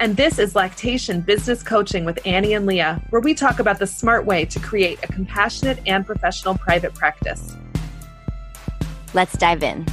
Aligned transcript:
And 0.00 0.16
this 0.16 0.38
is 0.38 0.54
Lactation 0.54 1.20
Business 1.20 1.62
Coaching 1.62 2.06
with 2.06 2.18
Annie 2.26 2.54
and 2.54 2.64
Leah, 2.64 3.02
where 3.10 3.20
we 3.20 3.34
talk 3.34 3.58
about 3.58 3.78
the 3.78 3.86
smart 3.86 4.24
way 4.24 4.46
to 4.46 4.58
create 4.58 4.98
a 5.02 5.06
compassionate 5.08 5.78
and 5.86 6.06
professional 6.06 6.56
private 6.56 6.94
practice. 6.94 7.54
Let's 9.12 9.36
dive 9.36 9.62
in. 9.62 9.84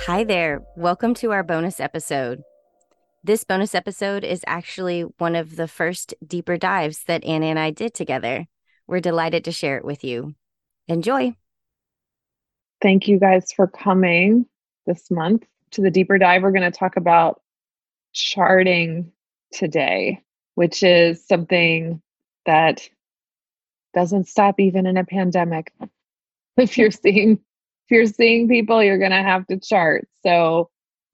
Hi 0.00 0.24
there. 0.24 0.64
Welcome 0.74 1.14
to 1.14 1.30
our 1.30 1.44
bonus 1.44 1.78
episode. 1.78 2.42
This 3.22 3.44
bonus 3.44 3.76
episode 3.76 4.24
is 4.24 4.42
actually 4.48 5.02
one 5.02 5.36
of 5.36 5.54
the 5.54 5.68
first 5.68 6.14
deeper 6.26 6.56
dives 6.56 7.04
that 7.04 7.22
Annie 7.22 7.50
and 7.50 7.60
I 7.60 7.70
did 7.70 7.94
together. 7.94 8.48
We're 8.88 8.98
delighted 8.98 9.44
to 9.44 9.52
share 9.52 9.76
it 9.76 9.84
with 9.84 10.02
you. 10.02 10.34
Enjoy. 10.88 11.34
Thank 12.80 13.08
you 13.08 13.18
guys 13.18 13.52
for 13.52 13.66
coming 13.66 14.46
this 14.86 15.10
month 15.10 15.44
to 15.72 15.82
the 15.82 15.90
deeper 15.90 16.16
dive. 16.16 16.42
We're 16.42 16.52
going 16.52 16.70
to 16.70 16.76
talk 16.76 16.96
about 16.96 17.42
charting 18.14 19.12
today, 19.52 20.22
which 20.54 20.82
is 20.82 21.26
something 21.26 22.00
that 22.46 22.88
doesn't 23.92 24.28
stop 24.28 24.58
even 24.58 24.86
in 24.86 24.96
a 24.96 25.04
pandemic. 25.04 25.72
If 26.56 26.76
you're 26.76 26.90
seeing 26.90 27.34
if 27.34 27.90
you're 27.92 28.06
seeing 28.06 28.48
people, 28.48 28.82
you're 28.82 28.98
going 28.98 29.12
to 29.12 29.22
have 29.22 29.46
to 29.46 29.60
chart. 29.60 30.08
So 30.24 30.70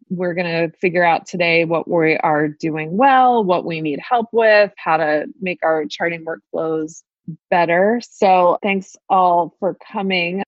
we're 0.09 0.33
going 0.33 0.71
to 0.71 0.75
figure 0.79 1.05
out 1.05 1.27
today 1.27 1.67
what 1.67 1.87
we 1.87 2.17
are 2.17 2.49
doing 2.49 2.97
well, 2.97 3.45
what 3.45 3.67
we 3.67 3.83
need 3.83 4.01
help 4.01 4.29
with, 4.33 4.73
how 4.79 4.97
to 4.97 5.27
make 5.43 5.59
our 5.63 5.85
charting 5.85 6.25
workflows 6.25 7.03
better. 7.51 8.01
So 8.03 8.59
thanks 8.63 8.97
all 9.09 9.55
for 9.59 9.77
coming. 9.93 10.43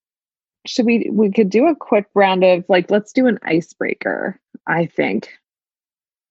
Should 0.67 0.87
we 0.87 1.09
we 1.13 1.31
could 1.31 1.51
do 1.51 1.67
a 1.67 1.77
quick 1.77 2.07
round 2.15 2.45
of 2.45 2.65
like 2.69 2.91
let's 2.91 3.13
do 3.13 3.27
an 3.27 3.39
icebreaker, 3.43 4.41
I 4.67 4.87
think. 4.87 5.31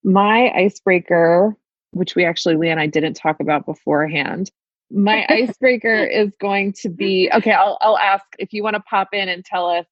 My 0.03 0.51
icebreaker, 0.55 1.55
which 1.91 2.16
we 2.16 2.25
actually 2.25 2.55
Leah 2.57 2.71
and 2.71 2.79
I 2.79 2.88
didn't 2.88 3.16
talk 3.16 3.39
about 3.39 3.66
beforehand. 3.66 4.51
My 4.91 5.25
icebreaker 5.29 6.03
is 6.03 6.31
going 6.39 6.73
to 6.81 6.89
be 6.89 7.29
okay, 7.33 7.51
I'll 7.51 7.77
I'll 7.81 7.97
ask 7.97 8.25
if 8.38 8.53
you 8.53 8.63
want 8.63 8.75
to 8.75 8.81
pop 8.81 9.09
in 9.13 9.29
and 9.29 9.43
tell 9.43 9.67
us 9.69 9.85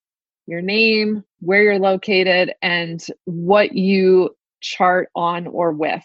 your 0.46 0.62
name, 0.62 1.24
where 1.40 1.64
you're 1.64 1.80
located, 1.80 2.54
and 2.62 3.04
what 3.26 3.74
you 3.74 4.36
chart 4.62 5.10
on 5.16 5.48
or 5.48 5.72
with. 5.72 6.04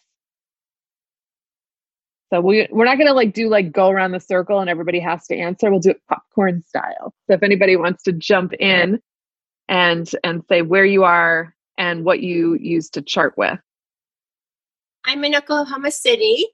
So 2.32 2.40
we 2.40 2.68
we're 2.70 2.84
not 2.84 2.98
gonna 2.98 3.14
like 3.14 3.32
do 3.32 3.48
like 3.48 3.72
go 3.72 3.88
around 3.88 4.12
the 4.12 4.20
circle 4.20 4.60
and 4.60 4.68
everybody 4.68 5.00
has 5.00 5.26
to 5.28 5.36
answer. 5.36 5.70
We'll 5.70 5.80
do 5.80 5.90
it 5.90 6.02
popcorn 6.08 6.62
style. 6.62 7.14
So 7.26 7.34
if 7.34 7.42
anybody 7.42 7.76
wants 7.76 8.02
to 8.04 8.12
jump 8.12 8.52
in 8.54 9.00
and 9.68 10.10
and 10.24 10.42
say 10.48 10.62
where 10.62 10.84
you 10.84 11.04
are 11.04 11.54
and 11.78 12.04
what 12.04 12.20
you 12.20 12.58
use 12.60 12.90
to 12.90 13.02
chart 13.02 13.34
with. 13.36 13.58
I'm 15.04 15.24
in 15.24 15.34
Oklahoma 15.34 15.90
City 15.90 16.46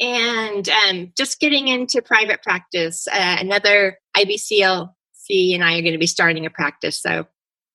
and 0.00 0.68
um, 0.68 1.12
just 1.16 1.40
getting 1.40 1.68
into 1.68 2.02
private 2.02 2.42
practice. 2.42 3.06
Uh, 3.06 3.36
another 3.38 3.98
IBCLC 4.16 5.54
and 5.54 5.62
I 5.62 5.78
are 5.78 5.82
going 5.82 5.92
to 5.92 5.98
be 5.98 6.06
starting 6.06 6.46
a 6.46 6.50
practice. 6.50 7.00
So 7.00 7.26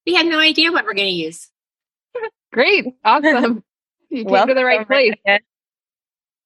we 0.06 0.16
have 0.16 0.25
no 0.25 0.40
idea 0.40 0.72
what 0.72 0.86
we're 0.86 0.94
going 0.94 1.08
to 1.08 1.13
use. 1.13 1.50
Great. 2.53 2.86
Awesome. 3.03 3.63
You 4.13 4.25
came 4.25 4.46
to 4.46 4.53
the 4.53 4.66
right 4.66 4.86
place. 4.86 5.13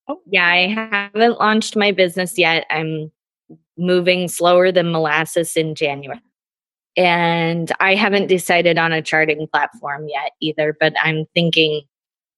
Oh. 0.08 0.22
Yeah, 0.28 0.48
I 0.48 0.68
haven't 0.68 1.40
launched 1.40 1.76
my 1.76 1.92
business 1.92 2.38
yet. 2.38 2.66
I'm 2.70 3.12
moving 3.78 4.28
slower 4.28 4.72
than 4.72 4.92
molasses 4.92 5.56
in 5.56 5.76
January. 5.76 6.22
And 6.98 7.72
I 7.80 7.96
haven't 7.96 8.28
decided 8.28 8.78
on 8.78 8.94
a 8.94 9.02
charting 9.02 9.48
platform 9.52 10.08
yet 10.08 10.32
either, 10.42 10.78
but 10.80 10.94
I'm 11.02 11.26
thinking 11.34 11.82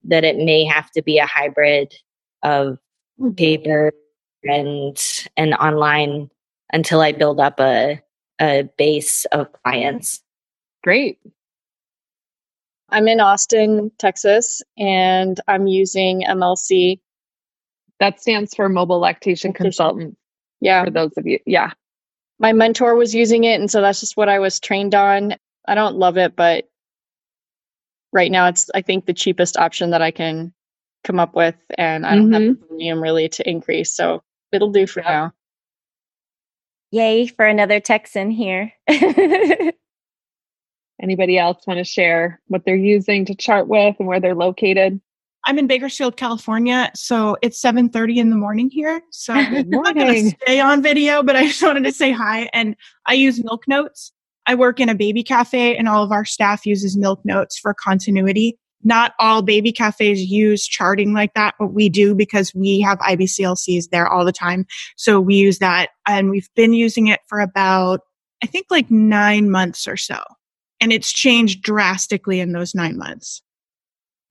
that 0.04 0.24
it 0.24 0.38
may 0.38 0.66
have 0.66 0.90
to 0.92 1.02
be 1.02 1.20
a 1.20 1.26
hybrid 1.26 1.94
of 2.44 2.78
hmm. 3.20 3.32
paper 3.32 3.92
and 4.44 4.98
and 5.36 5.54
online 5.56 6.30
until 6.72 7.02
I 7.02 7.12
build 7.12 7.40
up 7.40 7.60
a 7.60 8.02
a 8.40 8.64
base 8.78 9.26
of 9.26 9.48
clients. 9.64 10.22
Great. 10.84 11.20
I'm 12.90 13.08
in 13.08 13.20
Austin, 13.20 13.92
Texas, 13.98 14.62
and 14.78 15.40
I'm 15.48 15.68
using 15.68 16.24
MLC 16.24 17.00
that 18.00 18.22
stands 18.22 18.54
for 18.54 18.70
Mobile 18.70 19.00
Lactation, 19.00 19.54
Consultant. 19.54 20.18
Yeah. 20.60 20.86
For 20.86 20.92
those 20.92 21.12
of 21.18 21.26
you. 21.28 21.40
Yeah. 21.46 21.72
My 22.40 22.54
mentor 22.54 22.96
was 22.96 23.16
using 23.16 23.44
it. 23.44 23.60
And 23.60 23.70
so 23.70 23.82
that's 23.82 24.00
just 24.00 24.18
what 24.18 24.30
I 24.30 24.40
was 24.40 24.60
trained 24.60 24.96
on. 24.96 25.36
I 25.68 25.76
don't 25.76 25.98
love 25.98 26.18
it, 26.18 26.36
but 26.36 26.70
right 28.14 28.32
now 28.32 28.48
it's, 28.48 28.70
I 28.74 28.82
think, 28.82 29.06
the 29.06 29.14
cheapest 29.14 29.58
option 29.58 29.90
that 29.92 30.02
I 30.02 30.12
can 30.12 30.54
come 31.04 31.20
up 31.20 31.36
with. 31.36 31.56
And 31.78 32.06
I 32.06 32.16
don't 32.16 32.26
mm-hmm. 32.26 32.34
have 32.34 32.60
the 32.60 32.66
premium 32.68 33.02
really 33.02 33.30
to 33.30 33.50
increase. 33.50 33.96
So 33.96 34.24
it'll 34.52 34.72
do 34.72 34.88
for 34.88 35.02
now. 35.02 35.34
Yay 36.92 37.28
for 37.28 37.46
another 37.46 37.80
Texan 37.80 38.32
here. 38.32 38.72
Anybody 41.02 41.38
else 41.38 41.68
want 41.68 41.78
to 41.78 41.84
share 41.84 42.42
what 42.48 42.66
they're 42.66 42.76
using 42.76 43.26
to 43.26 43.36
chart 43.36 43.68
with 43.68 43.98
and 44.00 44.08
where 44.08 44.20
they're 44.20 44.34
located? 44.36 45.00
I'm 45.48 45.58
in 45.58 45.66
Bakersfield, 45.66 46.18
California, 46.18 46.92
so 46.94 47.38
it's 47.42 47.58
7:30 47.60 48.18
in 48.18 48.30
the 48.30 48.36
morning 48.36 48.70
here. 48.70 49.02
So 49.12 49.34
I'm 49.34 49.70
not 49.70 49.96
gonna 49.96 50.30
stay 50.30 50.60
on 50.60 50.84
video, 50.84 51.24
but 51.24 51.38
I 51.38 51.48
just 51.48 51.64
wanted 51.64 51.86
to 51.86 51.94
say 51.94 52.12
hi. 52.12 52.50
And 52.52 52.76
I 53.06 53.14
use 53.14 53.42
Milk 53.42 53.66
Notes. 53.66 54.12
I 54.46 54.56
work 54.56 54.82
in 54.82 54.90
a 54.90 54.96
baby 54.96 55.24
cafe, 55.24 55.78
and 55.78 55.88
all 55.88 56.04
of 56.04 56.12
our 56.12 56.26
staff 56.26 56.66
uses 56.66 56.98
Milk 56.98 57.22
Notes 57.24 57.58
for 57.58 57.74
continuity. 57.74 58.58
Not 58.84 59.14
all 59.20 59.42
baby 59.42 59.72
cafes 59.72 60.22
use 60.22 60.68
charting 60.68 61.14
like 61.14 61.34
that, 61.34 61.56
but 61.58 61.68
we 61.74 61.88
do 61.88 62.14
because 62.14 62.54
we 62.54 62.82
have 62.82 63.00
IBCLCs 63.00 63.90
there 63.90 64.08
all 64.08 64.26
the 64.26 64.34
time. 64.34 64.66
So 64.98 65.22
we 65.22 65.36
use 65.36 65.60
that, 65.60 65.92
and 66.06 66.30
we've 66.30 66.50
been 66.56 66.74
using 66.74 67.08
it 67.08 67.22
for 67.26 67.40
about 67.40 68.02
I 68.44 68.48
think 68.48 68.68
like 68.70 68.92
nine 68.92 69.50
months 69.50 69.88
or 69.88 69.96
so, 69.96 70.22
and 70.82 70.92
it's 70.92 71.14
changed 71.14 71.62
drastically 71.62 72.42
in 72.42 72.52
those 72.52 72.76
nine 72.76 72.98
months. 72.98 73.42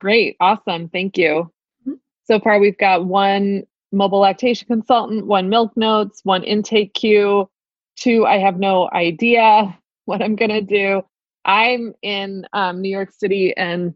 Great. 0.00 0.36
Awesome. 0.40 0.88
Thank 0.88 1.16
you. 1.18 1.50
Mm-hmm. 1.86 1.94
So 2.24 2.40
far, 2.40 2.58
we've 2.58 2.78
got 2.78 3.06
one 3.06 3.64
mobile 3.92 4.20
lactation 4.20 4.66
consultant, 4.66 5.26
one 5.26 5.48
milk 5.48 5.76
notes, 5.76 6.20
one 6.24 6.42
IntakeQ, 6.42 7.48
two, 7.96 8.26
I 8.26 8.38
have 8.38 8.58
no 8.58 8.88
idea 8.92 9.76
what 10.04 10.22
I'm 10.22 10.36
going 10.36 10.50
to 10.50 10.60
do. 10.60 11.02
I'm 11.44 11.94
in 12.02 12.46
um, 12.52 12.80
New 12.80 12.90
York 12.90 13.12
City 13.12 13.56
and 13.56 13.94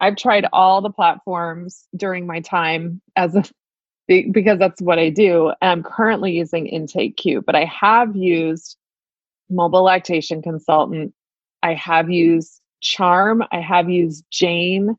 I've 0.00 0.16
tried 0.16 0.46
all 0.52 0.80
the 0.80 0.90
platforms 0.90 1.86
during 1.96 2.26
my 2.26 2.40
time 2.40 3.00
as 3.16 3.34
a 3.34 3.44
because 4.32 4.58
that's 4.58 4.82
what 4.82 4.98
I 4.98 5.08
do. 5.08 5.52
I'm 5.62 5.82
currently 5.82 6.32
using 6.32 6.66
IntakeQ, 6.66 7.44
but 7.44 7.54
I 7.54 7.64
have 7.64 8.14
used 8.14 8.76
Mobile 9.48 9.84
Lactation 9.84 10.42
Consultant. 10.42 11.14
I 11.62 11.74
have 11.74 12.10
used 12.10 12.60
Charm. 12.82 13.42
I 13.50 13.60
have 13.60 13.88
used 13.88 14.24
Jane. 14.30 14.96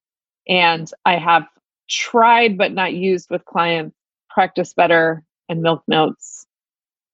And 0.47 0.89
I 1.05 1.17
have 1.17 1.45
tried 1.89 2.57
but 2.57 2.71
not 2.71 2.93
used 2.93 3.29
with 3.29 3.45
clients 3.45 3.95
Practice 4.35 4.73
Better 4.73 5.23
and 5.47 5.61
Milk 5.61 5.81
Notes. 5.87 6.45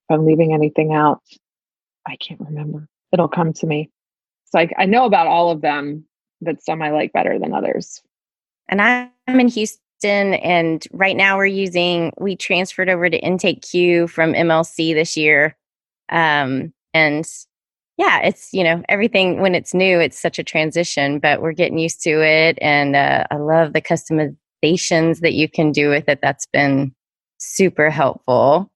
If 0.10 0.16
I'm 0.16 0.26
leaving 0.26 0.54
anything 0.54 0.92
out, 0.92 1.22
I 2.08 2.16
can't 2.16 2.40
remember. 2.40 2.88
It'll 3.14 3.28
come 3.28 3.54
to 3.54 3.68
me. 3.68 3.92
It's 4.46 4.54
like 4.54 4.74
I 4.78 4.86
know 4.86 5.06
about 5.06 5.28
all 5.28 5.52
of 5.52 5.62
them, 5.62 6.06
but 6.42 6.64
some 6.64 6.82
I 6.82 6.90
like 6.90 7.14
better 7.14 7.38
than 7.38 7.54
others. 7.54 8.02
And 8.68 8.82
I'm 8.82 9.12
in 9.28 9.48
Houston, 9.50 10.34
and 10.34 10.84
right 10.92 11.16
now 11.16 11.38
we're 11.38 11.46
using. 11.46 12.12
We 12.20 12.36
transferred 12.36 12.90
over 12.90 13.08
to 13.10 13.18
Intake 13.20 13.62
Q 13.62 14.08
from 14.08 14.34
MLC 14.34 14.94
this 14.96 15.16
year, 15.16 15.56
um, 16.10 16.74
and 16.94 17.30
yeah, 17.98 18.22
it's 18.22 18.54
you 18.54 18.64
know 18.64 18.84
everything 18.90 19.42
when 19.42 19.56
it's 19.56 19.74
new, 19.74 20.00
it's 20.00 20.20
such 20.20 20.40
a 20.40 20.44
transition, 20.44 21.20
but 21.20 21.42
we're 21.42 21.54
getting 21.54 21.78
used 21.78 22.02
to 22.04 22.22
it, 22.24 22.58
and 22.62 22.96
uh, 22.96 23.26
I 23.30 23.36
love 23.36 23.74
the 23.74 23.82
customizations 23.82 25.20
that 25.20 25.34
you 25.34 25.50
can 25.50 25.72
do 25.72 25.90
with 25.90 26.08
it. 26.08 26.20
That's 26.22 26.46
been 26.48 26.94
super 27.38 27.90
helpful. 27.90 28.72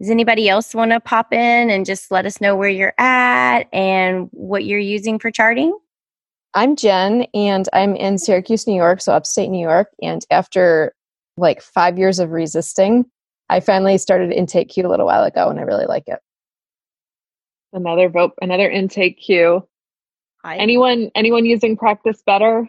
Does 0.00 0.10
anybody 0.10 0.48
else 0.48 0.74
want 0.74 0.90
to 0.90 1.00
pop 1.00 1.32
in 1.32 1.70
and 1.70 1.86
just 1.86 2.10
let 2.10 2.26
us 2.26 2.40
know 2.40 2.56
where 2.56 2.68
you're 2.68 2.94
at 2.98 3.62
and 3.72 4.28
what 4.32 4.64
you're 4.64 4.78
using 4.78 5.18
for 5.18 5.30
charting? 5.30 5.76
I'm 6.54 6.76
Jen 6.76 7.26
and 7.34 7.68
I'm 7.72 7.96
in 7.96 8.18
Syracuse, 8.18 8.66
New 8.66 8.74
York, 8.74 9.00
so 9.00 9.12
upstate 9.12 9.50
New 9.50 9.60
York. 9.60 9.88
And 10.02 10.24
after 10.30 10.94
like 11.36 11.62
five 11.62 11.98
years 11.98 12.18
of 12.18 12.30
resisting, 12.30 13.06
I 13.48 13.60
finally 13.60 13.98
started 13.98 14.32
Intake 14.32 14.68
Q 14.68 14.86
a 14.86 14.88
little 14.88 15.06
while 15.06 15.24
ago 15.24 15.48
and 15.48 15.58
I 15.58 15.62
really 15.62 15.86
like 15.86 16.04
it. 16.06 16.18
Another 17.74 18.08
vote, 18.08 18.32
another 18.40 18.70
IntakeQ. 18.70 19.66
Hi. 20.44 20.56
Anyone 20.56 21.10
anyone 21.14 21.44
using 21.44 21.76
practice 21.76 22.22
better? 22.24 22.68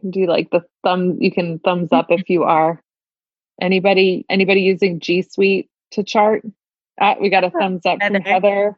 Can 0.00 0.10
do 0.10 0.26
like 0.26 0.50
the 0.50 0.62
thumb 0.82 1.18
you 1.20 1.30
can 1.30 1.60
thumbs 1.60 1.90
up 1.92 2.06
if 2.10 2.28
you 2.28 2.42
are. 2.42 2.82
Anybody 3.60 4.26
anybody 4.28 4.62
using 4.62 4.98
G 4.98 5.22
Suite 5.22 5.70
to 5.92 6.02
chart? 6.02 6.44
Ah, 7.00 7.14
we 7.20 7.30
got 7.30 7.44
a 7.44 7.50
thumbs 7.50 7.86
up 7.86 8.02
from 8.02 8.14
Heather. 8.16 8.76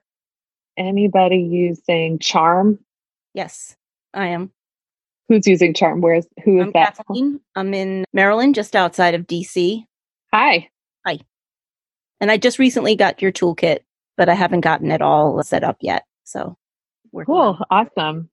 Anybody 0.76 1.38
using 1.38 2.19
Charm? 2.19 2.79
Yes. 3.32 3.76
I 4.12 4.26
am. 4.29 4.53
Who's 5.29 5.47
using 5.47 5.73
Charm? 5.73 6.03
Where's 6.03 6.26
who 6.44 6.58
is 6.58 6.67
I'm 6.67 6.73
that? 6.73 6.97
Kathleen. 6.97 7.41
I'm 7.55 7.73
in 7.73 8.05
Maryland, 8.12 8.55
just 8.55 8.76
outside 8.76 9.14
of 9.14 9.26
DC. 9.26 9.85
Hi. 10.35 10.69
Hi. 11.06 11.19
And 12.20 12.31
I 12.31 12.37
just 12.37 12.58
recently 12.58 12.94
got 12.94 13.23
your 13.23 13.32
toolkit, 13.32 13.81
but 14.16 14.28
I 14.28 14.34
haven't 14.34 14.62
gotten 14.62 14.90
it 14.90 15.02
all 15.02 15.42
set 15.42 15.64
up 15.64 15.76
yet. 15.80 16.04
So 16.24 16.56
cool. 17.24 17.58
Awesome. 17.70 18.28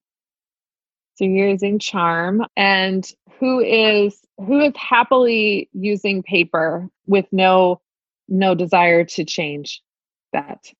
So 1.16 1.26
you're 1.26 1.50
using 1.50 1.80
Charm. 1.80 2.46
And 2.58 3.10
who 3.40 3.60
is 3.60 4.20
who 4.38 4.62
is 4.62 4.74
happily 4.76 5.70
using 5.74 6.24
paper 6.24 6.90
with 7.06 7.26
no 7.32 7.82
no 8.28 8.56
desire 8.56 9.04
to 9.04 9.24
change 9.24 9.82
that? 10.32 10.72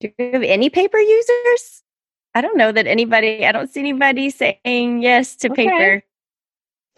Do 0.00 0.10
you 0.18 0.30
have 0.32 0.42
any 0.42 0.70
paper 0.70 0.98
users? 0.98 1.82
I 2.34 2.40
don't 2.40 2.56
know 2.56 2.72
that 2.72 2.86
anybody, 2.86 3.44
I 3.44 3.52
don't 3.52 3.70
see 3.70 3.80
anybody 3.80 4.30
saying 4.30 5.02
yes 5.02 5.36
to 5.36 5.50
okay. 5.50 5.66
paper. 5.68 6.02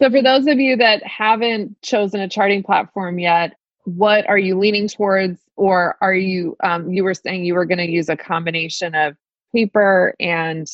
So, 0.01 0.09
for 0.09 0.21
those 0.21 0.47
of 0.47 0.59
you 0.59 0.77
that 0.77 1.03
haven't 1.03 1.81
chosen 1.81 2.19
a 2.19 2.27
charting 2.27 2.63
platform 2.63 3.19
yet, 3.19 3.57
what 3.85 4.27
are 4.27 4.37
you 4.37 4.57
leaning 4.57 4.87
towards? 4.87 5.39
Or 5.55 5.97
are 6.01 6.15
you, 6.15 6.55
um, 6.63 6.91
you 6.91 7.03
were 7.03 7.13
saying 7.13 7.45
you 7.45 7.53
were 7.53 7.65
going 7.65 7.77
to 7.77 7.89
use 7.89 8.09
a 8.09 8.17
combination 8.17 8.95
of 8.95 9.15
paper 9.53 10.15
and 10.19 10.67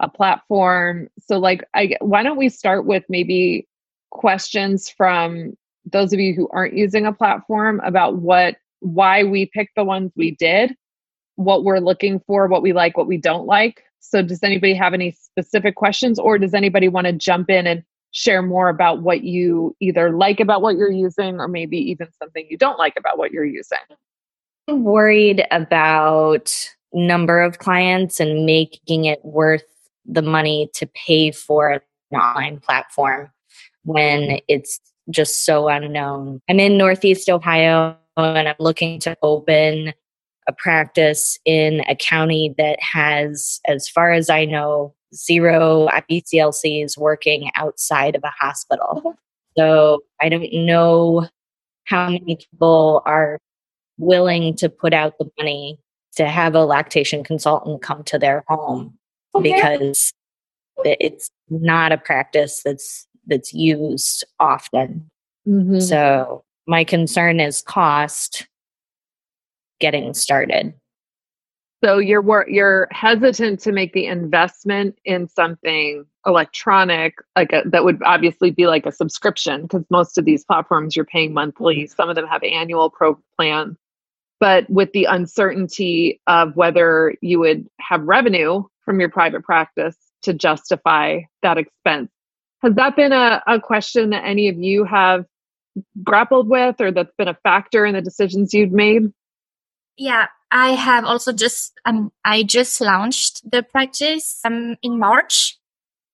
a 0.00 0.08
platform. 0.08 1.08
So, 1.18 1.38
like, 1.38 1.64
I, 1.74 1.96
why 2.00 2.22
don't 2.22 2.36
we 2.36 2.48
start 2.48 2.86
with 2.86 3.04
maybe 3.08 3.66
questions 4.10 4.88
from 4.88 5.56
those 5.84 6.12
of 6.12 6.20
you 6.20 6.34
who 6.34 6.48
aren't 6.52 6.76
using 6.76 7.06
a 7.06 7.12
platform 7.12 7.80
about 7.84 8.16
what, 8.16 8.56
why 8.80 9.24
we 9.24 9.46
picked 9.46 9.74
the 9.76 9.84
ones 9.84 10.12
we 10.16 10.32
did 10.32 10.74
what 11.36 11.64
we're 11.64 11.80
looking 11.80 12.20
for, 12.28 12.46
what 12.46 12.62
we 12.62 12.72
like, 12.72 12.96
what 12.96 13.08
we 13.08 13.16
don't 13.16 13.46
like. 13.46 13.82
So, 14.00 14.22
does 14.22 14.42
anybody 14.42 14.74
have 14.74 14.94
any 14.94 15.12
specific 15.12 15.74
questions, 15.76 16.18
or 16.18 16.38
does 16.38 16.54
anybody 16.54 16.88
want 16.88 17.06
to 17.06 17.12
jump 17.12 17.50
in 17.50 17.66
and 17.66 17.82
share 18.14 18.42
more 18.42 18.68
about 18.68 19.02
what 19.02 19.24
you 19.24 19.76
either 19.80 20.16
like 20.16 20.38
about 20.38 20.62
what 20.62 20.76
you're 20.76 20.90
using, 20.90 21.40
or 21.40 21.48
maybe 21.48 21.76
even 21.76 22.08
something 22.18 22.46
you 22.48 22.56
don't 22.56 22.78
like 22.78 22.94
about 22.96 23.18
what 23.18 23.32
you're 23.32 23.44
using? 23.44 23.78
I'm 24.68 24.84
worried 24.84 25.44
about 25.50 26.54
number 26.94 27.42
of 27.42 27.58
clients 27.58 28.20
and 28.20 28.46
making 28.46 29.04
it 29.04 29.22
worth 29.24 29.64
the 30.06 30.22
money 30.22 30.70
to 30.74 30.86
pay 30.86 31.32
for 31.32 31.70
an 31.70 31.80
online 32.12 32.60
platform 32.60 33.30
when 33.82 34.38
it's 34.46 34.80
just 35.10 35.44
so 35.44 35.68
unknown. 35.68 36.40
I'm 36.48 36.60
in 36.60 36.78
Northeast 36.78 37.28
Ohio 37.28 37.96
and 38.16 38.48
I'm 38.48 38.54
looking 38.60 39.00
to 39.00 39.16
open 39.22 39.92
a 40.46 40.52
practice 40.52 41.38
in 41.44 41.82
a 41.88 41.96
county 41.96 42.54
that 42.58 42.80
has, 42.80 43.60
as 43.66 43.88
far 43.88 44.12
as 44.12 44.30
I 44.30 44.44
know, 44.44 44.94
zero 45.14 45.88
IBCLCs 45.88 46.98
working 46.98 47.50
outside 47.56 48.16
of 48.16 48.22
a 48.24 48.32
hospital. 48.38 49.16
So 49.56 50.00
I 50.20 50.28
don't 50.28 50.52
know 50.52 51.28
how 51.84 52.08
many 52.08 52.36
people 52.36 53.02
are 53.06 53.38
willing 53.98 54.56
to 54.56 54.68
put 54.68 54.92
out 54.92 55.18
the 55.18 55.30
money 55.38 55.78
to 56.16 56.26
have 56.26 56.54
a 56.54 56.64
lactation 56.64 57.24
consultant 57.24 57.82
come 57.82 58.02
to 58.04 58.18
their 58.18 58.44
home 58.48 58.96
okay. 59.34 59.52
because 59.52 60.12
it's 60.84 61.30
not 61.48 61.92
a 61.92 61.98
practice 61.98 62.62
that's 62.64 63.06
that's 63.26 63.54
used 63.54 64.24
often. 64.38 65.08
Mm-hmm. 65.46 65.80
So 65.80 66.44
my 66.66 66.84
concern 66.84 67.40
is 67.40 67.62
cost 67.62 68.46
getting 69.80 70.14
started. 70.14 70.74
So 71.84 71.98
you're 71.98 72.48
you're 72.48 72.88
hesitant 72.92 73.60
to 73.60 73.72
make 73.72 73.92
the 73.92 74.06
investment 74.06 74.98
in 75.04 75.28
something 75.28 76.06
electronic, 76.24 77.16
like 77.36 77.52
a, 77.52 77.62
that 77.66 77.84
would 77.84 78.00
obviously 78.02 78.50
be 78.50 78.66
like 78.66 78.86
a 78.86 78.92
subscription, 78.92 79.62
because 79.62 79.84
most 79.90 80.16
of 80.16 80.24
these 80.24 80.44
platforms 80.44 80.96
you're 80.96 81.04
paying 81.04 81.34
monthly. 81.34 81.80
Mm-hmm. 81.80 81.92
Some 81.94 82.08
of 82.08 82.16
them 82.16 82.26
have 82.26 82.42
annual 82.42 82.88
pro 82.88 83.18
plan, 83.36 83.76
but 84.40 84.68
with 84.70 84.92
the 84.92 85.04
uncertainty 85.04 86.22
of 86.26 86.56
whether 86.56 87.14
you 87.20 87.38
would 87.40 87.68
have 87.80 88.00
revenue 88.00 88.64
from 88.86 88.98
your 88.98 89.10
private 89.10 89.44
practice 89.44 89.96
to 90.22 90.32
justify 90.32 91.20
that 91.42 91.58
expense, 91.58 92.10
has 92.62 92.74
that 92.76 92.96
been 92.96 93.12
a, 93.12 93.42
a 93.46 93.60
question 93.60 94.08
that 94.10 94.24
any 94.24 94.48
of 94.48 94.56
you 94.56 94.84
have 94.84 95.26
grappled 96.02 96.48
with, 96.48 96.80
or 96.80 96.92
that's 96.92 97.14
been 97.18 97.28
a 97.28 97.38
factor 97.42 97.84
in 97.84 97.92
the 97.92 98.00
decisions 98.00 98.54
you've 98.54 98.72
made? 98.72 99.12
Yeah, 99.98 100.26
I 100.50 100.70
have 100.72 101.04
also 101.04 101.32
just 101.32 101.72
um 101.84 102.12
I 102.24 102.42
just 102.42 102.80
launched 102.80 103.50
the 103.50 103.62
practice 103.62 104.40
um 104.44 104.76
in 104.82 104.98
March. 104.98 105.58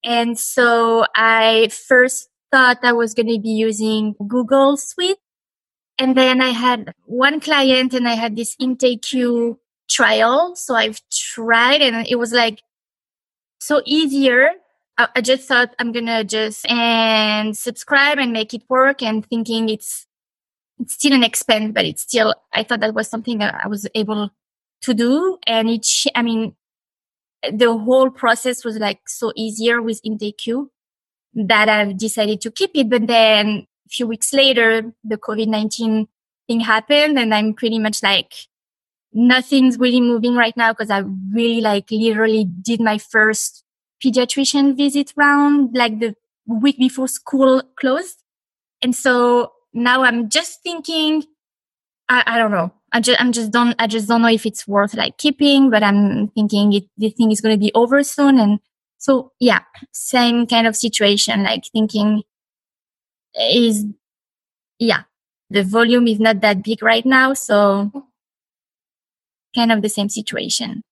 And 0.04 0.38
so 0.38 1.04
I 1.14 1.68
first 1.68 2.30
thought 2.50 2.78
I 2.82 2.92
was 2.92 3.14
going 3.14 3.28
to 3.28 3.38
be 3.38 3.50
using 3.50 4.14
Google 4.26 4.76
Suite. 4.76 5.18
And 5.98 6.16
then 6.16 6.40
I 6.40 6.50
had 6.50 6.94
one 7.04 7.40
client 7.40 7.92
and 7.92 8.08
I 8.08 8.14
had 8.14 8.34
this 8.34 8.56
Intake 8.58 9.02
Q 9.02 9.60
trial. 9.90 10.56
So 10.56 10.74
I've 10.74 11.00
tried 11.10 11.82
and 11.82 12.06
it 12.06 12.16
was 12.16 12.32
like 12.32 12.62
so 13.60 13.82
easier. 13.84 14.50
I, 14.96 15.08
I 15.16 15.20
just 15.20 15.46
thought 15.46 15.74
I'm 15.78 15.92
to 15.92 16.24
just 16.24 16.66
and 16.70 17.56
subscribe 17.56 18.18
and 18.18 18.32
make 18.32 18.54
it 18.54 18.62
work 18.68 19.02
and 19.02 19.24
thinking 19.26 19.68
it's 19.68 20.06
it's 20.80 20.94
still 20.94 21.12
an 21.12 21.22
expense, 21.22 21.72
but 21.74 21.84
it's 21.84 22.02
still, 22.02 22.34
I 22.52 22.62
thought 22.62 22.80
that 22.80 22.94
was 22.94 23.08
something 23.08 23.38
that 23.38 23.54
I 23.62 23.68
was 23.68 23.86
able 23.94 24.30
to 24.82 24.94
do. 24.94 25.38
And 25.46 25.68
it, 25.68 25.86
I 26.14 26.22
mean, 26.22 26.54
the 27.52 27.76
whole 27.76 28.10
process 28.10 28.64
was 28.64 28.76
like 28.78 29.00
so 29.08 29.32
easier 29.36 29.80
with 29.82 30.00
Intake 30.04 30.38
Q 30.38 30.70
that 31.34 31.68
I've 31.68 31.96
decided 31.96 32.40
to 32.42 32.50
keep 32.50 32.70
it. 32.74 32.88
But 32.88 33.06
then 33.06 33.66
a 33.86 33.88
few 33.90 34.06
weeks 34.06 34.32
later, 34.32 34.92
the 35.04 35.16
COVID-19 35.16 36.08
thing 36.48 36.60
happened 36.60 37.18
and 37.18 37.34
I'm 37.34 37.54
pretty 37.54 37.78
much 37.78 38.02
like, 38.02 38.32
nothing's 39.12 39.78
really 39.78 40.00
moving 40.00 40.36
right 40.36 40.56
now 40.56 40.72
because 40.72 40.90
I 40.90 41.02
really 41.32 41.60
like 41.60 41.90
literally 41.90 42.44
did 42.44 42.80
my 42.80 42.96
first 42.96 43.64
pediatrician 44.02 44.76
visit 44.76 45.12
round 45.16 45.74
like 45.74 45.98
the 45.98 46.14
week 46.46 46.78
before 46.78 47.08
school 47.08 47.62
closed. 47.78 48.22
And 48.82 48.94
so 48.94 49.52
now 49.72 50.02
I'm 50.02 50.28
just 50.28 50.62
thinking, 50.62 51.24
I, 52.08 52.22
I 52.26 52.38
don't 52.38 52.50
know. 52.50 52.72
I 52.92 53.00
just, 53.00 53.20
I'm 53.20 53.32
just 53.32 53.52
don't, 53.52 53.74
I 53.78 53.86
just 53.86 54.08
don't 54.08 54.22
know 54.22 54.28
if 54.28 54.44
it's 54.44 54.66
worth 54.66 54.94
like 54.94 55.16
keeping, 55.16 55.70
but 55.70 55.82
I'm 55.82 56.28
thinking 56.28 56.72
it, 56.72 56.84
the 56.96 57.10
thing 57.10 57.30
is 57.30 57.40
going 57.40 57.54
to 57.54 57.60
be 57.60 57.72
over 57.74 58.02
soon. 58.02 58.38
And 58.38 58.58
so, 58.98 59.32
yeah, 59.38 59.60
same 59.92 60.46
kind 60.46 60.66
of 60.66 60.74
situation, 60.76 61.44
like 61.44 61.64
thinking 61.72 62.22
is, 63.40 63.84
yeah, 64.78 65.02
the 65.50 65.62
volume 65.62 66.08
is 66.08 66.18
not 66.18 66.40
that 66.40 66.64
big 66.64 66.82
right 66.82 67.06
now. 67.06 67.32
So 67.34 67.92
kind 69.54 69.72
of 69.72 69.82
the 69.82 69.88
same 69.88 70.08
situation. 70.08 70.82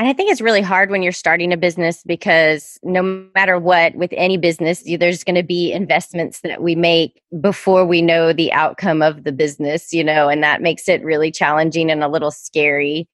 And 0.00 0.08
I 0.08 0.14
think 0.14 0.32
it's 0.32 0.40
really 0.40 0.62
hard 0.62 0.88
when 0.88 1.02
you're 1.02 1.12
starting 1.12 1.52
a 1.52 1.58
business 1.58 2.02
because 2.04 2.78
no 2.82 3.02
matter 3.34 3.58
what, 3.58 3.94
with 3.96 4.08
any 4.14 4.38
business, 4.38 4.82
there's 4.98 5.22
going 5.24 5.34
to 5.34 5.42
be 5.42 5.72
investments 5.72 6.40
that 6.40 6.62
we 6.62 6.74
make 6.74 7.20
before 7.38 7.84
we 7.84 8.00
know 8.00 8.32
the 8.32 8.50
outcome 8.54 9.02
of 9.02 9.24
the 9.24 9.30
business, 9.30 9.92
you 9.92 10.02
know, 10.02 10.30
and 10.30 10.42
that 10.42 10.62
makes 10.62 10.88
it 10.88 11.04
really 11.04 11.30
challenging 11.30 11.90
and 11.90 12.02
a 12.02 12.08
little 12.08 12.30
scary. 12.30 13.10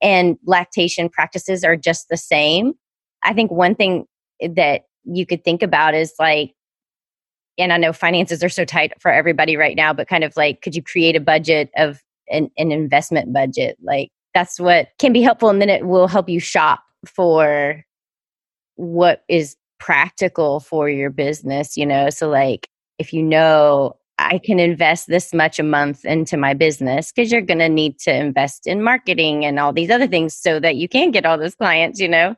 And 0.00 0.38
lactation 0.46 1.08
practices 1.08 1.64
are 1.64 1.74
just 1.76 2.08
the 2.08 2.16
same. 2.16 2.74
I 3.24 3.32
think 3.32 3.50
one 3.50 3.74
thing 3.74 4.06
that 4.40 4.82
you 5.02 5.26
could 5.26 5.42
think 5.42 5.64
about 5.64 5.96
is 5.96 6.12
like 6.20 6.54
and 7.58 7.72
I 7.72 7.76
know 7.76 7.92
finances 7.92 8.44
are 8.44 8.48
so 8.48 8.64
tight 8.64 8.92
for 9.00 9.10
everybody 9.10 9.56
right 9.56 9.76
now, 9.76 9.92
but 9.92 10.06
kind 10.06 10.22
of 10.22 10.36
like, 10.36 10.62
could 10.62 10.76
you 10.76 10.82
create 10.82 11.16
a 11.16 11.20
budget 11.20 11.70
of 11.76 12.00
an, 12.30 12.52
an 12.56 12.70
investment 12.70 13.32
budget? 13.32 13.76
Like, 13.82 14.10
that's 14.34 14.60
what 14.60 14.88
can 14.98 15.12
be 15.12 15.22
helpful. 15.22 15.48
And 15.48 15.60
then 15.60 15.70
it 15.70 15.86
will 15.86 16.08
help 16.08 16.28
you 16.28 16.40
shop 16.40 16.82
for 17.06 17.84
what 18.76 19.24
is 19.28 19.56
practical 19.78 20.60
for 20.60 20.88
your 20.88 21.10
business, 21.10 21.76
you 21.76 21.86
know? 21.86 22.10
So, 22.10 22.28
like, 22.28 22.68
if 22.98 23.12
you 23.12 23.22
know 23.22 23.96
I 24.18 24.38
can 24.38 24.60
invest 24.60 25.06
this 25.06 25.32
much 25.32 25.58
a 25.58 25.62
month 25.62 26.04
into 26.04 26.36
my 26.36 26.52
business, 26.52 27.10
because 27.10 27.32
you're 27.32 27.40
going 27.40 27.58
to 27.58 27.68
need 27.70 27.98
to 28.00 28.14
invest 28.14 28.66
in 28.66 28.82
marketing 28.82 29.46
and 29.46 29.58
all 29.58 29.72
these 29.72 29.90
other 29.90 30.06
things 30.06 30.34
so 30.36 30.60
that 30.60 30.76
you 30.76 30.88
can 30.88 31.10
get 31.10 31.24
all 31.24 31.38
those 31.38 31.54
clients, 31.54 31.98
you 31.98 32.08
know? 32.08 32.36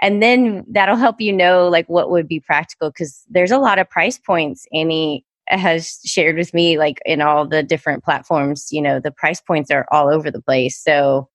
And 0.00 0.22
then 0.22 0.64
that'll 0.68 0.96
help 0.96 1.20
you 1.20 1.32
know, 1.32 1.68
like, 1.68 1.88
what 1.88 2.10
would 2.10 2.26
be 2.26 2.40
practical, 2.40 2.90
because 2.90 3.22
there's 3.28 3.50
a 3.50 3.58
lot 3.58 3.78
of 3.78 3.88
price 3.88 4.18
points. 4.18 4.66
Annie 4.72 5.24
has 5.48 5.98
shared 6.04 6.36
with 6.36 6.52
me, 6.54 6.78
like, 6.78 6.98
in 7.06 7.20
all 7.20 7.46
the 7.46 7.62
different 7.62 8.04
platforms, 8.04 8.68
you 8.70 8.82
know, 8.82 9.00
the 9.00 9.10
price 9.10 9.40
points 9.40 9.70
are 9.70 9.86
all 9.90 10.08
over 10.08 10.30
the 10.30 10.42
place. 10.42 10.82
So, 10.82 11.28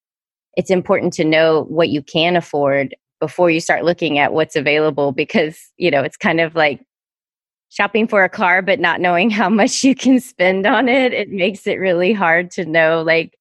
it's 0.58 0.70
important 0.70 1.14
to 1.14 1.24
know 1.24 1.64
what 1.70 1.90
you 1.90 2.02
can 2.02 2.36
afford 2.36 2.96
before 3.20 3.50
you 3.50 3.60
start 3.60 3.86
looking 3.86 4.18
at 4.18 4.34
what's 4.34 4.56
available 4.56 5.12
because 5.12 5.72
you 5.78 5.92
know 5.92 6.02
it's 6.02 6.18
kind 6.18 6.42
of 6.42 6.56
like 6.56 6.84
shopping 7.70 8.08
for 8.08 8.24
a 8.24 8.30
car 8.30 8.62
but 8.62 8.80
not 8.80 9.00
knowing 9.00 9.30
how 9.30 9.50
much 9.50 9.84
you 9.84 9.96
can 9.96 10.20
spend 10.20 10.66
on 10.66 10.90
it 10.90 11.14
it 11.14 11.30
makes 11.30 11.66
it 11.68 11.76
really 11.76 12.12
hard 12.12 12.52
to 12.52 12.66
know 12.66 13.02
like 13.02 13.38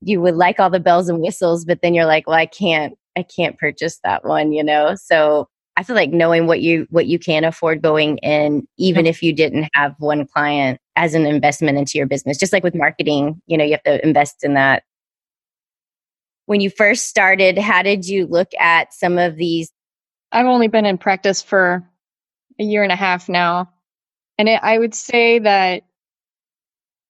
you 0.00 0.20
would 0.20 0.36
like 0.36 0.60
all 0.60 0.70
the 0.70 0.80
bells 0.80 1.08
and 1.08 1.20
whistles 1.20 1.64
but 1.64 1.80
then 1.82 1.92
you're 1.92 2.06
like 2.06 2.26
well 2.26 2.36
i 2.38 2.46
can't 2.46 2.94
i 3.16 3.22
can't 3.22 3.58
purchase 3.58 3.98
that 4.04 4.24
one 4.24 4.52
you 4.52 4.64
know 4.64 4.94
so 4.94 5.48
i 5.78 5.82
feel 5.82 5.96
like 5.96 6.10
knowing 6.10 6.46
what 6.46 6.60
you 6.60 6.86
what 6.90 7.06
you 7.06 7.18
can 7.18 7.44
afford 7.44 7.80
going 7.80 8.18
in 8.18 8.66
even 8.76 9.06
if 9.06 9.22
you 9.22 9.32
didn't 9.32 9.68
have 9.72 9.94
one 9.98 10.26
client 10.26 10.78
as 10.96 11.14
an 11.14 11.24
investment 11.24 11.78
into 11.78 11.96
your 11.96 12.06
business 12.06 12.36
just 12.36 12.52
like 12.52 12.62
with 12.62 12.74
marketing 12.74 13.40
you 13.46 13.56
know 13.56 13.64
you 13.64 13.72
have 13.72 13.82
to 13.82 14.04
invest 14.06 14.44
in 14.44 14.54
that 14.54 14.82
when 16.48 16.62
you 16.62 16.70
first 16.70 17.08
started, 17.08 17.58
how 17.58 17.82
did 17.82 18.08
you 18.08 18.26
look 18.26 18.48
at 18.58 18.94
some 18.94 19.18
of 19.18 19.36
these? 19.36 19.70
I've 20.32 20.46
only 20.46 20.68
been 20.68 20.86
in 20.86 20.96
practice 20.96 21.42
for 21.42 21.86
a 22.58 22.64
year 22.64 22.82
and 22.82 22.90
a 22.90 22.96
half 22.96 23.28
now. 23.28 23.70
And 24.38 24.48
it, 24.48 24.58
I 24.62 24.78
would 24.78 24.94
say 24.94 25.40
that 25.40 25.82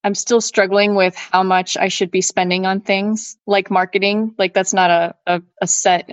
I'm 0.03 0.17
still 0.17 0.41
struggling 0.41 0.97
with 0.97 1.15
how 1.15 1.45
much 1.45 1.77
I 1.77 1.87
should 1.87 2.11
be 2.11 2.21
spending 2.21 2.67
on 2.67 2.81
things 2.81 3.37
like 3.47 3.71
marketing. 3.71 4.35
Like 4.39 4.55
that's 4.55 4.75
not 4.75 4.91
a, 4.91 5.15
a, 5.25 5.43
a 5.63 5.69
set 5.69 6.11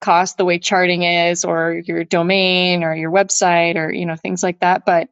cost 0.00 0.36
the 0.36 0.44
way 0.44 0.58
charting 0.58 1.02
is 1.02 1.44
or 1.44 1.82
your 1.84 2.04
domain 2.04 2.84
or 2.84 2.94
your 2.94 3.10
website 3.10 3.76
or, 3.76 3.92
you 3.92 4.06
know, 4.06 4.16
things 4.16 4.42
like 4.42 4.60
that. 4.60 4.84
But 4.86 5.08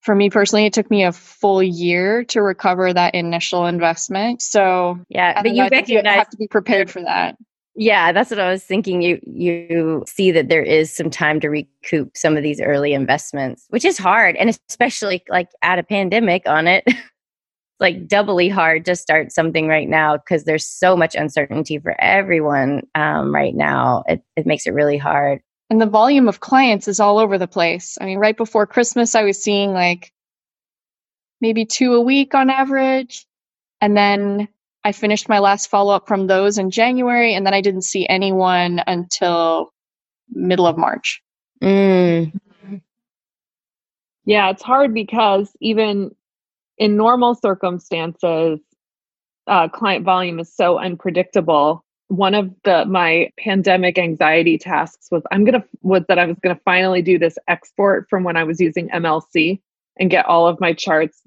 for 0.00 0.14
me 0.14 0.28
personally, 0.28 0.66
it 0.66 0.72
took 0.72 0.90
me 0.90 1.04
a 1.04 1.12
full 1.12 1.62
year 1.62 2.24
to 2.24 2.42
recover 2.42 2.92
that 2.92 3.14
initial 3.14 3.66
investment. 3.66 4.42
So 4.42 4.98
yeah, 5.08 5.42
but 5.42 5.54
you 5.54 5.64
you 5.86 6.02
have 6.04 6.28
to 6.28 6.36
be 6.36 6.46
prepared 6.46 6.90
for 6.90 7.00
that. 7.02 7.36
Yeah, 7.76 8.12
that's 8.12 8.30
what 8.30 8.38
I 8.38 8.50
was 8.50 8.62
thinking. 8.62 9.02
You 9.02 9.18
you 9.22 10.04
see 10.06 10.30
that 10.30 10.48
there 10.48 10.62
is 10.62 10.94
some 10.94 11.10
time 11.10 11.40
to 11.40 11.48
recoup 11.48 12.16
some 12.16 12.36
of 12.36 12.42
these 12.42 12.60
early 12.60 12.92
investments, 12.92 13.64
which 13.70 13.84
is 13.84 13.98
hard, 13.98 14.36
and 14.36 14.56
especially 14.68 15.24
like 15.28 15.48
at 15.62 15.78
a 15.78 15.82
pandemic 15.82 16.42
on 16.46 16.68
it. 16.68 16.84
like 17.80 18.06
doubly 18.06 18.48
hard 18.48 18.84
to 18.84 18.96
start 18.96 19.32
something 19.32 19.66
right 19.66 19.88
now 19.88 20.16
because 20.16 20.44
there's 20.44 20.66
so 20.66 20.96
much 20.96 21.14
uncertainty 21.14 21.78
for 21.78 22.00
everyone 22.00 22.82
um, 22.94 23.34
right 23.34 23.54
now. 23.54 24.04
It, 24.06 24.22
it 24.36 24.46
makes 24.46 24.66
it 24.66 24.74
really 24.74 24.98
hard 24.98 25.40
and 25.70 25.80
the 25.80 25.86
volume 25.86 26.28
of 26.28 26.40
clients 26.40 26.88
is 26.88 27.00
all 27.00 27.18
over 27.18 27.38
the 27.38 27.48
place. 27.48 27.96
I 28.00 28.04
mean, 28.04 28.18
right 28.18 28.36
before 28.36 28.66
Christmas, 28.66 29.14
I 29.14 29.22
was 29.24 29.42
seeing 29.42 29.72
like 29.72 30.12
maybe 31.40 31.64
two 31.64 31.94
a 31.94 32.00
week 32.00 32.34
on 32.34 32.50
average. 32.50 33.26
And 33.80 33.96
then 33.96 34.48
I 34.84 34.92
finished 34.92 35.28
my 35.28 35.38
last 35.38 35.68
follow 35.68 35.94
up 35.94 36.06
from 36.06 36.26
those 36.26 36.58
in 36.58 36.70
January, 36.70 37.34
and 37.34 37.46
then 37.46 37.54
I 37.54 37.60
didn't 37.60 37.82
see 37.82 38.06
anyone 38.06 38.82
until 38.86 39.72
middle 40.30 40.66
of 40.66 40.76
March. 40.76 41.22
Mm. 41.62 42.32
Yeah, 44.26 44.50
it's 44.50 44.62
hard 44.62 44.94
because 44.94 45.50
even 45.60 46.14
in 46.78 46.96
normal 46.96 47.34
circumstances, 47.34 48.60
uh, 49.46 49.68
client 49.68 50.04
volume 50.04 50.38
is 50.38 50.54
so 50.54 50.78
unpredictable 50.78 51.84
one 52.08 52.34
of 52.34 52.50
the 52.64 52.84
my 52.86 53.30
pandemic 53.38 53.98
anxiety 53.98 54.58
tasks 54.58 55.08
was 55.10 55.22
I'm 55.30 55.44
gonna 55.44 55.64
was 55.82 56.02
that 56.08 56.18
I 56.18 56.26
was 56.26 56.36
gonna 56.42 56.60
finally 56.64 57.02
do 57.02 57.18
this 57.18 57.38
export 57.48 58.08
from 58.08 58.24
when 58.24 58.36
I 58.36 58.44
was 58.44 58.60
using 58.60 58.88
MLC 58.90 59.60
and 59.98 60.10
get 60.10 60.26
all 60.26 60.46
of 60.46 60.60
my 60.60 60.72
charts 60.72 61.22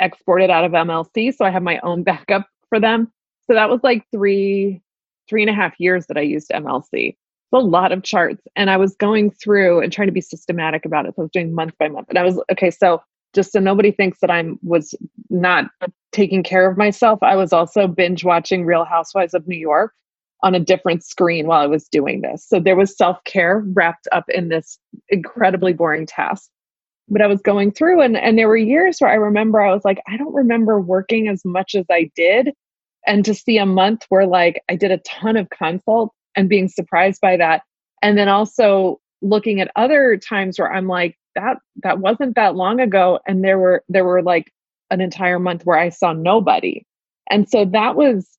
exported 0.00 0.50
out 0.50 0.64
of 0.64 0.72
MLC. 0.72 1.34
So 1.34 1.44
I 1.44 1.50
have 1.50 1.62
my 1.62 1.78
own 1.80 2.02
backup 2.02 2.46
for 2.68 2.80
them. 2.80 3.12
So 3.46 3.54
that 3.54 3.70
was 3.70 3.80
like 3.82 4.04
three 4.12 4.82
three 5.28 5.42
and 5.42 5.50
a 5.50 5.54
half 5.54 5.74
years 5.78 6.06
that 6.06 6.16
I 6.16 6.22
used 6.22 6.50
MLC. 6.50 7.08
It's 7.08 7.52
a 7.52 7.58
lot 7.58 7.92
of 7.92 8.02
charts. 8.02 8.42
And 8.56 8.70
I 8.70 8.76
was 8.76 8.94
going 8.96 9.30
through 9.30 9.80
and 9.80 9.92
trying 9.92 10.08
to 10.08 10.12
be 10.12 10.20
systematic 10.20 10.84
about 10.84 11.06
it. 11.06 11.14
So 11.14 11.22
I 11.22 11.24
was 11.24 11.30
doing 11.32 11.54
month 11.54 11.74
by 11.78 11.88
month. 11.88 12.08
And 12.08 12.18
I 12.18 12.22
was 12.22 12.40
okay, 12.50 12.70
so 12.70 13.02
just 13.36 13.52
so 13.52 13.60
nobody 13.60 13.92
thinks 13.92 14.18
that 14.20 14.30
I'm 14.30 14.58
was 14.62 14.96
not 15.30 15.66
taking 16.10 16.42
care 16.42 16.68
of 16.68 16.76
myself, 16.76 17.20
I 17.22 17.36
was 17.36 17.52
also 17.52 17.86
binge 17.86 18.24
watching 18.24 18.64
Real 18.64 18.84
Housewives 18.84 19.34
of 19.34 19.46
New 19.46 19.58
York 19.58 19.92
on 20.42 20.54
a 20.54 20.60
different 20.60 21.04
screen 21.04 21.46
while 21.46 21.60
I 21.60 21.66
was 21.66 21.86
doing 21.88 22.22
this. 22.22 22.44
So 22.48 22.58
there 22.58 22.74
was 22.74 22.96
self 22.96 23.22
care 23.24 23.62
wrapped 23.74 24.08
up 24.10 24.24
in 24.28 24.48
this 24.48 24.78
incredibly 25.10 25.72
boring 25.72 26.06
task. 26.06 26.50
But 27.08 27.22
I 27.22 27.28
was 27.28 27.40
going 27.40 27.70
through, 27.70 28.00
and, 28.00 28.16
and 28.16 28.36
there 28.36 28.48
were 28.48 28.56
years 28.56 28.96
where 28.98 29.10
I 29.10 29.14
remember 29.14 29.60
I 29.60 29.72
was 29.72 29.84
like, 29.84 30.00
I 30.08 30.16
don't 30.16 30.34
remember 30.34 30.80
working 30.80 31.28
as 31.28 31.44
much 31.44 31.76
as 31.76 31.84
I 31.90 32.10
did. 32.16 32.52
And 33.06 33.24
to 33.24 33.34
see 33.34 33.58
a 33.58 33.66
month 33.66 34.04
where 34.08 34.26
like 34.26 34.60
I 34.68 34.74
did 34.74 34.90
a 34.90 34.98
ton 34.98 35.36
of 35.36 35.48
consults 35.50 36.16
and 36.34 36.48
being 36.48 36.66
surprised 36.68 37.20
by 37.20 37.36
that. 37.36 37.62
And 38.02 38.18
then 38.18 38.28
also 38.28 39.00
looking 39.22 39.60
at 39.60 39.70
other 39.76 40.16
times 40.16 40.58
where 40.58 40.72
I'm 40.72 40.88
like, 40.88 41.16
that 41.36 41.58
that 41.82 42.00
wasn't 42.00 42.34
that 42.34 42.56
long 42.56 42.80
ago. 42.80 43.20
And 43.26 43.44
there 43.44 43.58
were 43.58 43.84
there 43.88 44.04
were 44.04 44.22
like 44.22 44.52
an 44.90 45.00
entire 45.00 45.38
month 45.38 45.64
where 45.64 45.78
I 45.78 45.90
saw 45.90 46.12
nobody. 46.12 46.84
And 47.30 47.48
so 47.48 47.64
that 47.66 47.96
was 47.96 48.36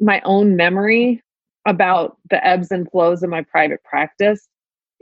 my 0.00 0.20
own 0.24 0.56
memory 0.56 1.22
about 1.66 2.16
the 2.30 2.44
ebbs 2.46 2.70
and 2.70 2.90
flows 2.90 3.22
of 3.22 3.30
my 3.30 3.42
private 3.42 3.82
practice 3.84 4.48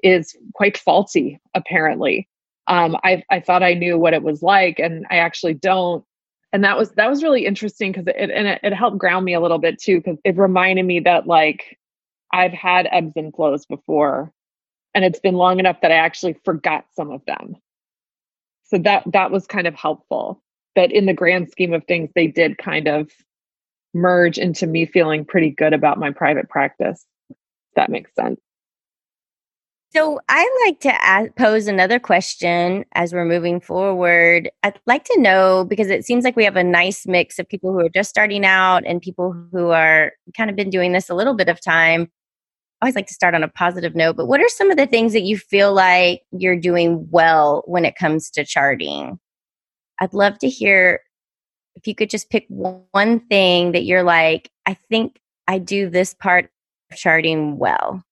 is 0.02 0.36
quite 0.54 0.76
faulty 0.76 1.40
apparently 1.54 2.28
um, 2.66 2.96
I, 3.04 3.22
I 3.30 3.40
thought 3.40 3.62
i 3.62 3.74
knew 3.74 3.98
what 3.98 4.14
it 4.14 4.22
was 4.22 4.42
like 4.42 4.78
and 4.78 5.06
i 5.10 5.16
actually 5.16 5.54
don't 5.54 6.04
and 6.52 6.64
that 6.64 6.78
was 6.78 6.90
that 6.92 7.10
was 7.10 7.22
really 7.22 7.46
interesting 7.46 7.92
because 7.92 8.06
it 8.06 8.30
and 8.30 8.46
it, 8.46 8.60
it 8.62 8.72
helped 8.72 8.98
ground 8.98 9.24
me 9.24 9.34
a 9.34 9.40
little 9.40 9.58
bit 9.58 9.80
too 9.80 9.98
because 9.98 10.18
it 10.24 10.36
reminded 10.36 10.84
me 10.84 11.00
that 11.00 11.26
like 11.26 11.78
i've 12.32 12.52
had 12.52 12.88
ebbs 12.90 13.12
and 13.16 13.34
flows 13.34 13.66
before 13.66 14.32
and 14.94 15.04
it's 15.04 15.20
been 15.20 15.34
long 15.34 15.58
enough 15.58 15.80
that 15.80 15.92
i 15.92 15.96
actually 15.96 16.36
forgot 16.44 16.84
some 16.94 17.10
of 17.10 17.24
them 17.26 17.56
so 18.64 18.78
that 18.78 19.02
that 19.12 19.30
was 19.30 19.46
kind 19.46 19.66
of 19.66 19.74
helpful 19.74 20.42
but 20.74 20.90
in 20.90 21.06
the 21.06 21.14
grand 21.14 21.50
scheme 21.50 21.72
of 21.72 21.84
things 21.84 22.10
they 22.14 22.26
did 22.26 22.58
kind 22.58 22.88
of 22.88 23.10
merge 23.94 24.38
into 24.38 24.66
me 24.66 24.84
feeling 24.84 25.24
pretty 25.24 25.50
good 25.50 25.72
about 25.72 25.98
my 25.98 26.10
private 26.10 26.48
practice. 26.48 27.06
that 27.76 27.90
makes 27.90 28.14
sense. 28.14 28.40
So 29.94 30.20
I 30.28 30.64
like 30.66 30.80
to 30.80 31.04
ask, 31.04 31.36
pose 31.36 31.68
another 31.68 32.00
question 32.00 32.84
as 32.94 33.12
we're 33.12 33.24
moving 33.24 33.60
forward. 33.60 34.50
I'd 34.64 34.78
like 34.86 35.04
to 35.04 35.20
know 35.20 35.64
because 35.64 35.88
it 35.88 36.04
seems 36.04 36.24
like 36.24 36.34
we 36.34 36.44
have 36.44 36.56
a 36.56 36.64
nice 36.64 37.06
mix 37.06 37.38
of 37.38 37.48
people 37.48 37.72
who 37.72 37.78
are 37.78 37.88
just 37.88 38.10
starting 38.10 38.44
out 38.44 38.82
and 38.84 39.00
people 39.00 39.32
who 39.52 39.68
are 39.70 40.12
kind 40.36 40.50
of 40.50 40.56
been 40.56 40.70
doing 40.70 40.90
this 40.90 41.08
a 41.08 41.14
little 41.14 41.34
bit 41.34 41.48
of 41.48 41.60
time. 41.60 42.10
Always 42.82 42.96
like 42.96 43.06
to 43.06 43.14
start 43.14 43.34
on 43.34 43.42
a 43.42 43.48
positive 43.48 43.94
note, 43.94 44.16
but 44.16 44.26
what 44.26 44.40
are 44.40 44.48
some 44.48 44.70
of 44.70 44.76
the 44.76 44.86
things 44.86 45.12
that 45.14 45.22
you 45.22 45.38
feel 45.38 45.72
like 45.72 46.22
you're 46.32 46.58
doing 46.58 47.06
well 47.10 47.62
when 47.66 47.84
it 47.84 47.96
comes 47.96 48.30
to 48.30 48.44
charting? 48.44 49.18
I'd 50.00 50.12
love 50.12 50.38
to 50.40 50.48
hear 50.48 51.00
if 51.76 51.86
you 51.86 51.94
could 51.94 52.10
just 52.10 52.30
pick 52.30 52.46
one 52.48 53.20
thing 53.28 53.72
that 53.72 53.84
you're 53.84 54.02
like, 54.02 54.50
I 54.66 54.74
think 54.74 55.18
I 55.48 55.58
do 55.58 55.88
this 55.88 56.14
part 56.14 56.50
of 56.90 56.96
charting 56.96 57.58
well. 57.58 58.02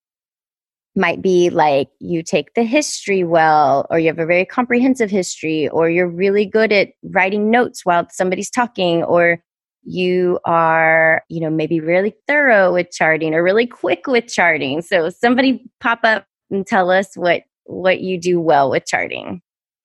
Might 0.95 1.23
be 1.23 1.49
like 1.49 1.88
you 2.00 2.23
take 2.23 2.54
the 2.54 2.64
history 2.64 3.25
well, 3.25 3.87
or 3.88 3.99
you 3.99 4.09
have 4.09 4.19
a 4.19 4.26
very 4.26 4.45
comprehensive 4.45 5.11
history, 5.11 5.69
or 5.69 5.88
you're 5.88 6.09
really 6.09 6.45
good 6.45 6.71
at 6.73 6.90
writing 7.02 7.50
notes 7.50 7.85
while 7.85 8.07
somebody's 8.11 8.50
talking, 8.50 9.02
or 9.04 9.42
you 9.85 10.39
are, 10.45 11.25
you 11.29 11.41
know, 11.41 11.51
maybe 11.51 11.81
really 11.81 12.15
thorough 12.27 12.73
with 12.73 12.91
charting 12.91 13.35
or 13.35 13.43
really 13.43 13.67
quick 13.67 14.07
with 14.07 14.29
charting. 14.29 14.83
So 14.83 15.11
somebody 15.11 15.65
pop 15.81 16.01
up 16.05 16.27
and 16.51 16.67
tell 16.67 16.91
us 16.91 17.17
what 17.17 17.43
what 17.65 18.01
you 18.01 18.19
do 18.19 18.41
well 18.41 18.71
with 18.71 18.87
charting 18.87 19.41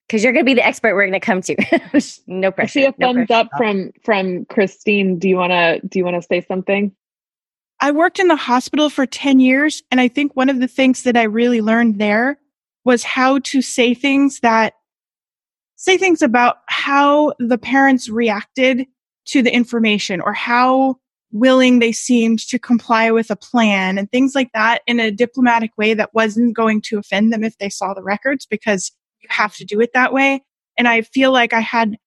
because 0.08 0.24
you're 0.24 0.34
going 0.34 0.46
to 0.46 0.50
be 0.50 0.54
the 0.54 0.66
expert 0.66 0.96
we're 0.96 1.08
going 1.08 1.20
to 1.20 1.20
come 1.20 1.42
to. 1.42 1.56
no 2.28 2.52
pressure. 2.52 2.80
I 2.80 2.82
see 2.82 2.86
a 2.86 2.94
no 2.98 3.14
thumbs 3.14 3.28
pressure. 3.28 3.34
up 3.34 3.50
from 3.58 3.92
from 4.04 4.46
Christine. 4.46 5.20
Do 5.20 5.28
you 5.28 5.36
want 5.36 5.52
to 5.52 5.80
do 5.88 6.00
you 6.00 6.06
want 6.06 6.22
to 6.22 6.26
say 6.26 6.42
something? 6.48 6.96
I 7.80 7.92
worked 7.92 8.20
in 8.20 8.28
the 8.28 8.36
hospital 8.36 8.90
for 8.90 9.06
10 9.06 9.40
years. 9.40 9.84
And 9.92 10.02
I 10.02 10.08
think 10.08 10.36
one 10.36 10.50
of 10.50 10.60
the 10.60 10.68
things 10.68 11.04
that 11.04 11.16
I 11.16 11.24
really 11.24 11.62
learned 11.62 12.00
there 12.00 12.40
was 12.86 13.04
how 13.04 13.40
to 13.40 13.62
say 13.62 13.94
things 13.94 14.40
that 14.40 14.74
say 15.76 15.98
things 15.98 16.24
about 16.24 16.58
how 16.68 17.34
the 17.38 17.58
parents 17.58 18.10
reacted 18.10 18.88
to 19.28 19.42
the 19.42 19.54
information 19.54 20.22
or 20.22 20.34
how 20.34 20.96
willing 21.32 21.80
they 21.80 21.92
seemed 21.92 22.40
to 22.40 22.58
comply 22.58 23.12
with 23.12 23.30
a 23.30 23.36
plan 23.36 23.98
and 23.98 24.10
things 24.12 24.34
like 24.34 24.50
that 24.54 24.82
in 24.88 25.00
a 25.00 25.12
diplomatic 25.12 25.72
way 25.78 25.94
that 25.94 26.14
wasn't 26.14 26.56
going 26.56 26.82
to 26.82 26.98
offend 26.98 27.34
them 27.34 27.44
if 27.44 27.58
they 27.58 27.70
saw 27.70 27.94
the 27.94 28.04
records 28.04 28.46
because 28.46 28.92
you 29.22 29.28
have 29.30 29.56
to 29.56 29.66
do 29.66 29.82
it 29.82 29.92
that 29.94 30.14
way. 30.14 30.42
And 30.78 30.88
I 30.88 31.02
feel 31.02 31.32
like 31.32 31.54
I 31.54 31.60
had 31.60 31.98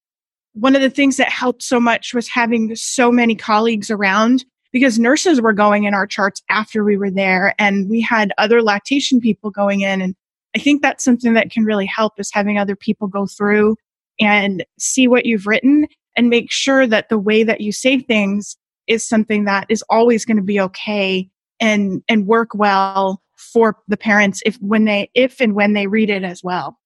one 0.54 0.74
of 0.74 0.82
the 0.82 0.90
things 0.90 1.16
that 1.18 1.28
helped 1.28 1.62
so 1.62 1.78
much 1.78 2.14
was 2.14 2.28
having 2.28 2.74
so 2.74 3.12
many 3.12 3.34
colleagues 3.34 3.90
around 3.90 4.44
because 4.72 4.98
nurses 4.98 5.40
were 5.40 5.52
going 5.52 5.84
in 5.84 5.94
our 5.94 6.06
charts 6.06 6.42
after 6.48 6.82
we 6.82 6.96
were 6.96 7.10
there 7.10 7.54
and 7.58 7.90
we 7.90 8.00
had 8.00 8.32
other 8.38 8.62
lactation 8.62 9.20
people 9.20 9.50
going 9.50 9.82
in 9.82 10.00
and 10.00 10.14
I 10.54 10.58
think 10.58 10.82
that's 10.82 11.04
something 11.04 11.34
that 11.34 11.50
can 11.50 11.64
really 11.64 11.86
help 11.86 12.14
is 12.18 12.30
having 12.32 12.58
other 12.58 12.74
people 12.74 13.06
go 13.06 13.26
through 13.26 13.76
and 14.18 14.64
see 14.78 15.06
what 15.06 15.24
you've 15.24 15.46
written 15.46 15.86
and 16.16 16.28
make 16.28 16.50
sure 16.50 16.86
that 16.86 17.08
the 17.08 17.18
way 17.18 17.42
that 17.42 17.60
you 17.60 17.72
say 17.72 17.98
things 18.00 18.56
is 18.86 19.06
something 19.06 19.44
that 19.44 19.66
is 19.68 19.84
always 19.88 20.24
going 20.24 20.36
to 20.36 20.42
be 20.42 20.60
okay 20.60 21.28
and 21.60 22.02
and 22.08 22.26
work 22.26 22.54
well 22.54 23.22
for 23.36 23.76
the 23.88 23.96
parents 23.96 24.42
if 24.44 24.56
when 24.56 24.84
they 24.84 25.10
if 25.14 25.40
and 25.40 25.54
when 25.54 25.72
they 25.72 25.86
read 25.86 26.10
it 26.10 26.24
as 26.24 26.42
well. 26.42 26.78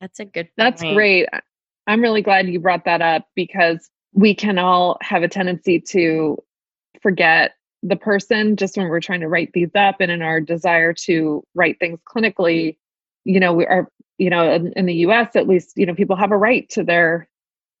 That's 0.00 0.20
a 0.20 0.24
good 0.24 0.44
point. 0.44 0.56
That's 0.56 0.82
great. 0.82 1.28
I'm 1.86 2.00
really 2.00 2.22
glad 2.22 2.48
you 2.48 2.60
brought 2.60 2.84
that 2.84 3.02
up 3.02 3.26
because 3.34 3.90
we 4.12 4.34
can 4.34 4.58
all 4.58 4.98
have 5.00 5.22
a 5.22 5.28
tendency 5.28 5.80
to 5.80 6.42
forget 7.02 7.52
the 7.82 7.96
person 7.96 8.56
just 8.56 8.76
when 8.76 8.88
we're 8.88 9.00
trying 9.00 9.20
to 9.20 9.28
write 9.28 9.52
these 9.52 9.70
up 9.74 9.96
and 10.00 10.10
in 10.10 10.22
our 10.22 10.40
desire 10.40 10.92
to 10.92 11.44
write 11.54 11.78
things 11.78 12.00
clinically 12.08 12.76
you 13.24 13.38
know 13.38 13.52
we 13.52 13.64
are 13.66 13.88
you 14.18 14.28
know 14.28 14.52
in, 14.52 14.72
in, 14.72 14.86
the 14.86 14.94
us 14.94 15.36
at 15.36 15.46
least 15.46 15.74
you 15.76 15.86
know 15.86 15.94
people 15.94 16.16
have 16.16 16.32
a 16.32 16.36
right 16.36 16.68
to 16.68 16.82
their 16.82 17.28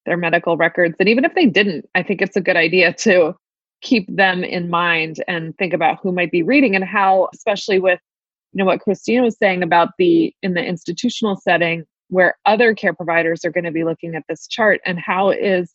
their 0.06 0.16
medical 0.16 0.56
records 0.56 0.96
and 0.98 1.08
even 1.08 1.24
if 1.24 1.34
they 1.34 1.46
didn't 1.46 1.88
i 1.94 2.02
think 2.02 2.22
it's 2.22 2.36
a 2.36 2.40
good 2.40 2.56
idea 2.56 2.92
to 2.92 3.34
keep 3.80 4.06
them 4.14 4.42
in 4.42 4.68
mind 4.68 5.22
and 5.28 5.56
think 5.56 5.72
about 5.72 5.98
who 6.02 6.10
might 6.12 6.32
be 6.32 6.42
reading 6.42 6.74
and 6.74 6.84
how 6.84 7.28
especially 7.32 7.78
with 7.78 8.00
you 8.52 8.58
know 8.58 8.64
what 8.64 8.80
christina 8.80 9.22
was 9.22 9.36
saying 9.38 9.62
about 9.62 9.90
the 9.98 10.34
in 10.42 10.54
the 10.54 10.64
institutional 10.64 11.36
setting 11.36 11.84
where 12.08 12.36
other 12.46 12.74
care 12.74 12.94
providers 12.94 13.44
are 13.44 13.50
going 13.50 13.64
to 13.64 13.70
be 13.70 13.84
looking 13.84 14.14
at 14.14 14.24
this 14.28 14.46
chart 14.46 14.80
and 14.84 14.98
how 14.98 15.30
is 15.30 15.74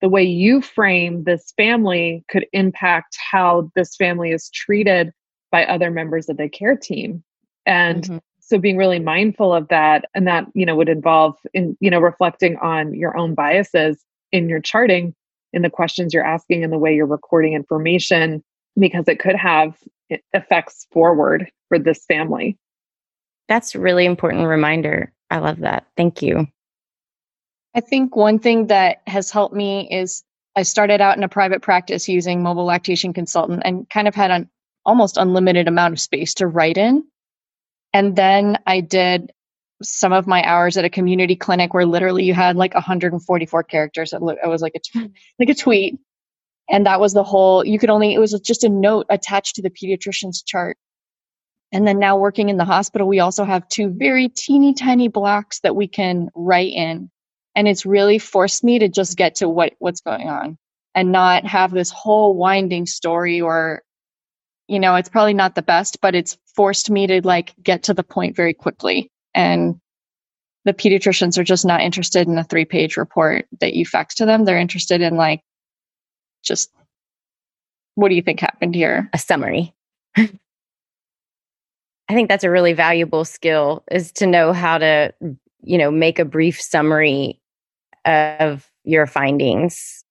the 0.00 0.08
way 0.08 0.22
you 0.22 0.60
frame 0.60 1.24
this 1.24 1.52
family 1.56 2.24
could 2.28 2.46
impact 2.52 3.16
how 3.30 3.70
this 3.76 3.94
family 3.96 4.30
is 4.32 4.50
treated 4.50 5.12
by 5.50 5.64
other 5.66 5.90
members 5.90 6.28
of 6.28 6.36
the 6.36 6.48
care 6.48 6.76
team 6.76 7.22
and 7.66 8.04
mm-hmm. 8.04 8.18
So 8.52 8.58
being 8.58 8.76
really 8.76 8.98
mindful 8.98 9.54
of 9.54 9.66
that 9.68 10.04
and 10.14 10.26
that 10.26 10.44
you 10.52 10.66
know 10.66 10.76
would 10.76 10.90
involve 10.90 11.38
in 11.54 11.74
you 11.80 11.88
know 11.88 12.00
reflecting 12.00 12.58
on 12.58 12.92
your 12.92 13.16
own 13.16 13.34
biases 13.34 14.04
in 14.30 14.46
your 14.46 14.60
charting 14.60 15.14
in 15.54 15.62
the 15.62 15.70
questions 15.70 16.12
you're 16.12 16.22
asking 16.22 16.62
and 16.62 16.70
the 16.70 16.78
way 16.78 16.94
you're 16.94 17.06
recording 17.06 17.54
information 17.54 18.44
because 18.78 19.08
it 19.08 19.18
could 19.18 19.36
have 19.36 19.74
eh, 20.10 20.18
effects 20.34 20.86
forward 20.92 21.50
for 21.68 21.78
this 21.78 22.04
family. 22.04 22.58
That's 23.48 23.74
a 23.74 23.80
really 23.80 24.04
important 24.04 24.46
reminder. 24.46 25.14
I 25.30 25.38
love 25.38 25.60
that. 25.60 25.86
Thank 25.96 26.20
you. 26.20 26.46
I 27.74 27.80
think 27.80 28.14
one 28.14 28.38
thing 28.38 28.66
that 28.66 29.00
has 29.06 29.30
helped 29.30 29.54
me 29.54 29.88
is 29.90 30.22
I 30.56 30.62
started 30.62 31.00
out 31.00 31.16
in 31.16 31.22
a 31.22 31.28
private 31.28 31.62
practice 31.62 32.06
using 32.06 32.42
mobile 32.42 32.66
lactation 32.66 33.14
consultant 33.14 33.62
and 33.64 33.88
kind 33.88 34.08
of 34.08 34.14
had 34.14 34.30
an 34.30 34.50
almost 34.84 35.16
unlimited 35.16 35.68
amount 35.68 35.94
of 35.94 36.00
space 36.00 36.34
to 36.34 36.46
write 36.46 36.76
in. 36.76 37.02
And 37.92 38.16
then 38.16 38.58
I 38.66 38.80
did 38.80 39.32
some 39.82 40.12
of 40.12 40.26
my 40.26 40.42
hours 40.44 40.76
at 40.76 40.84
a 40.84 40.90
community 40.90 41.36
clinic 41.36 41.74
where 41.74 41.86
literally 41.86 42.24
you 42.24 42.34
had 42.34 42.56
like 42.56 42.74
144 42.74 43.62
characters. 43.64 44.12
It 44.12 44.20
was 44.22 44.62
like 44.62 44.74
a 44.76 44.80
t- 44.80 45.12
like 45.38 45.48
a 45.48 45.54
tweet, 45.54 45.98
and 46.70 46.86
that 46.86 47.00
was 47.00 47.12
the 47.12 47.24
whole. 47.24 47.64
You 47.64 47.78
could 47.78 47.90
only 47.90 48.14
it 48.14 48.18
was 48.18 48.32
just 48.40 48.64
a 48.64 48.68
note 48.68 49.06
attached 49.10 49.56
to 49.56 49.62
the 49.62 49.70
pediatrician's 49.70 50.42
chart. 50.42 50.76
And 51.72 51.86
then 51.86 51.98
now 51.98 52.18
working 52.18 52.50
in 52.50 52.58
the 52.58 52.66
hospital, 52.66 53.08
we 53.08 53.20
also 53.20 53.44
have 53.44 53.66
two 53.68 53.88
very 53.88 54.28
teeny 54.28 54.74
tiny 54.74 55.08
blocks 55.08 55.60
that 55.60 55.74
we 55.74 55.88
can 55.88 56.28
write 56.34 56.72
in 56.72 57.10
and 57.54 57.68
it's 57.68 57.86
really 57.86 58.18
forced 58.18 58.64
me 58.64 58.78
to 58.78 58.88
just 58.88 59.16
get 59.16 59.36
to 59.36 59.48
what 59.48 59.72
what's 59.78 60.00
going 60.00 60.28
on 60.28 60.58
and 60.94 61.12
not 61.12 61.44
have 61.46 61.70
this 61.70 61.90
whole 61.90 62.34
winding 62.34 62.86
story 62.86 63.40
or 63.40 63.82
you 64.68 64.80
know 64.80 64.94
it's 64.96 65.08
probably 65.08 65.34
not 65.34 65.54
the 65.54 65.62
best 65.62 65.98
but 66.00 66.14
it's 66.14 66.36
forced 66.54 66.90
me 66.90 67.06
to 67.06 67.26
like 67.26 67.54
get 67.62 67.82
to 67.84 67.94
the 67.94 68.04
point 68.04 68.36
very 68.36 68.54
quickly. 68.54 69.10
And 69.34 69.80
the 70.64 70.74
pediatricians 70.74 71.38
are 71.38 71.44
just 71.44 71.64
not 71.64 71.80
interested 71.80 72.28
in 72.28 72.38
a 72.38 72.44
three 72.44 72.64
page 72.64 72.96
report 72.96 73.46
that 73.60 73.74
you 73.74 73.84
fax 73.84 74.14
to 74.16 74.26
them. 74.26 74.44
They're 74.44 74.58
interested 74.58 75.00
in 75.00 75.16
like 75.16 75.42
just 76.44 76.70
what 77.94 78.08
do 78.08 78.14
you 78.14 78.22
think 78.22 78.40
happened 78.40 78.74
here? 78.74 79.10
A 79.12 79.18
summary. 79.18 79.74
I 80.16 80.28
think 82.14 82.28
that's 82.28 82.44
a 82.44 82.50
really 82.50 82.72
valuable 82.72 83.24
skill 83.24 83.84
is 83.90 84.12
to 84.12 84.26
know 84.26 84.52
how 84.52 84.78
to, 84.78 85.14
you 85.62 85.78
know, 85.78 85.90
make 85.90 86.18
a 86.18 86.24
brief 86.24 86.60
summary 86.60 87.40
of 88.04 88.70
your 88.84 89.06
findings. 89.06 90.04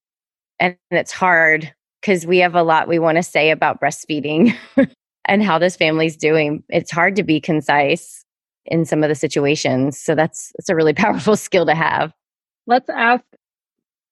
And 0.60 0.78
it's 0.90 1.12
hard 1.12 1.74
because 2.00 2.26
we 2.26 2.40
have 2.40 2.56
a 2.56 2.64
lot 2.64 2.88
we 2.88 3.00
want 3.00 3.18
to 3.18 3.24
say 3.24 3.52
about 3.52 3.82
breastfeeding 3.82 4.56
and 5.26 5.44
how 5.44 5.60
this 5.60 5.76
family's 5.76 6.18
doing. 6.18 6.64
It's 6.70 6.92
hard 6.92 7.16
to 7.16 7.24
be 7.24 7.40
concise 7.40 8.26
in 8.66 8.86
some 8.86 9.04
of 9.04 9.10
the 9.10 9.16
situations. 9.16 10.00
So 10.00 10.16
that's 10.16 10.52
it's 10.56 10.70
a 10.70 10.76
really 10.76 10.94
powerful 10.96 11.36
skill 11.36 11.66
to 11.66 11.76
have. 11.76 12.14
Let's 12.68 12.90
ask 12.90 13.24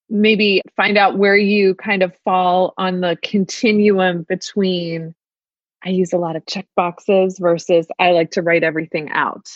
maybe 0.09 0.61
find 0.75 0.97
out 0.97 1.17
where 1.17 1.37
you 1.37 1.75
kind 1.75 2.01
of 2.01 2.11
fall 2.25 2.73
on 2.77 3.01
the 3.01 3.17
continuum 3.21 4.25
between 4.27 5.13
I 5.85 5.89
use 5.89 6.11
a 6.11 6.17
lot 6.17 6.35
of 6.35 6.45
check 6.45 6.67
boxes 6.75 7.39
versus 7.39 7.87
I 7.99 8.11
like 8.11 8.31
to 8.31 8.41
write 8.41 8.63
everything 8.63 9.09
out. 9.11 9.49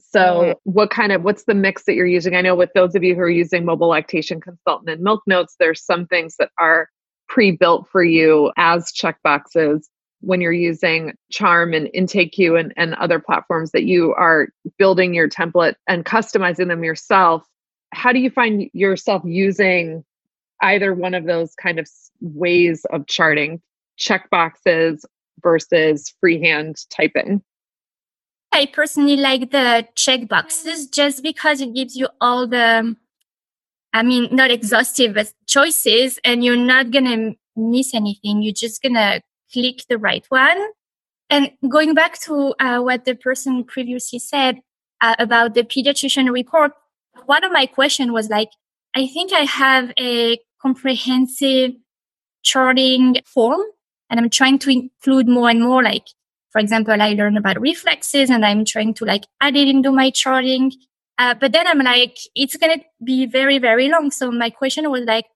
So, 0.00 0.20
mm-hmm. 0.20 0.52
what 0.64 0.90
kind 0.90 1.12
of 1.12 1.22
what's 1.22 1.44
the 1.44 1.54
mix 1.54 1.84
that 1.84 1.94
you're 1.94 2.06
using? 2.06 2.34
I 2.34 2.40
know 2.40 2.56
with 2.56 2.70
those 2.74 2.94
of 2.94 3.04
you 3.04 3.14
who 3.14 3.20
are 3.20 3.30
using 3.30 3.64
mobile 3.64 3.88
lactation 3.88 4.40
consultant 4.40 4.90
and 4.90 5.02
milk 5.02 5.22
notes, 5.26 5.54
there's 5.58 5.84
some 5.84 6.06
things 6.06 6.36
that 6.38 6.50
are 6.58 6.88
pre-built 7.28 7.86
for 7.92 8.02
you 8.02 8.50
as 8.56 8.90
checkboxes 8.92 9.84
when 10.20 10.40
you're 10.40 10.52
using 10.52 11.14
Charm 11.30 11.72
and 11.72 11.88
IntakeQ 11.94 12.58
and, 12.58 12.72
and 12.76 12.94
other 12.94 13.18
platforms 13.18 13.72
that 13.72 13.84
you 13.84 14.14
are 14.14 14.48
building 14.78 15.14
your 15.14 15.28
template 15.28 15.74
and 15.88 16.04
customizing 16.04 16.68
them 16.68 16.84
yourself. 16.84 17.42
How 17.92 18.12
do 18.12 18.18
you 18.18 18.30
find 18.30 18.70
yourself 18.72 19.22
using 19.24 20.04
either 20.62 20.94
one 20.94 21.14
of 21.14 21.24
those 21.24 21.54
kind 21.54 21.78
of 21.78 21.88
ways 22.20 22.84
of 22.92 23.06
charting, 23.06 23.60
checkboxes 23.98 25.04
versus 25.42 26.12
freehand 26.20 26.76
typing? 26.90 27.42
I 28.52 28.66
personally 28.66 29.16
like 29.16 29.52
the 29.52 29.86
check 29.94 30.28
boxes 30.28 30.86
just 30.88 31.22
because 31.22 31.60
it 31.60 31.74
gives 31.74 31.96
you 31.96 32.08
all 32.20 32.46
the, 32.46 32.96
I 33.92 34.02
mean, 34.02 34.28
not 34.34 34.50
exhaustive, 34.50 35.14
but 35.14 35.32
choices 35.46 36.18
and 36.24 36.44
you're 36.44 36.56
not 36.56 36.90
going 36.90 37.04
to 37.04 37.34
miss 37.56 37.94
anything. 37.94 38.42
You're 38.42 38.52
just 38.52 38.82
going 38.82 38.94
to 38.94 39.22
click 39.52 39.84
the 39.88 39.98
right 39.98 40.24
one. 40.28 40.58
And 41.28 41.50
going 41.68 41.94
back 41.94 42.20
to 42.22 42.54
uh, 42.58 42.80
what 42.80 43.04
the 43.04 43.14
person 43.14 43.64
previously 43.64 44.18
said 44.18 44.60
uh, 45.00 45.14
about 45.18 45.54
the 45.54 45.62
pediatrician 45.62 46.32
report, 46.32 46.72
one 47.26 47.44
of 47.44 47.52
my 47.52 47.66
questions 47.66 48.10
was 48.10 48.28
like, 48.28 48.50
I 48.94 49.06
think 49.06 49.32
I 49.32 49.44
have 49.44 49.92
a 49.98 50.38
comprehensive 50.60 51.72
charting 52.42 53.16
form 53.24 53.60
and 54.08 54.18
I'm 54.18 54.30
trying 54.30 54.58
to 54.60 54.70
include 54.70 55.28
more 55.28 55.48
and 55.48 55.60
more 55.60 55.82
like 55.82 56.06
for 56.50 56.58
example, 56.58 57.00
I 57.00 57.12
learned 57.12 57.38
about 57.38 57.60
reflexes 57.60 58.28
and 58.28 58.44
I'm 58.44 58.64
trying 58.64 58.94
to 58.94 59.04
like 59.04 59.24
add 59.40 59.56
it 59.56 59.68
into 59.68 59.92
my 59.92 60.10
charting. 60.10 60.72
Uh, 61.16 61.34
but 61.34 61.52
then 61.52 61.66
I'm 61.66 61.78
like, 61.78 62.18
it's 62.34 62.56
going 62.56 62.78
to 62.78 62.84
be 63.04 63.26
very, 63.26 63.58
very 63.58 63.88
long. 63.88 64.10
So 64.10 64.32
my 64.32 64.50
question 64.50 64.90
was 64.90 65.04
like, 65.04 65.26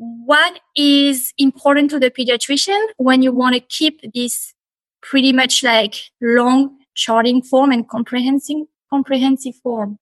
what 0.00 0.60
is 0.74 1.34
important 1.36 1.90
to 1.90 1.98
the 1.98 2.10
pediatrician 2.10 2.82
when 2.96 3.20
you 3.20 3.32
want 3.32 3.54
to 3.54 3.60
keep 3.60 4.00
this 4.14 4.54
pretty 5.02 5.30
much 5.30 5.62
like 5.62 5.94
long 6.22 6.78
charting 6.94 7.42
form 7.42 7.70
and 7.70 7.86
comprehensive, 7.86 8.56
comprehensive 8.88 9.54
form? 9.62 9.98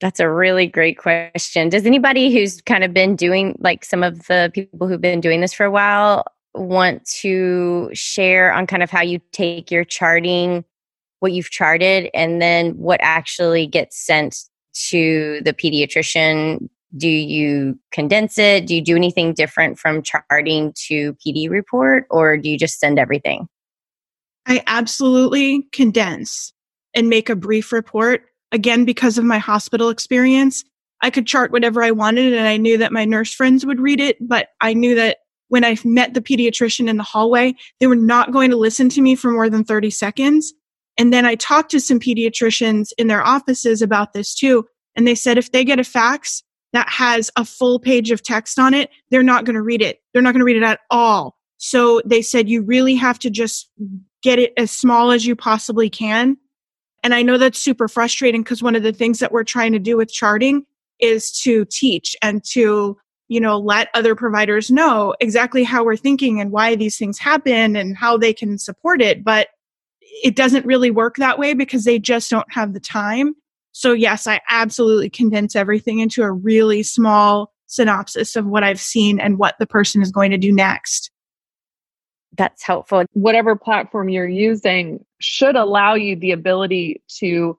That's 0.00 0.18
a 0.18 0.28
really 0.28 0.66
great 0.66 0.98
question. 0.98 1.68
Does 1.68 1.86
anybody 1.86 2.34
who's 2.34 2.60
kind 2.60 2.82
of 2.82 2.92
been 2.92 3.14
doing 3.14 3.56
like 3.60 3.84
some 3.84 4.02
of 4.02 4.26
the 4.26 4.50
people 4.52 4.88
who've 4.88 5.00
been 5.00 5.20
doing 5.20 5.40
this 5.40 5.52
for 5.52 5.64
a 5.64 5.70
while 5.70 6.24
want 6.54 7.04
to 7.20 7.88
share 7.92 8.52
on 8.52 8.66
kind 8.66 8.82
of 8.82 8.90
how 8.90 9.02
you 9.02 9.20
take 9.30 9.70
your 9.70 9.84
charting, 9.84 10.64
what 11.20 11.30
you've 11.30 11.50
charted, 11.50 12.10
and 12.14 12.42
then 12.42 12.72
what 12.72 12.98
actually 13.00 13.68
gets 13.68 13.96
sent 13.96 14.40
to 14.88 15.40
the 15.44 15.54
pediatrician? 15.54 16.68
Do 16.96 17.08
you 17.08 17.78
condense 17.90 18.38
it? 18.38 18.66
Do 18.66 18.74
you 18.74 18.82
do 18.82 18.96
anything 18.96 19.34
different 19.34 19.78
from 19.78 20.02
charting 20.02 20.72
to 20.88 21.14
PD 21.14 21.50
report, 21.50 22.06
or 22.10 22.36
do 22.36 22.48
you 22.48 22.58
just 22.58 22.78
send 22.78 22.98
everything? 22.98 23.48
I 24.46 24.62
absolutely 24.66 25.66
condense 25.72 26.52
and 26.94 27.08
make 27.08 27.28
a 27.28 27.36
brief 27.36 27.72
report. 27.72 28.22
Again, 28.52 28.84
because 28.84 29.18
of 29.18 29.24
my 29.24 29.38
hospital 29.38 29.88
experience, 29.88 30.64
I 31.02 31.10
could 31.10 31.26
chart 31.26 31.50
whatever 31.50 31.82
I 31.82 31.90
wanted 31.90 32.32
and 32.32 32.46
I 32.46 32.56
knew 32.56 32.78
that 32.78 32.92
my 32.92 33.04
nurse 33.04 33.34
friends 33.34 33.66
would 33.66 33.80
read 33.80 34.00
it, 34.00 34.16
but 34.20 34.48
I 34.60 34.72
knew 34.72 34.94
that 34.94 35.18
when 35.48 35.64
I 35.64 35.76
met 35.84 36.14
the 36.14 36.22
pediatrician 36.22 36.88
in 36.88 36.96
the 36.96 37.02
hallway, 37.02 37.54
they 37.80 37.86
were 37.86 37.96
not 37.96 38.32
going 38.32 38.50
to 38.50 38.56
listen 38.56 38.88
to 38.90 39.00
me 39.00 39.14
for 39.14 39.30
more 39.30 39.50
than 39.50 39.64
30 39.64 39.90
seconds. 39.90 40.54
And 40.98 41.12
then 41.12 41.26
I 41.26 41.34
talked 41.34 41.70
to 41.72 41.80
some 41.80 42.00
pediatricians 42.00 42.92
in 42.98 43.08
their 43.08 43.24
offices 43.24 43.82
about 43.82 44.12
this 44.12 44.34
too. 44.34 44.66
And 44.94 45.06
they 45.06 45.14
said 45.14 45.38
if 45.38 45.52
they 45.52 45.64
get 45.64 45.78
a 45.78 45.84
fax 45.84 46.42
that 46.76 46.88
has 46.88 47.30
a 47.36 47.44
full 47.44 47.80
page 47.80 48.10
of 48.10 48.22
text 48.22 48.58
on 48.58 48.74
it, 48.74 48.90
they're 49.10 49.22
not 49.22 49.44
going 49.44 49.54
to 49.54 49.62
read 49.62 49.82
it. 49.82 50.00
They're 50.12 50.22
not 50.22 50.32
going 50.32 50.40
to 50.40 50.44
read 50.44 50.56
it 50.56 50.62
at 50.62 50.80
all. 50.90 51.36
So 51.58 52.02
they 52.04 52.22
said 52.22 52.48
you 52.48 52.62
really 52.62 52.94
have 52.96 53.18
to 53.20 53.30
just 53.30 53.70
get 54.22 54.38
it 54.38 54.52
as 54.56 54.70
small 54.70 55.10
as 55.10 55.26
you 55.26 55.34
possibly 55.34 55.88
can. 55.88 56.36
And 57.02 57.14
I 57.14 57.22
know 57.22 57.38
that's 57.38 57.58
super 57.58 57.88
frustrating 57.88 58.42
because 58.42 58.62
one 58.62 58.74
of 58.74 58.82
the 58.82 58.92
things 58.92 59.20
that 59.20 59.32
we're 59.32 59.44
trying 59.44 59.72
to 59.72 59.78
do 59.78 59.96
with 59.96 60.12
charting 60.12 60.64
is 60.98 61.30
to 61.42 61.64
teach 61.66 62.16
and 62.22 62.42
to, 62.44 62.98
you 63.28 63.40
know, 63.40 63.58
let 63.58 63.88
other 63.94 64.14
providers 64.14 64.70
know 64.70 65.14
exactly 65.20 65.62
how 65.62 65.84
we're 65.84 65.96
thinking 65.96 66.40
and 66.40 66.50
why 66.50 66.74
these 66.74 66.98
things 66.98 67.18
happen 67.18 67.76
and 67.76 67.96
how 67.96 68.16
they 68.16 68.32
can 68.32 68.58
support 68.58 69.00
it. 69.00 69.22
But 69.24 69.48
it 70.24 70.34
doesn't 70.34 70.66
really 70.66 70.90
work 70.90 71.16
that 71.16 71.38
way 71.38 71.54
because 71.54 71.84
they 71.84 71.98
just 71.98 72.30
don't 72.30 72.50
have 72.52 72.72
the 72.72 72.80
time. 72.80 73.34
So, 73.78 73.92
yes, 73.92 74.26
I 74.26 74.40
absolutely 74.48 75.10
condense 75.10 75.54
everything 75.54 75.98
into 75.98 76.22
a 76.22 76.32
really 76.32 76.82
small 76.82 77.52
synopsis 77.66 78.34
of 78.34 78.46
what 78.46 78.64
I've 78.64 78.80
seen 78.80 79.20
and 79.20 79.36
what 79.36 79.56
the 79.58 79.66
person 79.66 80.00
is 80.00 80.10
going 80.10 80.30
to 80.30 80.38
do 80.38 80.50
next. 80.50 81.10
That's 82.38 82.62
helpful. 82.62 83.04
Whatever 83.12 83.54
platform 83.54 84.08
you're 84.08 84.26
using 84.26 85.04
should 85.20 85.56
allow 85.56 85.92
you 85.92 86.16
the 86.16 86.30
ability 86.30 87.02
to 87.18 87.58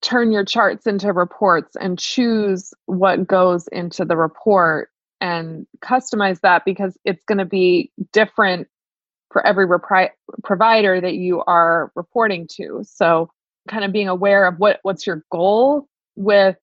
turn 0.00 0.32
your 0.32 0.46
charts 0.46 0.86
into 0.86 1.12
reports 1.12 1.76
and 1.78 1.98
choose 1.98 2.72
what 2.86 3.26
goes 3.26 3.68
into 3.68 4.06
the 4.06 4.16
report 4.16 4.88
and 5.20 5.66
customize 5.84 6.40
that 6.40 6.64
because 6.64 6.96
it's 7.04 7.22
going 7.26 7.36
to 7.36 7.44
be 7.44 7.92
different 8.14 8.66
for 9.30 9.46
every 9.46 9.66
repri- 9.66 10.08
provider 10.42 11.02
that 11.02 11.16
you 11.16 11.42
are 11.46 11.92
reporting 11.94 12.48
to. 12.52 12.80
So 12.84 13.28
kind 13.68 13.84
of 13.84 13.92
being 13.92 14.08
aware 14.08 14.46
of 14.46 14.58
what 14.58 14.80
what's 14.82 15.06
your 15.06 15.24
goal 15.30 15.88
with 16.16 16.56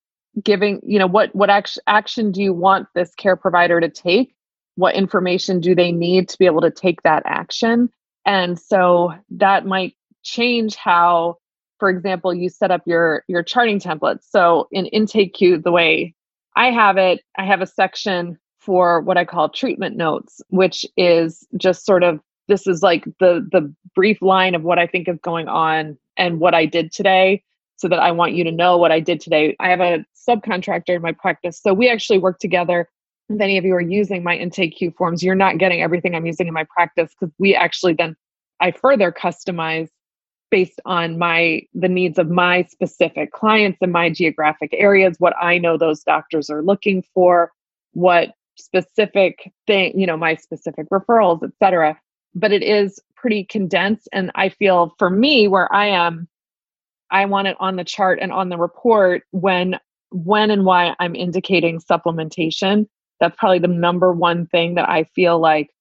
giving 0.44 0.82
you 0.84 1.00
know 1.00 1.08
what 1.08 1.34
what 1.34 1.50
action 1.50 1.82
action 1.88 2.32
do 2.32 2.42
you 2.42 2.54
want 2.54 2.88
this 2.96 3.14
care 3.16 3.36
provider 3.36 3.80
to 3.80 3.90
take? 3.90 4.36
What 4.76 4.96
information 4.96 5.62
do 5.62 5.74
they 5.74 5.92
need 5.92 6.28
to 6.30 6.38
be 6.38 6.46
able 6.46 6.62
to 6.62 6.72
take 6.72 7.04
that 7.04 7.24
action? 7.26 7.90
And 8.26 8.60
so 8.60 9.14
that 9.30 9.66
might 9.66 9.96
change 10.24 10.76
how 10.76 11.38
for 11.80 11.90
example 11.90 12.34
you 12.34 12.50
set 12.50 12.72
up 12.72 12.82
your 12.86 13.24
your 13.28 13.44
charting 13.44 13.80
templates. 13.80 14.24
So 14.30 14.68
in 14.72 14.90
IntakeQ 14.94 15.64
the 15.64 15.72
way 15.72 16.14
i 16.56 16.72
have 16.72 16.98
it 16.98 17.22
i 17.38 17.46
have 17.46 17.62
a 17.62 17.68
section 17.68 18.38
for 18.60 19.02
what 19.02 19.18
i 19.18 19.26
call 19.26 19.50
treatment 19.50 19.96
notes 19.96 20.42
which 20.50 20.86
is 20.98 21.48
just 21.58 21.86
sort 21.86 22.04
of 22.04 22.20
this 22.48 22.68
is 22.68 22.82
like 22.82 23.06
the 23.20 23.48
the 23.52 23.74
brief 23.94 24.22
line 24.22 24.56
of 24.56 24.64
what 24.64 24.80
i 24.80 24.88
think 24.88 25.08
is 25.08 25.20
going 25.22 25.48
on 25.48 25.98
and 26.18 26.40
what 26.40 26.54
I 26.54 26.66
did 26.66 26.92
today 26.92 27.44
so 27.78 27.88
that 27.88 28.00
I 28.00 28.12
want 28.12 28.34
you 28.34 28.44
to 28.44 28.52
know 28.52 28.78
what 28.78 28.92
I 28.92 29.00
did 29.00 29.20
today. 29.20 29.56
I 29.60 29.70
have 29.70 29.82
a 29.82 30.06
subcontractor 30.28 30.96
in 30.96 31.02
my 31.02 31.12
practice. 31.12 31.60
So 31.62 31.74
we 31.74 31.90
actually 31.90 32.20
work 32.20 32.40
together. 32.40 32.90
If 33.30 33.42
any 33.42 33.58
of 33.58 33.66
you 33.66 33.74
are 33.76 33.82
using 33.82 34.24
my 34.24 34.38
IntakeQ 34.38 34.96
forms, 34.96 35.24
you're 35.24 35.36
not 35.36 35.58
getting 35.58 35.82
everything 35.82 36.16
I'm 36.16 36.26
using 36.26 36.48
in 36.48 36.54
my 36.54 36.66
practice 36.76 37.12
because 37.20 37.34
we 37.38 37.56
actually 37.56 37.94
then 37.94 38.16
I 38.60 38.72
further 38.72 39.12
customize 39.12 39.90
based 40.52 40.80
on 40.86 41.18
my 41.18 41.64
the 41.74 41.90
needs 41.90 42.18
of 42.18 42.30
my 42.30 42.64
specific 42.64 43.32
clients 43.34 43.80
in 43.82 43.92
my 43.92 44.10
geographic 44.10 44.74
areas, 44.74 45.16
what 45.20 45.36
I 45.42 45.58
know 45.58 45.78
those 45.78 46.04
doctors 46.04 46.50
are 46.50 46.62
looking 46.62 47.04
for, 47.14 47.52
what 47.94 48.34
specific 48.58 49.52
thing, 49.68 50.00
you 50.00 50.08
know, 50.08 50.18
my 50.18 50.36
specific 50.36 50.90
referrals, 50.90 51.44
et 51.44 51.52
cetera. 51.62 52.00
But 52.34 52.52
it 52.52 52.64
is 52.64 53.00
pretty 53.16 53.44
condensed. 53.44 54.08
And 54.12 54.32
I 54.36 54.50
feel 54.50 54.94
for 54.98 55.10
me, 55.10 55.48
where 55.48 55.74
I 55.74 55.88
am, 55.88 56.28
I 57.12 57.26
want 57.26 57.48
it 57.48 57.58
on 57.60 57.76
the 57.76 57.84
chart 57.84 58.20
and 58.22 58.32
on 58.32 58.50
the 58.50 58.58
report 58.58 59.24
when 59.32 59.80
when 60.12 60.50
and 60.52 60.66
why 60.66 60.96
I'm 61.00 61.16
indicating 61.16 61.80
supplementation. 61.80 62.88
That's 63.20 63.36
probably 63.38 63.60
the 63.60 63.68
number 63.68 64.14
one 64.14 64.48
thing 64.48 64.76
that 64.76 64.90
I 64.90 65.04
feel 65.04 65.40
like 65.40 65.72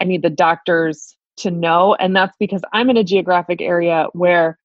I 0.00 0.04
need 0.04 0.22
the 0.22 0.30
doctors 0.30 1.16
to 1.38 1.50
know. 1.50 1.94
And 1.94 2.14
that's 2.14 2.36
because 2.38 2.62
I'm 2.72 2.90
in 2.90 2.96
a 2.96 3.04
geographic 3.04 3.60
area 3.60 4.06
where 4.12 4.58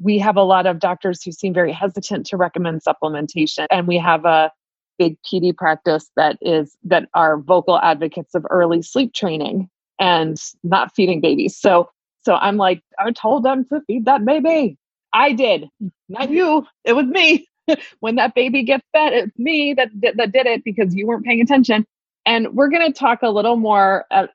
we 0.00 0.18
have 0.18 0.36
a 0.36 0.42
lot 0.42 0.66
of 0.66 0.80
doctors 0.80 1.22
who 1.22 1.32
seem 1.32 1.54
very 1.54 1.72
hesitant 1.72 2.26
to 2.26 2.36
recommend 2.36 2.82
supplementation. 2.82 3.66
And 3.70 3.86
we 3.86 3.98
have 3.98 4.24
a 4.24 4.50
big 4.98 5.16
PD 5.22 5.56
practice 5.56 6.10
that 6.16 6.36
is 6.40 6.76
that 6.82 7.08
are 7.14 7.38
vocal 7.38 7.78
advocates 7.78 8.34
of 8.34 8.44
early 8.50 8.82
sleep 8.82 9.14
training 9.14 9.70
and 9.98 10.38
not 10.62 10.94
feeding 10.94 11.20
babies. 11.20 11.56
So 11.56 11.90
so 12.22 12.34
I'm 12.34 12.56
like, 12.56 12.82
I 12.98 13.10
told 13.12 13.44
them 13.44 13.64
to 13.66 13.80
feed 13.86 14.04
that 14.04 14.24
baby. 14.24 14.76
I 15.12 15.32
did, 15.32 15.68
not 16.08 16.30
you. 16.30 16.66
It 16.84 16.92
was 16.92 17.06
me. 17.06 17.48
when 18.00 18.16
that 18.16 18.34
baby 18.34 18.62
gets 18.62 18.84
fed, 18.92 19.12
it's 19.12 19.38
me 19.38 19.74
that 19.74 19.88
that 20.16 20.32
did 20.32 20.46
it 20.46 20.64
because 20.64 20.94
you 20.94 21.06
weren't 21.06 21.24
paying 21.24 21.40
attention. 21.40 21.86
And 22.26 22.54
we're 22.54 22.68
going 22.68 22.86
to 22.86 22.98
talk 22.98 23.20
a 23.22 23.30
little 23.30 23.56
more 23.56 24.04
at 24.10 24.30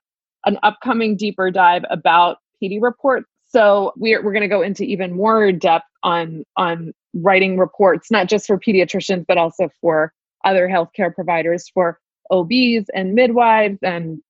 an 0.45 0.57
upcoming 0.63 1.15
deeper 1.15 1.51
dive 1.51 1.83
about 1.89 2.37
PD 2.61 2.81
reports. 2.81 3.27
So 3.45 3.93
we're 3.95 4.23
we're 4.23 4.33
going 4.33 4.41
to 4.41 4.47
go 4.47 4.61
into 4.61 4.83
even 4.83 5.13
more 5.13 5.51
depth 5.51 5.85
on 6.01 6.43
on 6.57 6.93
writing 7.13 7.57
reports, 7.57 8.09
not 8.09 8.27
just 8.27 8.47
for 8.47 8.57
pediatricians, 8.57 9.25
but 9.27 9.37
also 9.37 9.69
for 9.79 10.11
other 10.43 10.67
healthcare 10.67 11.13
providers, 11.13 11.69
for 11.73 11.99
OBs 12.31 12.89
and 12.95 13.13
midwives 13.13 13.77
and 13.83 14.21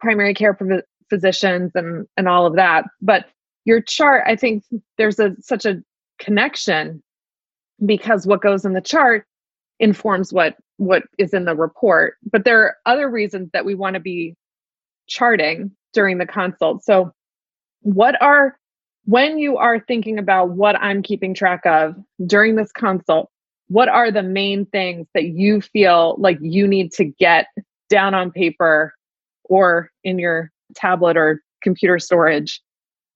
primary 0.00 0.34
care 0.34 0.56
physicians 1.08 1.72
and 1.74 2.06
and 2.16 2.28
all 2.28 2.46
of 2.46 2.54
that 2.56 2.84
but 3.00 3.26
your 3.64 3.80
chart 3.80 4.22
i 4.26 4.36
think 4.36 4.62
there's 4.96 5.18
a 5.18 5.34
such 5.40 5.64
a 5.64 5.82
connection 6.18 7.02
because 7.86 8.26
what 8.26 8.42
goes 8.42 8.64
in 8.64 8.72
the 8.72 8.80
chart 8.80 9.24
informs 9.80 10.32
what 10.32 10.56
what 10.76 11.02
is 11.18 11.32
in 11.32 11.44
the 11.44 11.54
report 11.54 12.14
but 12.30 12.44
there 12.44 12.62
are 12.62 12.76
other 12.86 13.08
reasons 13.08 13.48
that 13.52 13.64
we 13.64 13.74
want 13.74 13.94
to 13.94 14.00
be 14.00 14.34
charting 15.08 15.70
during 15.92 16.18
the 16.18 16.26
consult. 16.26 16.84
So 16.84 17.12
what 17.80 18.20
are 18.22 18.56
when 19.04 19.38
you 19.38 19.56
are 19.56 19.78
thinking 19.78 20.18
about 20.18 20.50
what 20.50 20.74
i'm 20.80 21.00
keeping 21.00 21.32
track 21.32 21.64
of 21.64 21.94
during 22.26 22.56
this 22.56 22.72
consult 22.72 23.30
what 23.68 23.88
are 23.88 24.10
the 24.10 24.22
main 24.22 24.66
things 24.66 25.06
that 25.14 25.26
you 25.26 25.60
feel 25.60 26.16
like 26.18 26.36
you 26.40 26.66
need 26.66 26.90
to 26.90 27.04
get 27.04 27.46
down 27.88 28.14
on 28.14 28.32
paper 28.32 28.92
or 29.48 29.90
in 30.04 30.18
your 30.18 30.52
tablet 30.74 31.16
or 31.16 31.42
computer 31.62 31.98
storage, 31.98 32.62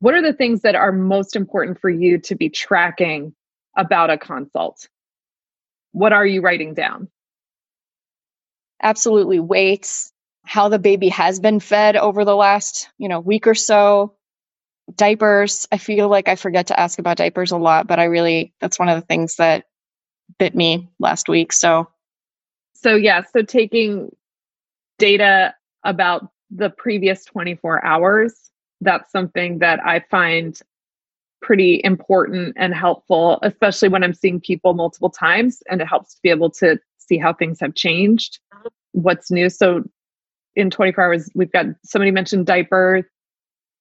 what 0.00 0.14
are 0.14 0.22
the 0.22 0.32
things 0.32 0.62
that 0.62 0.74
are 0.74 0.92
most 0.92 1.36
important 1.36 1.80
for 1.80 1.88
you 1.88 2.18
to 2.18 2.34
be 2.34 2.48
tracking 2.48 3.34
about 3.76 4.10
a 4.10 4.18
consult? 4.18 4.88
What 5.92 6.12
are 6.12 6.26
you 6.26 6.40
writing 6.40 6.74
down? 6.74 7.08
Absolutely 8.82 9.38
weights, 9.38 10.12
how 10.44 10.68
the 10.68 10.78
baby 10.78 11.08
has 11.10 11.38
been 11.38 11.60
fed 11.60 11.96
over 11.96 12.24
the 12.24 12.34
last, 12.34 12.88
you 12.98 13.08
know, 13.08 13.20
week 13.20 13.46
or 13.46 13.54
so. 13.54 14.16
Diapers. 14.96 15.68
I 15.70 15.78
feel 15.78 16.08
like 16.08 16.26
I 16.26 16.34
forget 16.34 16.66
to 16.66 16.78
ask 16.78 16.98
about 16.98 17.16
diapers 17.16 17.52
a 17.52 17.56
lot, 17.56 17.86
but 17.86 18.00
I 18.00 18.04
really 18.04 18.52
that's 18.60 18.78
one 18.78 18.88
of 18.88 19.00
the 19.00 19.06
things 19.06 19.36
that 19.36 19.66
bit 20.38 20.54
me 20.54 20.90
last 20.98 21.28
week. 21.28 21.52
So 21.52 21.88
so 22.74 22.96
yeah, 22.96 23.22
so 23.32 23.42
taking 23.42 24.10
data 24.98 25.54
about 25.84 26.28
the 26.50 26.70
previous 26.70 27.24
24 27.24 27.84
hours. 27.84 28.50
That's 28.80 29.10
something 29.10 29.58
that 29.58 29.80
I 29.84 30.04
find 30.10 30.58
pretty 31.40 31.80
important 31.82 32.54
and 32.56 32.74
helpful, 32.74 33.38
especially 33.42 33.88
when 33.88 34.04
I'm 34.04 34.14
seeing 34.14 34.40
people 34.40 34.74
multiple 34.74 35.10
times 35.10 35.62
and 35.68 35.80
it 35.80 35.86
helps 35.86 36.14
to 36.14 36.20
be 36.22 36.30
able 36.30 36.50
to 36.50 36.78
see 36.98 37.18
how 37.18 37.32
things 37.32 37.58
have 37.60 37.74
changed, 37.74 38.38
what's 38.92 39.30
new. 39.30 39.50
So 39.50 39.82
in 40.54 40.70
24 40.70 41.04
hours, 41.04 41.30
we've 41.34 41.50
got 41.50 41.66
somebody 41.84 42.10
mentioned 42.10 42.46
diapers. 42.46 43.04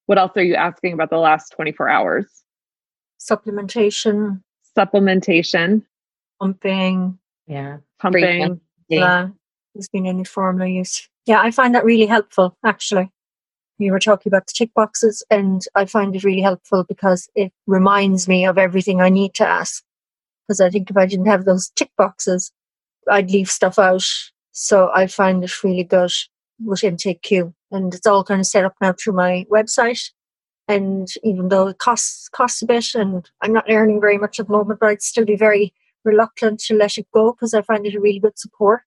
What 0.07 0.17
else 0.17 0.31
are 0.35 0.43
you 0.43 0.55
asking 0.55 0.93
about 0.93 1.09
the 1.09 1.17
last 1.17 1.53
24 1.55 1.87
hours? 1.87 2.25
Supplementation. 3.19 4.41
Supplementation. 4.77 5.83
Pumping. 6.39 7.19
Yeah. 7.45 7.77
Pumping. 7.99 8.59
Yeah. 8.89 9.29
There's 9.75 9.89
been 9.89 10.07
any 10.07 10.23
formula 10.23 10.69
use 10.69 11.07
yeah, 11.25 11.41
I 11.41 11.51
find 11.51 11.75
that 11.75 11.85
really 11.85 12.05
helpful, 12.05 12.57
actually. 12.65 13.11
You 13.77 13.91
were 13.91 13.99
talking 13.99 14.29
about 14.29 14.47
the 14.47 14.53
tick 14.55 14.73
boxes, 14.75 15.23
and 15.29 15.63
I 15.75 15.85
find 15.85 16.15
it 16.15 16.23
really 16.23 16.41
helpful 16.41 16.83
because 16.83 17.29
it 17.35 17.51
reminds 17.67 18.27
me 18.27 18.45
of 18.45 18.57
everything 18.57 19.01
I 19.01 19.09
need 19.09 19.33
to 19.35 19.47
ask. 19.47 19.83
Because 20.47 20.61
I 20.61 20.69
think 20.69 20.89
if 20.89 20.97
I 20.97 21.05
didn't 21.05 21.27
have 21.27 21.45
those 21.45 21.71
tick 21.75 21.89
boxes, 21.97 22.51
I'd 23.09 23.31
leave 23.31 23.49
stuff 23.49 23.79
out. 23.79 24.05
So 24.51 24.91
I 24.93 25.07
find 25.07 25.43
it 25.43 25.63
really 25.63 25.83
good 25.83 26.11
with 26.63 26.81
IntakeQ. 26.81 27.53
And 27.71 27.93
it's 27.93 28.05
all 28.05 28.23
kind 28.23 28.41
of 28.41 28.47
set 28.47 28.65
up 28.65 28.75
now 28.81 28.93
through 28.93 29.13
my 29.13 29.45
website. 29.51 30.11
And 30.67 31.07
even 31.23 31.49
though 31.49 31.67
it 31.67 31.79
costs 31.79 32.29
costs 32.29 32.61
a 32.61 32.65
bit 32.65 32.93
and 32.93 33.29
I'm 33.41 33.53
not 33.53 33.65
earning 33.69 33.99
very 33.99 34.17
much 34.17 34.39
at 34.39 34.47
the 34.47 34.53
moment, 34.53 34.79
but 34.79 34.89
I'd 34.89 35.01
still 35.01 35.25
be 35.25 35.35
very 35.35 35.73
reluctant 36.03 36.59
to 36.61 36.75
let 36.75 36.97
it 36.97 37.07
go 37.13 37.31
because 37.33 37.53
I 37.53 37.61
find 37.61 37.85
it 37.85 37.95
a 37.95 37.99
really 37.99 38.19
good 38.19 38.37
support 38.37 38.83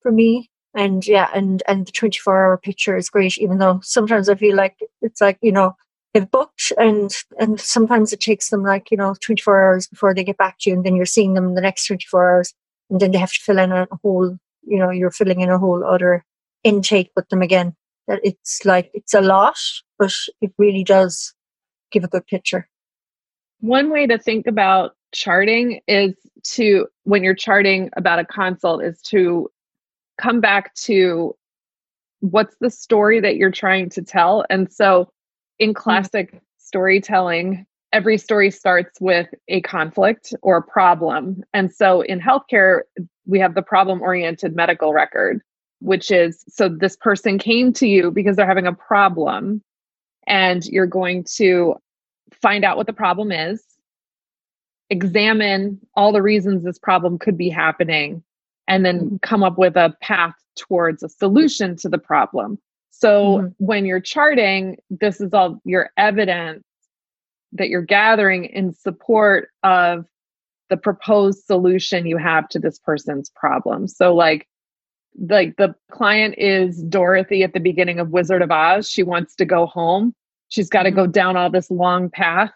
for 0.00 0.10
me. 0.10 0.50
And 0.74 1.06
yeah, 1.06 1.30
and 1.34 1.62
and 1.66 1.86
the 1.86 1.92
24 1.92 2.46
hour 2.46 2.58
picture 2.58 2.96
is 2.96 3.10
great, 3.10 3.38
even 3.38 3.58
though 3.58 3.80
sometimes 3.82 4.28
I 4.28 4.34
feel 4.34 4.56
like 4.56 4.76
it's 5.00 5.20
like, 5.20 5.38
you 5.40 5.52
know, 5.52 5.74
they've 6.12 6.30
booked 6.30 6.72
and 6.78 7.10
and 7.38 7.60
sometimes 7.60 8.12
it 8.12 8.20
takes 8.20 8.50
them 8.50 8.62
like, 8.62 8.90
you 8.90 8.96
know, 8.96 9.14
24 9.20 9.62
hours 9.62 9.86
before 9.86 10.14
they 10.14 10.24
get 10.24 10.36
back 10.36 10.58
to 10.60 10.70
you 10.70 10.76
and 10.76 10.84
then 10.84 10.94
you're 10.94 11.06
seeing 11.06 11.34
them 11.34 11.54
the 11.54 11.60
next 11.60 11.86
24 11.86 12.30
hours 12.30 12.54
and 12.90 13.00
then 13.00 13.10
they 13.12 13.18
have 13.18 13.32
to 13.32 13.40
fill 13.40 13.58
in 13.58 13.72
a 13.72 13.86
whole, 14.02 14.36
you 14.66 14.78
know, 14.78 14.90
you're 14.90 15.10
filling 15.10 15.40
in 15.40 15.50
a 15.50 15.58
whole 15.58 15.84
other 15.84 16.24
intake 16.64 17.10
with 17.16 17.28
them 17.28 17.42
again. 17.42 17.74
That 18.06 18.20
it's 18.22 18.64
like 18.64 18.90
it's 18.94 19.14
a 19.14 19.20
lot, 19.20 19.58
but 19.98 20.12
it 20.40 20.52
really 20.58 20.84
does 20.84 21.34
give 21.92 22.04
a 22.04 22.08
good 22.08 22.26
picture. 22.26 22.68
One 23.60 23.90
way 23.90 24.06
to 24.06 24.18
think 24.18 24.46
about 24.46 24.92
charting 25.12 25.80
is 25.88 26.14
to 26.44 26.86
when 27.04 27.24
you're 27.24 27.34
charting 27.34 27.90
about 27.96 28.18
a 28.18 28.24
consult 28.24 28.82
is 28.82 29.00
to 29.02 29.50
come 30.18 30.40
back 30.40 30.74
to 30.74 31.34
what's 32.20 32.56
the 32.60 32.70
story 32.70 33.20
that 33.20 33.36
you're 33.36 33.50
trying 33.50 33.88
to 33.90 34.02
tell 34.02 34.44
and 34.50 34.72
so 34.72 35.10
in 35.58 35.70
mm-hmm. 35.70 35.80
classic 35.80 36.28
mm-hmm. 36.28 36.38
storytelling 36.58 37.64
every 37.92 38.18
story 38.18 38.50
starts 38.50 39.00
with 39.00 39.28
a 39.48 39.60
conflict 39.62 40.34
or 40.42 40.58
a 40.58 40.62
problem 40.62 41.42
and 41.54 41.72
so 41.72 42.02
in 42.02 42.20
healthcare 42.20 42.80
we 43.26 43.38
have 43.38 43.54
the 43.54 43.62
problem 43.62 44.02
oriented 44.02 44.54
medical 44.54 44.92
record 44.92 45.40
which 45.80 46.10
is 46.10 46.44
so 46.48 46.68
this 46.68 46.96
person 46.96 47.38
came 47.38 47.72
to 47.72 47.86
you 47.86 48.10
because 48.10 48.36
they're 48.36 48.46
having 48.46 48.66
a 48.66 48.74
problem 48.74 49.62
and 50.26 50.66
you're 50.66 50.86
going 50.86 51.24
to 51.24 51.74
find 52.42 52.64
out 52.64 52.76
what 52.76 52.86
the 52.86 52.92
problem 52.92 53.30
is 53.30 53.64
examine 54.90 55.78
all 55.94 56.12
the 56.12 56.22
reasons 56.22 56.64
this 56.64 56.78
problem 56.78 57.18
could 57.18 57.38
be 57.38 57.48
happening 57.48 58.22
and 58.68 58.84
then 58.84 59.00
mm-hmm. 59.00 59.16
come 59.22 59.42
up 59.42 59.58
with 59.58 59.76
a 59.76 59.94
path 60.00 60.34
towards 60.56 61.02
a 61.02 61.08
solution 61.08 61.76
to 61.76 61.88
the 61.88 61.98
problem. 61.98 62.58
So 62.90 63.38
mm-hmm. 63.38 63.64
when 63.64 63.86
you're 63.86 64.00
charting, 64.00 64.76
this 64.90 65.20
is 65.20 65.32
all 65.32 65.60
your 65.64 65.90
evidence 65.96 66.64
that 67.52 67.68
you're 67.68 67.82
gathering 67.82 68.44
in 68.44 68.72
support 68.72 69.48
of 69.62 70.04
the 70.68 70.76
proposed 70.76 71.44
solution 71.46 72.06
you 72.06 72.18
have 72.18 72.48
to 72.50 72.58
this 72.58 72.78
person's 72.78 73.30
problem. 73.34 73.88
So 73.88 74.14
like 74.14 74.46
like 75.28 75.56
the 75.56 75.74
client 75.90 76.36
is 76.38 76.80
Dorothy 76.84 77.42
at 77.42 77.52
the 77.52 77.60
beginning 77.60 77.98
of 77.98 78.10
Wizard 78.10 78.42
of 78.42 78.52
Oz. 78.52 78.88
She 78.88 79.02
wants 79.02 79.34
to 79.36 79.44
go 79.44 79.66
home. 79.66 80.14
She's 80.48 80.68
got 80.68 80.84
to 80.84 80.90
mm-hmm. 80.90 80.96
go 80.96 81.06
down 81.06 81.36
all 81.36 81.50
this 81.50 81.70
long 81.70 82.10
path 82.10 82.52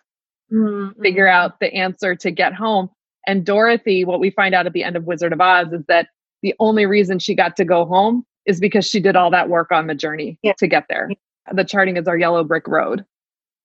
mm-hmm. 0.52 1.00
figure 1.00 1.26
out 1.26 1.60
the 1.60 1.72
answer 1.72 2.14
to 2.16 2.30
get 2.30 2.54
home. 2.54 2.90
And 3.26 3.44
Dorothy, 3.44 4.04
what 4.04 4.20
we 4.20 4.30
find 4.30 4.54
out 4.54 4.66
at 4.66 4.72
the 4.72 4.84
end 4.84 4.96
of 4.96 5.04
Wizard 5.04 5.32
of 5.32 5.40
Oz 5.40 5.72
is 5.72 5.84
that 5.86 6.08
the 6.42 6.54
only 6.58 6.86
reason 6.86 7.18
she 7.18 7.34
got 7.34 7.56
to 7.56 7.64
go 7.64 7.84
home 7.84 8.24
is 8.46 8.58
because 8.58 8.86
she 8.86 9.00
did 9.00 9.16
all 9.16 9.30
that 9.30 9.48
work 9.48 9.70
on 9.70 9.86
the 9.86 9.94
journey 9.94 10.38
yeah. 10.42 10.54
to 10.58 10.66
get 10.66 10.86
there. 10.88 11.10
The 11.52 11.64
charting 11.64 11.96
is 11.96 12.08
our 12.08 12.18
yellow 12.18 12.42
brick 12.42 12.66
road. 12.66 13.04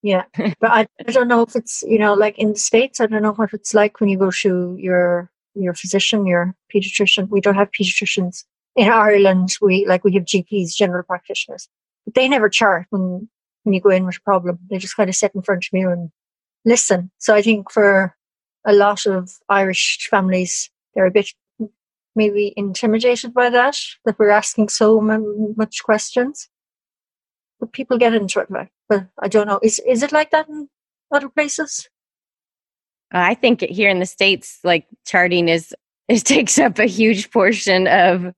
Yeah. 0.03 0.23
but 0.37 0.71
I, 0.71 0.87
I 1.07 1.11
don't 1.11 1.27
know 1.27 1.41
if 1.41 1.55
it's, 1.55 1.83
you 1.87 1.97
know, 1.97 2.13
like 2.13 2.37
in 2.37 2.53
the 2.53 2.59
States, 2.59 2.99
I 2.99 3.07
don't 3.07 3.23
know 3.23 3.33
what 3.33 3.53
it's 3.53 3.73
like 3.73 3.99
when 3.99 4.09
you 4.09 4.17
go 4.17 4.31
to 4.31 4.75
your 4.79 5.31
your 5.55 5.73
physician, 5.73 6.27
your 6.27 6.55
pediatrician. 6.73 7.29
We 7.29 7.41
don't 7.41 7.55
have 7.55 7.71
pediatricians. 7.71 8.43
In 8.75 8.89
Ireland, 8.89 9.57
we 9.59 9.87
like 9.87 10.03
we 10.03 10.13
have 10.13 10.25
GPs, 10.25 10.75
general 10.75 11.03
practitioners. 11.03 11.67
But 12.05 12.13
they 12.13 12.29
never 12.29 12.47
chart 12.47 12.85
when 12.91 13.27
when 13.63 13.73
you 13.73 13.81
go 13.81 13.89
in 13.89 14.05
with 14.05 14.17
a 14.17 14.21
problem. 14.21 14.59
They 14.69 14.77
just 14.77 14.95
kind 14.95 15.09
of 15.09 15.15
sit 15.15 15.33
in 15.33 15.41
front 15.41 15.65
of 15.65 15.77
you 15.77 15.89
and 15.89 16.11
listen. 16.63 17.09
So 17.17 17.33
I 17.33 17.41
think 17.41 17.71
for 17.71 18.15
a 18.65 18.73
lot 18.73 19.05
of 19.05 19.31
Irish 19.49 20.07
families, 20.09 20.69
they're 20.93 21.05
a 21.05 21.11
bit 21.11 21.31
maybe 22.15 22.53
intimidated 22.57 23.33
by 23.33 23.49
that, 23.49 23.77
that 24.05 24.17
we're 24.17 24.29
asking 24.29 24.69
so 24.69 24.99
much 25.55 25.83
questions. 25.83 26.49
But 27.59 27.71
people 27.71 27.97
get 27.97 28.13
into 28.13 28.39
it, 28.39 28.47
but 28.89 29.07
I 29.19 29.27
don't 29.27 29.47
know. 29.47 29.59
Is 29.63 29.79
is 29.79 30.03
it 30.03 30.11
like 30.11 30.31
that 30.31 30.47
in 30.49 30.69
other 31.11 31.29
places? 31.29 31.89
I 33.11 33.35
think 33.35 33.61
here 33.61 33.89
in 33.89 33.99
the 33.99 34.05
states, 34.05 34.59
like 34.63 34.85
charting 35.05 35.47
is 35.47 35.73
it 36.07 36.25
takes 36.25 36.57
up 36.57 36.79
a 36.79 36.85
huge 36.85 37.31
portion 37.31 37.87
of 37.87 38.33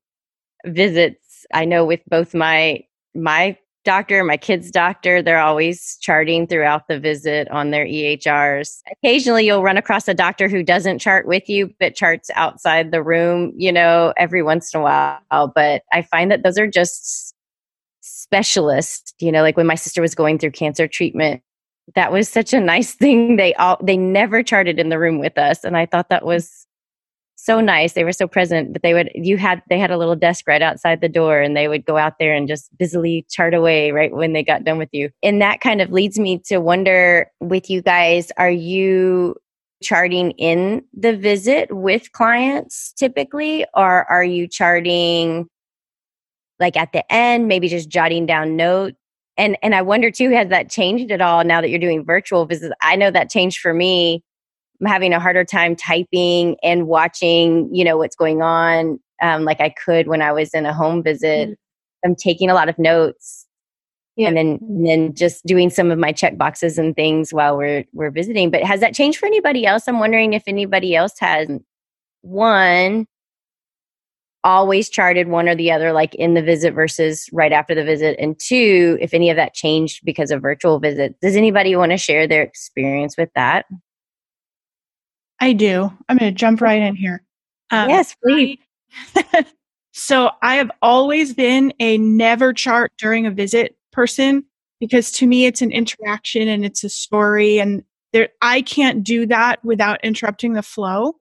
visits. 0.66 1.46
I 1.54 1.66
know 1.66 1.86
with 1.86 2.02
both 2.08 2.34
my 2.34 2.84
my 3.16 3.58
doctor, 3.90 4.24
my 4.24 4.38
kid's 4.38 4.70
doctor, 4.70 5.20
they're 5.20 5.40
always 5.40 5.98
charting 6.00 6.46
throughout 6.46 6.88
the 6.88 7.00
visit 7.00 7.50
on 7.50 7.72
their 7.72 7.88
EHRs. 7.88 8.84
Occasionally, 8.92 9.48
you'll 9.48 9.64
run 9.64 9.78
across 9.78 10.08
a 10.08 10.14
doctor 10.14 10.48
who 10.48 10.62
doesn't 10.62 11.00
chart 11.00 11.26
with 11.26 11.50
you, 11.50 11.74
but 11.80 11.96
charts 11.96 12.30
outside 12.36 12.92
the 12.92 13.02
room, 13.02 13.52
you 13.58 13.72
know, 13.72 14.14
every 14.16 14.44
once 14.44 14.76
in 14.76 14.82
a 14.82 14.84
while. 14.84 15.52
But 15.56 15.82
I 15.92 16.04
find 16.04 16.30
that 16.30 16.44
those 16.44 16.60
are 16.60 16.68
just 16.68 17.34
specialists, 18.02 19.12
you 19.20 19.32
know, 19.32 19.42
like 19.42 19.58
when 19.58 19.66
my 19.66 19.74
sister 19.74 20.04
was 20.04 20.14
going 20.14 20.38
through 20.38 20.52
cancer 20.52 20.88
treatment. 20.88 21.42
That 21.96 22.12
was 22.12 22.30
such 22.30 22.54
a 22.54 22.62
nice 22.62 22.94
thing. 22.94 23.38
They 23.38 23.56
all 23.56 23.80
they 23.82 23.98
never 23.98 24.44
charted 24.44 24.78
in 24.78 24.90
the 24.90 25.00
room 25.00 25.18
with 25.18 25.36
us, 25.40 25.64
and 25.64 25.76
I 25.76 25.88
thought 25.88 26.10
that 26.10 26.24
was 26.24 26.68
so 27.42 27.62
nice. 27.62 27.94
They 27.94 28.04
were 28.04 28.12
so 28.12 28.28
present, 28.28 28.74
but 28.74 28.82
they 28.82 28.94
would 28.94 29.10
you 29.16 29.38
had 29.38 29.62
they 29.70 29.80
had 29.80 29.92
a 29.92 29.98
little 29.98 30.16
desk 30.16 30.46
right 30.46 30.62
outside 30.62 31.00
the 31.00 31.08
door 31.08 31.40
and 31.40 31.56
they 31.56 31.70
would 31.70 31.86
go 31.86 31.98
out 31.98 32.20
there 32.20 32.34
and 32.34 32.48
just 32.48 32.76
busily 32.78 33.26
chart 33.30 33.54
away 33.54 33.92
right 33.92 34.12
when 34.12 34.34
they 34.34 34.44
got 34.44 34.66
done 34.66 34.78
with 34.78 34.90
you. 34.92 35.10
And 35.24 35.42
that 35.42 35.62
kind 35.62 35.80
of 35.80 35.90
leads 35.92 36.20
me 36.20 36.40
to 36.46 36.58
wonder 36.58 37.32
with 37.40 37.70
you 37.70 37.82
guys, 37.82 38.30
are 38.38 38.52
you 38.52 39.36
charting 39.82 40.32
in 40.32 40.84
the 40.94 41.16
visit 41.16 41.74
with 41.74 42.12
clients 42.12 42.92
typically 42.94 43.66
or 43.74 44.04
are 44.12 44.24
you 44.24 44.46
charting 44.46 45.48
like 46.60 46.76
at 46.76 46.92
the 46.92 47.10
end, 47.10 47.48
maybe 47.48 47.70
just 47.70 47.88
jotting 47.88 48.26
down 48.26 48.58
notes? 48.58 48.98
And 49.38 49.58
and 49.64 49.74
I 49.74 49.82
wonder 49.82 50.12
too, 50.12 50.32
has 50.32 50.50
that 50.50 50.70
changed 50.70 51.10
at 51.10 51.22
all 51.22 51.46
now 51.46 51.62
that 51.62 51.70
you're 51.70 51.80
doing 51.80 52.04
virtual 52.04 52.46
visits? 52.46 52.76
I 52.82 52.98
know 52.98 53.12
that 53.12 53.30
changed 53.30 53.60
for 53.60 53.74
me 53.74 54.24
I'm 54.80 54.88
having 54.88 55.14
a 55.14 55.20
harder 55.20 55.44
time 55.44 55.76
typing 55.76 56.58
and 56.64 56.88
watching, 56.88 57.74
you 57.74 57.84
know, 57.84 57.98
what's 57.98 58.16
going 58.16 58.42
on 58.42 59.00
um, 59.22 59.44
like 59.44 59.60
I 59.62 59.70
could 59.70 60.08
when 60.08 60.22
I 60.22 60.32
was 60.32 60.54
in 60.54 60.66
a 60.66 60.74
home 60.74 61.04
visit. 61.04 61.50
Mm-hmm. 61.50 62.10
I'm 62.10 62.16
taking 62.16 62.50
a 62.50 62.54
lot 62.54 62.70
of 62.70 62.80
notes 62.80 63.46
yeah. 64.16 64.28
and 64.28 64.38
then 64.38 64.60
and 64.62 64.88
then 64.88 65.16
just 65.16 65.46
doing 65.46 65.70
some 65.70 65.92
of 65.92 66.00
my 66.00 66.12
check 66.12 66.38
boxes 66.38 66.78
and 66.78 66.96
things 66.96 67.34
while 67.34 67.58
we're 67.58 67.86
we're 67.94 68.12
visiting. 68.12 68.52
But 68.52 68.64
has 68.64 68.82
that 68.82 68.94
changed 68.94 69.18
for 69.18 69.26
anybody 69.26 69.66
else? 69.66 69.88
I'm 69.88 70.00
wondering 70.00 70.34
if 70.34 70.44
anybody 70.48 70.96
else 70.96 71.14
has 71.20 71.50
one 72.22 73.06
always 74.44 74.90
charted 74.90 75.28
one 75.28 75.50
or 75.50 75.56
the 75.56 75.72
other 75.72 75.92
like 75.92 76.16
in 76.16 76.34
the 76.34 76.42
visit 76.42 76.74
versus 76.74 77.30
right 77.34 77.52
after 77.52 77.76
the 77.76 77.84
visit 77.84 78.16
and 78.20 78.40
two 78.40 78.98
if 79.02 79.14
any 79.14 79.30
of 79.30 79.36
that 79.36 79.54
changed 79.54 80.00
because 80.06 80.32
of 80.32 80.42
virtual 80.42 80.80
visits 80.80 81.14
does 81.22 81.36
anybody 81.36 81.76
want 81.76 81.92
to 81.92 81.98
share 81.98 82.26
their 82.26 82.42
experience 82.42 83.18
with 83.18 83.30
that 83.36 83.66
I 85.40 85.54
do. 85.54 85.92
I'm 86.08 86.18
going 86.18 86.34
to 86.34 86.38
jump 86.38 86.62
right 86.62 86.82
in 86.82 86.96
here. 86.96 87.24
Um, 87.72 87.90
yes, 87.90 88.16
please. 88.24 88.60
so 89.94 90.32
I 90.42 90.56
have 90.56 90.72
always 90.82 91.34
been 91.34 91.74
a 91.80 91.98
never 91.98 92.54
chart 92.54 92.92
during 92.98 93.26
a 93.26 93.32
visit 93.32 93.78
person 93.92 94.46
because 94.80 95.12
to 95.12 95.28
me 95.28 95.46
it's 95.46 95.62
an 95.62 95.72
interaction 95.72 96.48
and 96.48 96.66
it's 96.66 96.84
a 96.84 96.90
story 96.90 97.60
and 97.60 97.84
there 98.12 98.30
I 98.42 98.62
can't 98.62 99.04
do 99.04 99.26
that 99.28 99.64
without 99.64 100.04
interrupting 100.04 100.54
the 100.54 100.64
flow. 100.64 101.16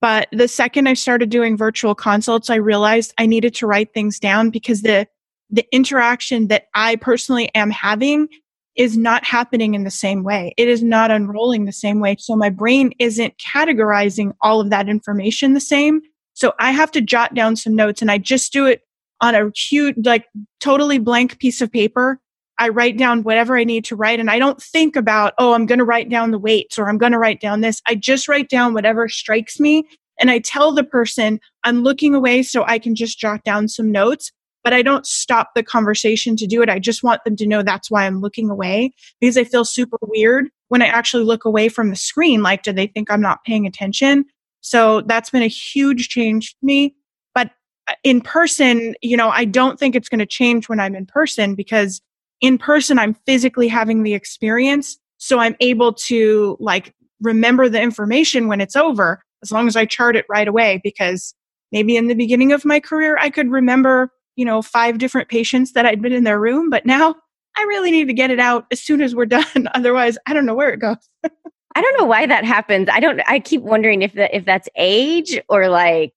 But 0.00 0.28
the 0.30 0.46
second 0.46 0.88
I 0.88 0.94
started 0.94 1.30
doing 1.30 1.56
virtual 1.56 1.94
consults, 1.94 2.50
I 2.50 2.56
realized 2.56 3.14
I 3.18 3.26
needed 3.26 3.54
to 3.56 3.66
write 3.66 3.92
things 3.92 4.20
down 4.20 4.50
because 4.50 4.82
the 4.82 5.08
the 5.50 5.66
interaction 5.72 6.48
that 6.48 6.66
I 6.74 6.96
personally 6.96 7.54
am 7.54 7.70
having 7.70 8.28
is 8.76 8.96
not 8.96 9.24
happening 9.24 9.74
in 9.74 9.84
the 9.84 9.90
same 9.90 10.22
way. 10.22 10.52
It 10.56 10.68
is 10.68 10.82
not 10.82 11.10
unrolling 11.10 11.64
the 11.64 11.72
same 11.72 12.00
way. 12.00 12.16
So 12.18 12.36
my 12.36 12.50
brain 12.50 12.92
isn't 12.98 13.38
categorizing 13.38 14.32
all 14.42 14.60
of 14.60 14.70
that 14.70 14.88
information 14.88 15.54
the 15.54 15.60
same. 15.60 16.00
So 16.34 16.52
I 16.60 16.72
have 16.72 16.90
to 16.92 17.00
jot 17.00 17.34
down 17.34 17.56
some 17.56 17.74
notes 17.74 18.02
and 18.02 18.10
I 18.10 18.18
just 18.18 18.52
do 18.52 18.66
it 18.66 18.82
on 19.22 19.34
a 19.34 19.50
huge, 19.56 19.96
like 20.04 20.26
totally 20.60 20.98
blank 20.98 21.38
piece 21.38 21.62
of 21.62 21.72
paper. 21.72 22.20
I 22.58 22.68
write 22.68 22.98
down 22.98 23.22
whatever 23.22 23.56
I 23.56 23.64
need 23.64 23.84
to 23.86 23.96
write 23.96 24.20
and 24.20 24.30
I 24.30 24.38
don't 24.38 24.62
think 24.62 24.96
about, 24.96 25.34
oh, 25.38 25.52
I'm 25.52 25.66
going 25.66 25.78
to 25.78 25.84
write 25.84 26.08
down 26.08 26.30
the 26.30 26.38
weights 26.38 26.78
or 26.78 26.88
I'm 26.88 26.98
going 26.98 27.12
to 27.12 27.18
write 27.18 27.40
down 27.40 27.62
this. 27.62 27.80
I 27.86 27.94
just 27.94 28.28
write 28.28 28.48
down 28.48 28.74
whatever 28.74 29.08
strikes 29.08 29.58
me 29.58 29.84
and 30.18 30.30
I 30.30 30.38
tell 30.38 30.72
the 30.72 30.84
person 30.84 31.40
I'm 31.64 31.82
looking 31.82 32.14
away 32.14 32.42
so 32.42 32.64
I 32.64 32.78
can 32.78 32.94
just 32.94 33.18
jot 33.18 33.44
down 33.44 33.68
some 33.68 33.90
notes 33.90 34.32
but 34.66 34.72
I 34.72 34.82
don't 34.82 35.06
stop 35.06 35.54
the 35.54 35.62
conversation 35.62 36.34
to 36.34 36.44
do 36.44 36.60
it. 36.60 36.68
I 36.68 36.80
just 36.80 37.04
want 37.04 37.22
them 37.22 37.36
to 37.36 37.46
know 37.46 37.62
that's 37.62 37.88
why 37.88 38.04
I'm 38.04 38.20
looking 38.20 38.50
away 38.50 38.90
because 39.20 39.38
I 39.38 39.44
feel 39.44 39.64
super 39.64 39.96
weird 40.02 40.48
when 40.70 40.82
I 40.82 40.86
actually 40.86 41.22
look 41.22 41.44
away 41.44 41.68
from 41.68 41.88
the 41.88 41.94
screen. 41.94 42.42
Like, 42.42 42.64
do 42.64 42.72
they 42.72 42.88
think 42.88 43.08
I'm 43.08 43.20
not 43.20 43.44
paying 43.44 43.64
attention? 43.64 44.24
So 44.62 45.02
that's 45.02 45.30
been 45.30 45.44
a 45.44 45.46
huge 45.46 46.08
change 46.08 46.56
for 46.58 46.66
me. 46.66 46.96
But 47.32 47.52
uh, 47.86 47.94
in 48.02 48.20
person, 48.20 48.96
you 49.02 49.16
know, 49.16 49.28
I 49.28 49.44
don't 49.44 49.78
think 49.78 49.94
it's 49.94 50.08
going 50.08 50.18
to 50.18 50.26
change 50.26 50.68
when 50.68 50.80
I'm 50.80 50.96
in 50.96 51.06
person 51.06 51.54
because 51.54 52.00
in 52.40 52.58
person, 52.58 52.98
I'm 52.98 53.14
physically 53.24 53.68
having 53.68 54.02
the 54.02 54.14
experience. 54.14 54.98
So 55.18 55.38
I'm 55.38 55.54
able 55.60 55.92
to 55.92 56.56
like 56.58 56.92
remember 57.20 57.68
the 57.68 57.80
information 57.80 58.48
when 58.48 58.60
it's 58.60 58.74
over 58.74 59.22
as 59.44 59.52
long 59.52 59.68
as 59.68 59.76
I 59.76 59.84
chart 59.86 60.16
it 60.16 60.26
right 60.28 60.48
away 60.48 60.80
because 60.82 61.36
maybe 61.70 61.96
in 61.96 62.08
the 62.08 62.14
beginning 62.14 62.50
of 62.50 62.64
my 62.64 62.80
career 62.80 63.16
I 63.20 63.30
could 63.30 63.48
remember, 63.48 64.10
you 64.36 64.44
know, 64.44 64.62
five 64.62 64.98
different 64.98 65.28
patients 65.28 65.72
that 65.72 65.86
I'd 65.86 66.02
been 66.02 66.12
in 66.12 66.24
their 66.24 66.38
room, 66.38 66.70
but 66.70 66.86
now 66.86 67.14
I 67.56 67.62
really 67.62 67.90
need 67.90 68.06
to 68.06 68.14
get 68.14 68.30
it 68.30 68.38
out 68.38 68.66
as 68.70 68.80
soon 68.80 69.00
as 69.00 69.14
we're 69.14 69.26
done. 69.26 69.68
Otherwise, 69.74 70.18
I 70.26 70.32
don't 70.32 70.46
know 70.46 70.54
where 70.54 70.72
it 70.72 70.80
goes. 70.80 70.96
I 71.24 71.82
don't 71.82 71.98
know 71.98 72.06
why 72.06 72.26
that 72.26 72.44
happens. 72.44 72.88
I 72.90 73.00
don't 73.00 73.20
I 73.26 73.38
keep 73.38 73.60
wondering 73.62 74.00
if 74.00 74.14
that 74.14 74.34
if 74.34 74.46
that's 74.46 74.68
age 74.76 75.38
or 75.48 75.68
like 75.68 76.14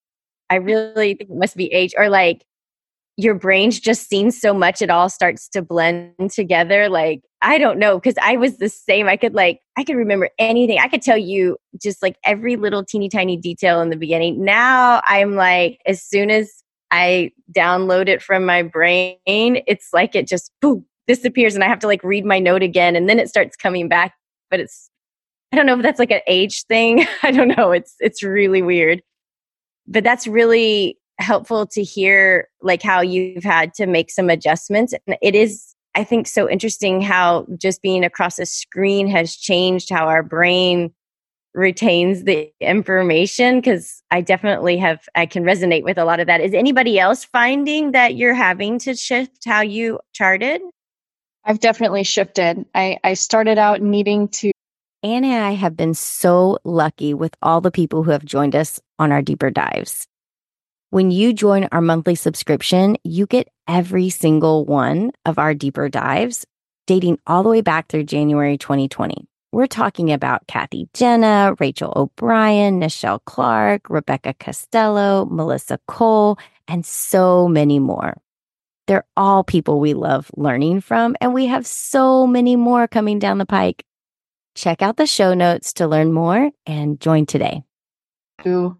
I 0.49 0.55
really 0.55 1.15
think 1.15 1.29
it 1.29 1.36
must 1.36 1.58
be 1.58 1.65
age 1.73 1.93
or 1.97 2.10
like 2.10 2.45
your 3.19 3.36
brain's 3.36 3.82
just 3.82 4.08
seen 4.08 4.32
so 4.32 4.53
much 4.53 4.82
it 4.82 4.89
all 4.89 5.10
starts 5.10 5.49
to 5.49 5.62
blend 5.62 6.32
together 6.32 6.88
like 6.88 7.21
i 7.41 7.58
don't 7.58 7.77
know 7.77 7.99
because 7.99 8.15
i 8.21 8.38
was 8.38 8.60
the 8.60 8.69
same 8.69 9.10
i 9.10 9.17
could 9.17 9.34
like 9.34 9.60
i 9.77 9.84
could 9.84 9.97
remember 9.97 10.29
anything 10.39 10.79
i 10.79 10.88
could 10.88 11.01
tell 11.01 11.17
you 11.17 11.58
just 11.82 12.01
like 12.01 12.15
every 12.23 12.55
little 12.55 12.84
teeny 12.84 13.10
tiny 13.10 13.36
detail 13.36 13.82
in 13.82 13.89
the 13.89 13.97
beginning 13.97 14.43
now 14.45 15.01
i'm 15.03 15.36
like 15.36 15.82
as 15.86 16.01
soon 16.01 16.32
as 16.32 16.59
i 16.91 17.32
download 17.52 18.08
it 18.08 18.21
from 18.21 18.45
my 18.45 18.62
brain 18.62 19.17
it's 19.25 19.89
like 19.93 20.15
it 20.15 20.28
just 20.28 20.52
boom 20.62 20.86
disappears 21.08 21.56
and 21.56 21.63
i 21.63 21.67
have 21.67 21.80
to 21.80 21.88
like 21.88 22.04
read 22.04 22.25
my 22.25 22.39
note 22.39 22.62
again 22.62 22.95
and 22.95 23.10
then 23.10 23.19
it 23.19 23.30
starts 23.30 23.56
coming 23.56 23.88
back 23.88 24.13
but 24.52 24.60
it's 24.60 24.89
i 25.52 25.56
don't 25.56 25.65
know 25.65 25.75
if 25.75 25.82
that's 25.82 25.99
like 25.99 26.12
an 26.12 26.21
age 26.28 26.63
thing 26.65 27.06
i 27.23 27.32
don't 27.32 27.56
know 27.58 27.71
it's 27.71 27.95
it's 27.99 28.23
really 28.23 28.62
weird. 28.62 29.02
But 29.91 30.04
that's 30.04 30.28
really 30.28 30.99
helpful 31.19 31.65
to 31.65 31.84
hear 31.84 32.47
like 32.62 32.84
how 32.84 33.02
you've 33.02 33.43
had 33.43 33.73
to 33.73 33.88
make 33.88 34.12
some 34.12 34.30
adjustments 34.30 34.93
and 34.93 35.17
it 35.21 35.36
is 35.36 35.75
i 35.95 36.04
think 36.04 36.28
so 36.28 36.49
interesting 36.49 37.02
how 37.02 37.45
just 37.58 37.82
being 37.82 38.06
across 38.06 38.39
a 38.39 38.45
screen 38.45 39.08
has 39.08 39.36
changed 39.36 39.89
how 39.89 40.08
our 40.08 40.23
brain 40.23 40.93
retains 41.53 42.23
the 42.23 42.51
information 42.59 43.59
because 43.59 44.03
i 44.12 44.21
definitely 44.21 44.77
have 44.77 45.07
i 45.15 45.25
can 45.25 45.43
resonate 45.43 45.83
with 45.83 45.97
a 45.97 46.05
lot 46.05 46.19
of 46.19 46.27
that 46.27 46.41
is 46.41 46.53
anybody 46.53 46.99
else 46.99 47.25
finding 47.25 47.91
that 47.91 48.15
you're 48.15 48.35
having 48.35 48.77
to 48.77 48.95
shift 48.95 49.43
how 49.45 49.62
you 49.62 49.99
charted 50.13 50.62
i've 51.45 51.59
definitely 51.59 52.03
shifted 52.03 52.65
i 52.75 52.97
i 53.03 53.13
started 53.13 53.57
out 53.57 53.81
needing 53.81 54.27
to 54.27 54.51
Anna 55.01 55.27
and 55.27 55.45
I 55.45 55.51
have 55.51 55.77
been 55.77 55.93
so 55.93 56.59
lucky 56.65 57.13
with 57.13 57.33
all 57.41 57.62
the 57.62 57.71
people 57.71 58.03
who 58.03 58.12
have 58.12 58.25
joined 58.25 58.53
us 58.53 58.81
on 58.97 59.13
our 59.13 59.21
deeper 59.21 59.49
dives. 59.49 60.05
When 60.89 61.09
you 61.09 61.31
join 61.31 61.69
our 61.71 61.79
monthly 61.79 62.15
subscription, 62.15 62.97
you 63.05 63.25
get 63.25 63.47
every 63.65 64.09
single 64.09 64.65
one 64.65 65.12
of 65.23 65.39
our 65.39 65.53
deeper 65.53 65.88
dives 65.88 66.45
dating 66.85 67.19
all 67.27 67.43
the 67.43 67.49
way 67.49 67.62
back 67.62 67.88
through 67.88 68.03
January 68.03 68.57
2020. 68.57 69.27
We're 69.51 69.67
talking 69.67 70.12
about 70.12 70.45
Cathy 70.47 70.89
Genna, 70.93 71.59
Rachel 71.59 71.91
O'Brien, 71.95 72.79
Nichelle 72.79 73.19
Clark, 73.25 73.89
Rebecca 73.89 74.35
Costello, 74.39 75.25
Melissa 75.25 75.79
Cole, 75.88 76.38
and 76.67 76.85
so 76.85 77.47
many 77.47 77.79
more. 77.79 78.21
They're 78.85 79.07
all 79.17 79.43
people 79.43 79.79
we 79.79 79.93
love 79.95 80.29
learning 80.38 80.81
from, 80.81 81.15
and 81.19 81.33
we 81.33 81.47
have 81.47 81.65
so 81.65 82.27
many 82.27 82.55
more 82.55 82.88
coming 82.88 83.17
down 83.17 83.39
the 83.39 83.45
pike. 83.45 83.83
Check 84.55 84.81
out 84.81 84.97
the 84.97 85.07
show 85.07 85.33
notes 85.33 85.73
to 85.73 85.88
learn 85.88 86.13
more 86.13 86.51
and 86.67 86.99
join 86.99 87.25
today. 87.25 87.63
Ooh 88.45 88.77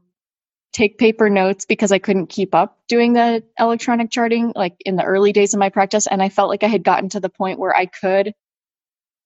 take 0.72 0.98
paper 0.98 1.30
notes 1.30 1.66
because 1.66 1.92
I 1.92 2.00
couldn't 2.00 2.28
keep 2.28 2.54
up 2.54 2.78
doing 2.88 3.14
the 3.14 3.44
electronic 3.60 4.12
charting 4.12 4.54
like 4.56 4.76
in 4.86 4.96
the 4.96 5.04
early 5.04 5.34
days 5.34 5.54
of 5.54 5.60
my 5.60 5.70
practice. 5.70 6.08
And 6.08 6.22
I 6.22 6.30
felt 6.30 6.50
like 6.50 6.64
I 6.64 6.68
had 6.68 6.84
gotten 6.84 7.10
to 7.10 7.20
the 7.20 7.30
point 7.30 7.60
where 7.60 7.76
I 7.76 7.86
could 7.86 8.34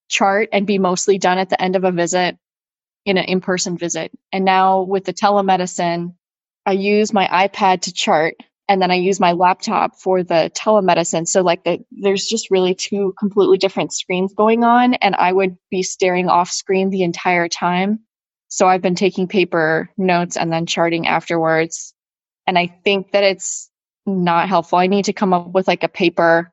chart 0.09 0.49
and 0.51 0.67
be 0.67 0.77
mostly 0.77 1.17
done 1.17 1.37
at 1.37 1.49
the 1.49 1.61
end 1.61 1.75
of 1.75 1.83
a 1.83 1.91
visit 1.91 2.37
in 3.05 3.17
an 3.17 3.25
in 3.25 3.41
person 3.41 3.77
visit. 3.77 4.11
And 4.31 4.45
now 4.45 4.81
with 4.81 5.05
the 5.05 5.13
telemedicine, 5.13 6.15
I 6.65 6.73
use 6.73 7.13
my 7.13 7.27
iPad 7.27 7.81
to 7.81 7.93
chart 7.93 8.35
and 8.69 8.81
then 8.81 8.91
I 8.91 8.95
use 8.95 9.19
my 9.19 9.33
laptop 9.33 9.95
for 9.99 10.23
the 10.23 10.51
telemedicine. 10.55 11.27
So 11.27 11.41
like 11.41 11.63
the, 11.65 11.83
there's 11.91 12.25
just 12.25 12.49
really 12.49 12.75
two 12.75 13.13
completely 13.19 13.57
different 13.57 13.93
screens 13.93 14.33
going 14.33 14.63
on 14.63 14.93
and 14.95 15.15
I 15.15 15.31
would 15.31 15.57
be 15.69 15.83
staring 15.83 16.29
off 16.29 16.49
screen 16.49 16.89
the 16.89 17.03
entire 17.03 17.49
time 17.49 17.99
so 18.53 18.67
I've 18.67 18.83
been 18.83 18.93
taking 18.93 19.27
paper 19.27 19.89
notes 19.97 20.37
and 20.37 20.53
then 20.53 20.67
charting 20.67 21.07
afterwards. 21.07 21.95
And 22.45 22.55
I 22.55 22.67
think 22.83 23.11
that 23.13 23.23
it's 23.23 23.71
not 24.05 24.47
helpful. 24.47 24.77
I 24.77 24.85
need 24.85 25.05
to 25.05 25.13
come 25.13 25.33
up 25.33 25.47
with 25.47 25.67
like 25.67 25.81
a 25.81 25.87
paper, 25.87 26.52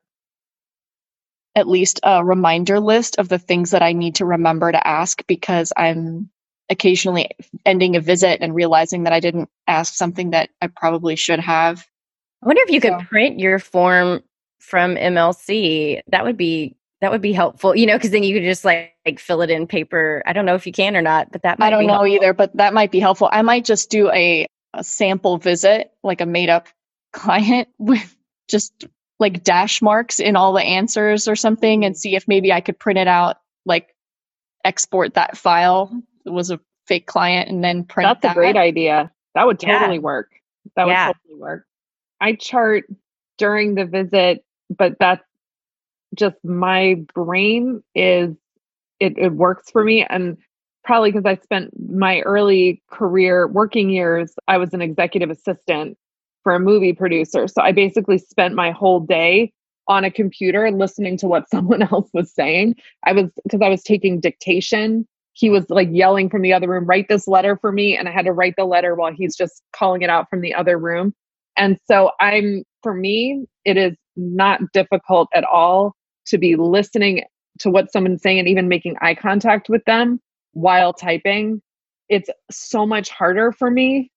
at 1.55 1.67
least 1.67 1.99
a 2.03 2.23
reminder 2.23 2.79
list 2.79 3.17
of 3.17 3.29
the 3.29 3.39
things 3.39 3.71
that 3.71 3.81
I 3.81 3.93
need 3.93 4.15
to 4.15 4.25
remember 4.25 4.71
to 4.71 4.87
ask 4.87 5.25
because 5.27 5.73
I'm 5.75 6.29
occasionally 6.69 7.29
ending 7.65 7.95
a 7.95 8.01
visit 8.01 8.39
and 8.41 8.55
realizing 8.55 9.03
that 9.03 9.13
I 9.13 9.19
didn't 9.19 9.49
ask 9.67 9.93
something 9.93 10.31
that 10.31 10.49
I 10.61 10.67
probably 10.67 11.15
should 11.17 11.39
have. 11.39 11.85
I 12.41 12.47
wonder 12.47 12.61
if 12.63 12.71
you 12.71 12.79
so. 12.79 12.97
could 12.97 13.07
print 13.07 13.39
your 13.39 13.59
form 13.59 14.23
from 14.59 14.95
MLC. 14.95 16.01
That 16.07 16.23
would 16.23 16.37
be 16.37 16.77
that 17.01 17.11
would 17.11 17.21
be 17.21 17.33
helpful, 17.33 17.75
you 17.75 17.87
know, 17.87 17.97
because 17.97 18.11
then 18.11 18.23
you 18.23 18.35
could 18.35 18.43
just 18.43 18.63
like, 18.63 18.93
like 19.05 19.19
fill 19.19 19.41
it 19.41 19.49
in 19.49 19.65
paper. 19.65 20.21
I 20.25 20.33
don't 20.33 20.45
know 20.45 20.53
if 20.53 20.67
you 20.67 20.71
can 20.71 20.95
or 20.95 21.01
not, 21.01 21.31
but 21.31 21.41
that 21.41 21.57
I 21.59 21.71
don't 21.71 21.87
know 21.87 21.93
helpful. 21.93 22.13
either, 22.13 22.33
but 22.33 22.55
that 22.57 22.75
might 22.75 22.91
be 22.91 22.99
helpful. 22.99 23.27
I 23.31 23.41
might 23.41 23.65
just 23.65 23.89
do 23.89 24.11
a, 24.11 24.45
a 24.75 24.83
sample 24.83 25.37
visit, 25.37 25.91
like 26.03 26.21
a 26.21 26.27
made 26.27 26.49
up 26.49 26.67
client 27.11 27.69
with 27.79 28.15
just 28.47 28.85
like 29.21 29.43
dash 29.43 29.81
marks 29.81 30.19
in 30.19 30.35
all 30.35 30.51
the 30.51 30.63
answers 30.63 31.27
or 31.27 31.35
something 31.35 31.85
and 31.85 31.95
see 31.95 32.15
if 32.15 32.27
maybe 32.27 32.51
I 32.51 32.59
could 32.59 32.77
print 32.77 32.99
it 32.99 33.07
out, 33.07 33.37
like 33.65 33.95
export 34.65 35.13
that 35.13 35.37
file. 35.37 35.91
It 36.25 36.31
was 36.31 36.51
a 36.51 36.59
fake 36.87 37.05
client 37.05 37.47
and 37.47 37.63
then 37.63 37.85
print 37.85 38.07
That's 38.09 38.21
that. 38.23 38.31
a 38.31 38.33
great 38.33 38.57
idea. 38.57 39.11
That 39.35 39.45
would 39.45 39.59
totally 39.59 39.95
yeah. 39.95 40.01
work. 40.01 40.31
That 40.75 40.87
would 40.87 40.95
totally 40.95 41.39
work. 41.39 41.65
I 42.19 42.33
chart 42.33 42.85
during 43.37 43.75
the 43.75 43.85
visit, 43.85 44.43
but 44.75 44.97
that's 44.99 45.23
just 46.15 46.35
my 46.43 46.95
brain 47.13 47.81
is 47.95 48.35
it, 48.99 49.17
it 49.17 49.33
works 49.33 49.71
for 49.71 49.83
me 49.83 50.03
and 50.03 50.37
probably 50.83 51.11
because 51.11 51.25
I 51.25 51.41
spent 51.43 51.71
my 51.89 52.21
early 52.21 52.81
career 52.89 53.47
working 53.47 53.89
years, 53.89 54.33
I 54.47 54.57
was 54.57 54.73
an 54.73 54.81
executive 54.81 55.29
assistant 55.29 55.97
for 56.43 56.55
a 56.55 56.59
movie 56.59 56.93
producer. 56.93 57.47
So 57.47 57.61
I 57.61 57.71
basically 57.71 58.17
spent 58.17 58.55
my 58.55 58.71
whole 58.71 58.99
day 58.99 59.51
on 59.87 60.03
a 60.03 60.11
computer 60.11 60.71
listening 60.71 61.17
to 61.17 61.27
what 61.27 61.49
someone 61.51 61.81
else 61.81 62.09
was 62.13 62.33
saying. 62.33 62.75
I 63.05 63.13
was 63.13 63.29
because 63.43 63.61
I 63.61 63.69
was 63.69 63.83
taking 63.83 64.19
dictation. 64.19 65.07
He 65.33 65.49
was 65.49 65.69
like 65.69 65.87
yelling 65.91 66.29
from 66.29 66.41
the 66.41 66.53
other 66.53 66.67
room, 66.67 66.85
write 66.85 67.07
this 67.07 67.27
letter 67.27 67.57
for 67.57 67.71
me. 67.71 67.95
And 67.95 68.07
I 68.07 68.11
had 68.11 68.25
to 68.25 68.33
write 68.33 68.55
the 68.57 68.65
letter 68.65 68.95
while 68.95 69.13
he's 69.13 69.35
just 69.35 69.63
calling 69.73 70.01
it 70.01 70.09
out 70.09 70.29
from 70.29 70.41
the 70.41 70.53
other 70.53 70.77
room. 70.77 71.13
And 71.57 71.77
so 71.85 72.11
I'm, 72.19 72.63
for 72.83 72.93
me, 72.93 73.45
it 73.65 73.77
is 73.77 73.93
not 74.17 74.59
difficult 74.73 75.29
at 75.33 75.45
all 75.45 75.95
to 76.27 76.37
be 76.37 76.55
listening 76.55 77.23
to 77.59 77.69
what 77.69 77.91
someone's 77.91 78.21
saying 78.21 78.39
and 78.39 78.47
even 78.47 78.67
making 78.67 78.95
eye 79.01 79.15
contact 79.15 79.69
with 79.69 79.83
them 79.85 80.19
while 80.53 80.93
typing. 80.93 81.61
It's 82.09 82.29
so 82.49 82.85
much 82.85 83.09
harder 83.09 83.53
for 83.53 83.71
me 83.71 84.11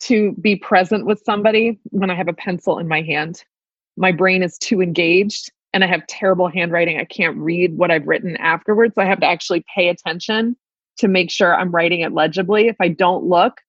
to 0.00 0.32
be 0.40 0.56
present 0.56 1.06
with 1.06 1.22
somebody 1.24 1.78
when 1.90 2.10
I 2.10 2.14
have 2.14 2.28
a 2.28 2.32
pencil 2.32 2.78
in 2.78 2.88
my 2.88 3.02
hand. 3.02 3.44
My 3.96 4.12
brain 4.12 4.42
is 4.42 4.58
too 4.58 4.82
engaged 4.82 5.50
and 5.72 5.82
I 5.82 5.86
have 5.86 6.06
terrible 6.06 6.48
handwriting. 6.48 6.98
I 6.98 7.04
can't 7.04 7.36
read 7.36 7.76
what 7.76 7.90
I've 7.90 8.06
written 8.06 8.36
afterwards. 8.36 8.94
So 8.94 9.02
I 9.02 9.06
have 9.06 9.20
to 9.20 9.26
actually 9.26 9.64
pay 9.74 9.88
attention 9.88 10.56
to 10.98 11.08
make 11.08 11.30
sure 11.30 11.54
I'm 11.54 11.72
writing 11.72 12.00
it 12.00 12.12
legibly. 12.12 12.68
If 12.68 12.76
I 12.80 12.88
don't 12.88 13.24
look, 13.24 13.60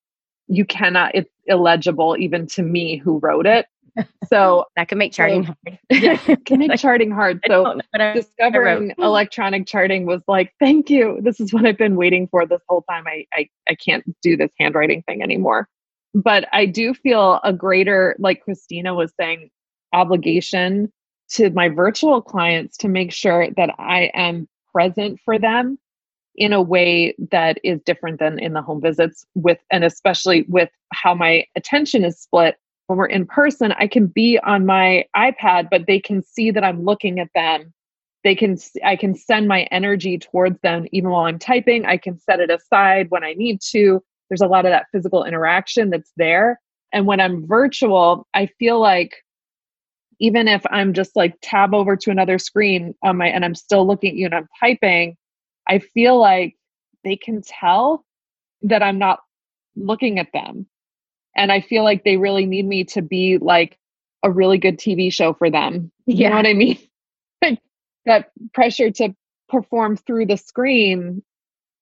you 0.47 0.65
cannot, 0.65 1.15
it's 1.15 1.31
illegible 1.47 2.15
even 2.19 2.47
to 2.47 2.61
me 2.61 2.97
who 2.97 3.19
wrote 3.19 3.45
it. 3.45 3.65
So 4.27 4.65
that 4.75 4.87
can 4.87 4.97
make 4.97 5.13
charting 5.13 5.45
so, 5.45 5.53
hard. 5.67 5.79
yeah, 5.89 6.35
can 6.45 6.59
make 6.59 6.77
charting 6.77 7.11
hard. 7.11 7.39
So 7.47 7.79
discovering 8.13 8.93
electronic 8.97 9.67
charting 9.67 10.05
was 10.05 10.21
like, 10.27 10.51
thank 10.59 10.89
you. 10.89 11.19
This 11.21 11.39
is 11.39 11.53
what 11.53 11.65
I've 11.65 11.77
been 11.77 11.95
waiting 11.95 12.27
for 12.27 12.45
this 12.45 12.59
whole 12.67 12.81
time. 12.89 13.05
I, 13.07 13.25
I 13.33 13.47
I 13.69 13.75
can't 13.75 14.03
do 14.21 14.35
this 14.35 14.49
handwriting 14.59 15.03
thing 15.03 15.21
anymore. 15.21 15.69
But 16.15 16.47
I 16.53 16.65
do 16.65 16.93
feel 16.93 17.39
a 17.43 17.53
greater, 17.53 18.15
like 18.19 18.41
Christina 18.43 18.95
was 18.95 19.13
saying, 19.19 19.51
obligation 19.93 20.91
to 21.31 21.49
my 21.51 21.69
virtual 21.69 22.21
clients 22.21 22.77
to 22.77 22.87
make 22.87 23.11
sure 23.11 23.49
that 23.57 23.71
I 23.77 24.11
am 24.15 24.47
present 24.73 25.19
for 25.23 25.37
them 25.37 25.77
in 26.35 26.53
a 26.53 26.61
way 26.61 27.15
that 27.31 27.59
is 27.63 27.81
different 27.83 28.19
than 28.19 28.39
in 28.39 28.53
the 28.53 28.61
home 28.61 28.81
visits 28.81 29.25
with 29.35 29.59
and 29.71 29.83
especially 29.83 30.45
with 30.49 30.69
how 30.93 31.13
my 31.13 31.45
attention 31.55 32.03
is 32.03 32.19
split 32.19 32.57
when 32.87 32.97
we're 32.97 33.07
in 33.07 33.25
person, 33.25 33.73
I 33.73 33.87
can 33.87 34.07
be 34.07 34.39
on 34.39 34.65
my 34.65 35.05
iPad, 35.15 35.69
but 35.71 35.87
they 35.87 35.99
can 35.99 36.21
see 36.23 36.51
that 36.51 36.63
I'm 36.63 36.83
looking 36.83 37.19
at 37.19 37.29
them. 37.33 37.73
They 38.23 38.35
can, 38.35 38.57
I 38.83 38.95
can 38.95 39.15
send 39.15 39.47
my 39.47 39.63
energy 39.71 40.17
towards 40.17 40.59
them 40.61 40.85
even 40.91 41.09
while 41.09 41.25
I'm 41.25 41.39
typing. 41.39 41.85
I 41.85 41.97
can 41.97 42.19
set 42.19 42.39
it 42.39 42.51
aside 42.51 43.07
when 43.09 43.23
I 43.23 43.33
need 43.33 43.61
to. 43.71 44.03
There's 44.29 44.41
a 44.41 44.47
lot 44.47 44.65
of 44.65 44.71
that 44.71 44.87
physical 44.91 45.23
interaction 45.23 45.89
that's 45.89 46.11
there. 46.17 46.59
And 46.93 47.05
when 47.05 47.19
I'm 47.19 47.45
virtual, 47.47 48.27
I 48.33 48.47
feel 48.59 48.79
like 48.79 49.13
even 50.19 50.47
if 50.47 50.63
I'm 50.71 50.93
just 50.93 51.15
like 51.15 51.35
tab 51.41 51.73
over 51.73 51.95
to 51.97 52.11
another 52.11 52.39
screen 52.39 52.95
on 53.03 53.17
my, 53.17 53.27
and 53.27 53.43
I'm 53.43 53.55
still 53.55 53.85
looking 53.85 54.11
at 54.11 54.15
you 54.15 54.25
and 54.25 54.35
I'm 54.35 54.47
typing, 54.59 55.17
I 55.67 55.79
feel 55.79 56.19
like 56.19 56.55
they 57.03 57.17
can 57.17 57.41
tell 57.41 58.05
that 58.61 58.81
I'm 58.81 58.97
not 58.97 59.19
looking 59.75 60.19
at 60.19 60.31
them. 60.33 60.67
And 61.35 61.51
I 61.51 61.59
feel 61.59 61.83
like 61.83 62.03
they 62.03 62.17
really 62.17 62.45
need 62.45 62.65
me 62.65 62.85
to 62.85 63.01
be 63.01 63.37
like 63.39 63.77
a 64.23 64.31
really 64.31 64.57
good 64.57 64.79
TV 64.79 65.11
show 65.11 65.33
for 65.33 65.49
them. 65.49 65.91
You 66.05 66.15
Yeah. 66.15 66.29
know 66.29 66.35
what 66.37 66.47
I 66.47 66.53
mean? 66.53 66.79
that 68.05 68.31
pressure 68.53 68.89
to 68.91 69.13
perform 69.49 69.97
through 69.97 70.27
the 70.27 70.37
screen 70.37 71.23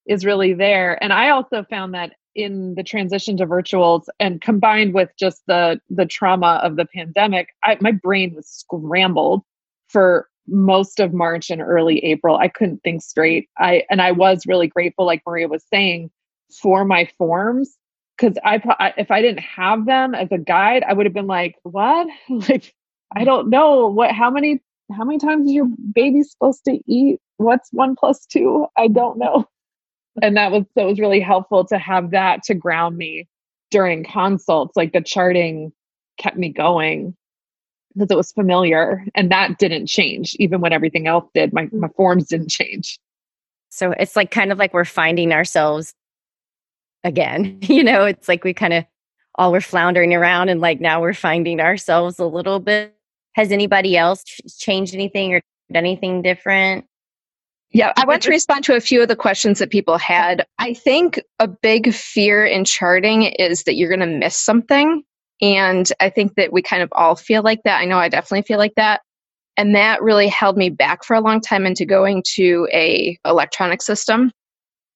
is 0.08 0.26
really 0.26 0.54
there. 0.54 1.02
And 1.04 1.14
I 1.14 1.30
also 1.30 1.64
found 1.70 1.94
that 1.94 2.14
in 2.36 2.76
the 2.76 2.84
transition 2.84 3.38
to 3.38 3.46
virtuals 3.46 4.04
and 4.20 4.42
combined 4.42 4.94
with 4.94 5.10
just 5.20 5.44
the 5.48 5.80
the 5.90 6.06
trauma 6.06 6.60
of 6.64 6.76
the 6.76 6.86
pandemic, 6.86 7.50
I, 7.64 7.78
my 7.82 7.92
brain 7.92 8.34
was 8.36 8.48
scrambled 8.48 9.44
for 9.88 10.28
most 10.48 11.00
of 11.00 11.14
March 11.14 11.50
and 11.50 11.62
early 11.62 12.04
April. 12.04 12.38
I 12.38 12.48
couldn't 12.48 12.82
think 12.84 13.02
straight. 13.02 13.50
I 13.58 13.84
and 13.90 14.02
I 14.02 14.12
was 14.12 14.46
really 14.46 14.68
grateful, 14.68 15.06
like 15.06 15.22
Maria 15.26 15.48
was 15.48 15.64
saying, 15.72 16.12
for 16.62 16.86
my 16.86 17.10
forms 17.18 17.78
because 18.18 18.38
I, 18.44 18.62
I 18.80 18.94
if 18.98 19.12
I 19.12 19.22
didn't 19.22 19.42
have 19.42 19.86
them 19.86 20.16
as 20.16 20.32
a 20.32 20.38
guide, 20.38 20.84
I 20.88 20.94
would 20.94 21.06
have 21.06 21.14
been 21.14 21.28
like, 21.28 21.56
what? 21.64 22.08
like 22.30 22.74
I 23.16 23.22
mm. 23.22 23.26
don't 23.26 23.50
know 23.50 23.88
what 23.88 24.12
how 24.12 24.30
many 24.30 24.62
how 24.96 25.04
many 25.04 25.18
times 25.18 25.48
is 25.48 25.54
your 25.54 25.68
baby 25.94 26.24
supposed 26.24 26.66
to 26.66 26.80
eat? 26.88 27.20
What's 27.38 27.70
one 27.72 27.96
plus 27.96 28.26
two? 28.26 28.68
I 28.78 28.88
don't 28.88 29.18
know. 29.18 29.46
And 30.22 30.38
that 30.38 30.52
was 30.52 30.64
so 30.76 30.84
it 30.84 30.90
was 30.90 31.00
really 31.00 31.20
helpful 31.20 31.66
to 31.66 31.78
have 31.78 32.12
that 32.12 32.44
to 32.44 32.54
ground 32.54 32.98
me 32.98 33.28
during 33.72 34.04
consults. 34.04 34.76
Like 34.76 34.94
the 34.94 35.02
charting 35.02 35.72
kept 36.18 36.38
me 36.38 36.50
going 36.50 37.16
because 37.94 38.12
it 38.12 38.18
was 38.18 38.32
familiar 38.32 39.06
and 39.16 39.32
that 39.32 39.58
didn't 39.58 39.88
change 39.88 40.36
even 40.40 40.62
when 40.62 40.74
everything 40.74 41.08
else 41.08 41.30
did. 41.34 41.54
My 41.54 41.64
my 41.64 41.88
mm-hmm. 41.88 41.96
forms 41.96 42.28
didn't 42.28 42.50
change. 42.50 43.00
So 43.70 43.92
it's 43.92 44.16
like 44.16 44.30
kind 44.30 44.52
of 44.52 44.60
like 44.60 44.74
we're 44.74 44.86
finding 44.86 45.32
ourselves 45.32 45.94
again. 47.04 47.60
You 47.68 47.84
know, 47.84 48.06
it's 48.06 48.28
like 48.28 48.44
we 48.44 48.54
kind 48.54 48.74
of 48.74 48.86
all 49.36 49.52
were 49.52 49.62
floundering 49.62 50.14
around 50.14 50.50
and 50.50 50.62
like 50.62 50.80
now 50.80 51.02
we're 51.02 51.14
finding 51.14 51.60
ourselves 51.60 52.20
a 52.20 52.26
little 52.26 52.60
bit. 52.60 52.96
Has 53.34 53.52
anybody 53.52 53.98
else 53.98 54.24
changed 54.60 54.94
anything 54.94 55.34
or 55.34 55.42
done 55.72 55.86
anything 55.86 56.22
different? 56.22 56.86
Yeah, 57.74 57.92
I 57.98 58.06
want 58.06 58.22
to 58.24 58.30
respond 58.32 58.64
to 58.66 58.76
a 58.76 58.80
few 58.80 59.02
of 59.02 59.08
the 59.08 59.16
questions 59.16 59.60
that 59.60 59.72
people 59.72 59.98
had. 59.98 60.46
I 60.60 60.74
think 60.74 61.20
a 61.40 61.48
big 61.48 61.94
fear 61.94 62.46
in 62.46 62.66
charting 62.66 63.24
is 63.24 63.64
that 63.64 63.76
you're 63.76 63.90
going 63.90 64.00
to 64.00 64.18
miss 64.18 64.38
something. 64.38 65.04
And 65.42 65.92
I 66.00 66.10
think 66.10 66.36
that 66.36 66.54
we 66.54 66.62
kind 66.62 66.84
of 66.84 66.90
all 66.94 67.16
feel 67.16 67.42
like 67.42 67.64
that. 67.64 67.82
I 67.82 67.86
know 67.86 67.98
I 67.98 68.10
definitely 68.10 68.44
feel 68.44 68.60
like 68.60 68.76
that. 68.76 69.02
And 69.58 69.76
that 69.76 70.02
really 70.02 70.28
held 70.28 70.58
me 70.58 70.70
back 70.70 71.04
for 71.04 71.16
a 71.16 71.22
long 71.22 71.42
time 71.42 71.66
into 71.66 71.86
going 71.86 72.24
to 72.36 72.68
a 72.72 73.18
electronic 73.26 73.82
system. 73.82 74.32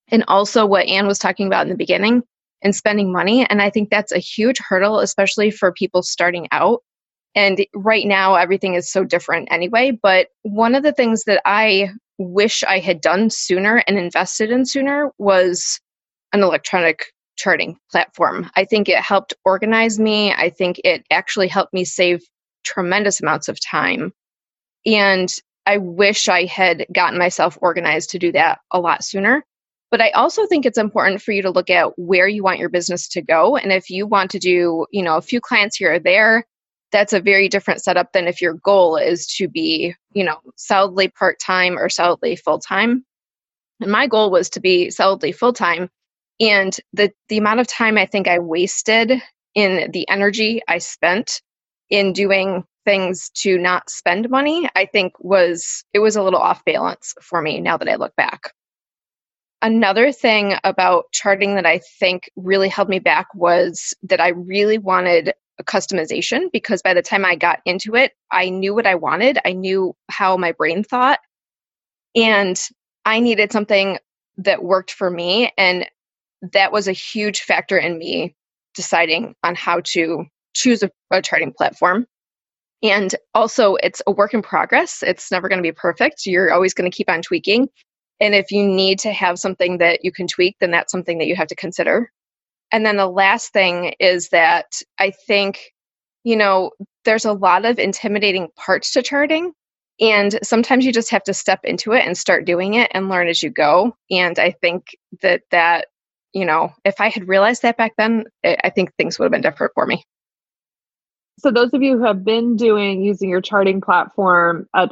And 0.09 0.23
also 0.27 0.65
what 0.65 0.87
Anne 0.87 1.05
was 1.05 1.19
talking 1.19 1.47
about 1.47 1.63
in 1.63 1.69
the 1.69 1.75
beginning 1.75 2.23
and 2.61 2.75
spending 2.75 3.11
money. 3.11 3.45
And 3.47 3.61
I 3.61 3.69
think 3.69 3.89
that's 3.89 4.11
a 4.11 4.19
huge 4.19 4.59
hurdle, 4.59 4.99
especially 4.99 5.51
for 5.51 5.71
people 5.71 6.01
starting 6.01 6.47
out. 6.51 6.81
And 7.35 7.63
right 7.75 8.07
now, 8.07 8.35
everything 8.35 8.73
is 8.73 8.91
so 8.91 9.03
different 9.03 9.49
anyway. 9.51 9.91
But 9.91 10.29
one 10.41 10.73
of 10.73 10.81
the 10.81 10.93
things 10.93 11.25
that 11.25 11.41
I 11.45 11.91
wish 12.17 12.63
I 12.63 12.79
had 12.79 13.01
done 13.01 13.29
sooner 13.29 13.83
and 13.87 13.97
invested 13.97 14.51
in 14.51 14.65
sooner 14.65 15.11
was 15.17 15.79
an 16.33 16.43
electronic 16.43 17.05
charting 17.37 17.77
platform. 17.91 18.49
I 18.55 18.65
think 18.65 18.89
it 18.89 18.99
helped 18.99 19.33
organize 19.45 19.99
me. 19.99 20.33
I 20.33 20.49
think 20.49 20.81
it 20.83 21.05
actually 21.11 21.47
helped 21.47 21.73
me 21.73 21.85
save 21.85 22.21
tremendous 22.63 23.21
amounts 23.21 23.47
of 23.47 23.59
time. 23.63 24.11
And 24.85 25.33
I 25.65 25.77
wish 25.77 26.27
I 26.27 26.45
had 26.45 26.85
gotten 26.93 27.19
myself 27.19 27.57
organized 27.61 28.09
to 28.11 28.19
do 28.19 28.31
that 28.31 28.59
a 28.71 28.79
lot 28.79 29.03
sooner. 29.03 29.45
But 29.91 30.01
I 30.01 30.09
also 30.11 30.45
think 30.45 30.65
it's 30.65 30.77
important 30.77 31.21
for 31.21 31.31
you 31.31 31.41
to 31.43 31.49
look 31.49 31.69
at 31.69 31.97
where 31.97 32.27
you 32.27 32.43
want 32.43 32.59
your 32.59 32.69
business 32.69 33.07
to 33.09 33.21
go. 33.21 33.55
And 33.55 33.71
if 33.71 33.89
you 33.89 34.05
want 34.05 34.31
to 34.31 34.39
do, 34.39 34.85
you 34.91 35.01
know, 35.03 35.15
a 35.15 35.21
few 35.21 35.39
clients 35.39 35.77
here 35.77 35.93
or 35.93 35.99
there, 35.99 36.45
that's 36.97 37.13
a 37.13 37.21
very 37.21 37.47
different 37.47 37.83
setup 37.83 38.11
than 38.11 38.27
if 38.27 38.41
your 38.41 38.55
goal 38.55 38.95
is 38.97 39.27
to 39.27 39.47
be, 39.47 39.93
you 40.13 40.23
know, 40.23 40.39
solidly 40.55 41.09
part 41.09 41.39
time 41.39 41.77
or 41.77 41.89
solidly 41.89 42.35
full 42.35 42.57
time. 42.57 43.05
And 43.79 43.91
my 43.91 44.07
goal 44.07 44.31
was 44.31 44.49
to 44.49 44.59
be 44.59 44.89
solidly 44.89 45.31
full 45.31 45.53
time. 45.53 45.89
And 46.39 46.75
the, 46.93 47.11
the 47.29 47.37
amount 47.37 47.59
of 47.59 47.67
time 47.67 47.99
I 47.99 48.07
think 48.07 48.27
I 48.27 48.39
wasted 48.39 49.11
in 49.53 49.91
the 49.91 50.09
energy 50.09 50.63
I 50.67 50.79
spent 50.79 51.43
in 51.91 52.13
doing 52.13 52.63
things 52.83 53.29
to 53.35 53.59
not 53.59 53.91
spend 53.91 54.31
money, 54.31 54.67
I 54.75 54.87
think 54.87 55.13
was, 55.19 55.83
it 55.93 55.99
was 55.99 56.15
a 56.15 56.23
little 56.23 56.39
off 56.39 56.65
balance 56.65 57.13
for 57.21 57.43
me 57.43 57.61
now 57.61 57.77
that 57.77 57.87
I 57.87 57.97
look 57.97 58.15
back. 58.15 58.53
Another 59.61 60.11
thing 60.11 60.55
about 60.63 61.11
charting 61.11 61.53
that 61.55 61.65
I 61.67 61.79
think 61.99 62.31
really 62.35 62.69
held 62.69 62.89
me 62.89 62.97
back 62.97 63.27
was 63.35 63.95
that 64.01 64.19
I 64.19 64.29
really 64.29 64.79
wanted 64.79 65.33
customization 65.63 66.51
because 66.51 66.81
by 66.81 66.93
the 66.93 67.01
time 67.01 67.25
I 67.25 67.35
got 67.35 67.59
into 67.65 67.95
it, 67.95 68.13
I 68.31 68.49
knew 68.49 68.73
what 68.75 68.87
I 68.87 68.95
wanted. 68.95 69.39
I 69.45 69.53
knew 69.53 69.95
how 70.09 70.37
my 70.37 70.51
brain 70.51 70.83
thought. 70.83 71.19
And 72.15 72.59
I 73.05 73.19
needed 73.19 73.51
something 73.51 73.97
that 74.37 74.63
worked 74.63 74.91
for 74.91 75.09
me. 75.09 75.51
And 75.57 75.87
that 76.53 76.71
was 76.71 76.87
a 76.87 76.93
huge 76.93 77.41
factor 77.41 77.77
in 77.77 77.97
me 77.97 78.35
deciding 78.75 79.35
on 79.43 79.55
how 79.55 79.81
to 79.83 80.25
choose 80.53 80.83
a, 80.83 80.91
a 81.11 81.21
charting 81.21 81.53
platform. 81.55 82.05
And 82.83 83.13
also, 83.33 83.75
it's 83.75 84.03
a 84.05 84.11
work 84.11 84.33
in 84.33 84.43
progress. 84.43 85.01
It's 85.01 85.31
never 85.31 85.49
going 85.49 85.57
to 85.57 85.67
be 85.67 85.71
perfect. 85.71 86.25
You're 86.27 86.53
always 86.53 86.75
going 86.75 86.89
to 86.89 86.95
keep 86.95 87.09
on 87.09 87.23
tweaking. 87.23 87.69
And 88.19 88.35
if 88.35 88.51
you 88.51 88.67
need 88.67 88.99
to 88.99 89.11
have 89.11 89.39
something 89.39 89.79
that 89.79 90.03
you 90.03 90.11
can 90.11 90.27
tweak, 90.27 90.57
then 90.59 90.71
that's 90.71 90.91
something 90.91 91.17
that 91.17 91.27
you 91.27 91.35
have 91.35 91.47
to 91.47 91.55
consider. 91.55 92.11
And 92.71 92.85
then 92.85 92.97
the 92.97 93.07
last 93.07 93.53
thing 93.53 93.93
is 93.99 94.29
that 94.29 94.81
I 94.99 95.11
think, 95.11 95.71
you 96.23 96.35
know, 96.35 96.71
there's 97.05 97.25
a 97.25 97.33
lot 97.33 97.65
of 97.65 97.79
intimidating 97.79 98.49
parts 98.55 98.91
to 98.93 99.01
charting. 99.01 99.53
And 99.99 100.37
sometimes 100.43 100.85
you 100.85 100.93
just 100.93 101.09
have 101.09 101.23
to 101.23 101.33
step 101.33 101.61
into 101.63 101.93
it 101.93 102.05
and 102.05 102.17
start 102.17 102.45
doing 102.45 102.75
it 102.75 102.91
and 102.93 103.09
learn 103.09 103.27
as 103.27 103.41
you 103.41 103.49
go. 103.49 103.95
And 104.11 104.37
I 104.37 104.51
think 104.51 104.95
that 105.21 105.41
that, 105.51 105.87
you 106.33 106.45
know, 106.45 106.71
if 106.85 106.99
I 106.99 107.09
had 107.09 107.27
realized 107.27 107.61
that 107.63 107.77
back 107.77 107.93
then, 107.97 108.25
I 108.43 108.69
think 108.69 108.93
things 108.93 109.17
would 109.17 109.25
have 109.25 109.31
been 109.31 109.41
different 109.41 109.73
for 109.73 109.85
me. 109.85 110.03
So 111.39 111.51
those 111.51 111.73
of 111.73 111.81
you 111.81 111.97
who 111.97 112.03
have 112.03 112.25
been 112.25 112.55
doing 112.55 113.03
using 113.03 113.29
your 113.29 113.41
charting 113.41 113.79
platform 113.79 114.67
uh, 114.73 114.87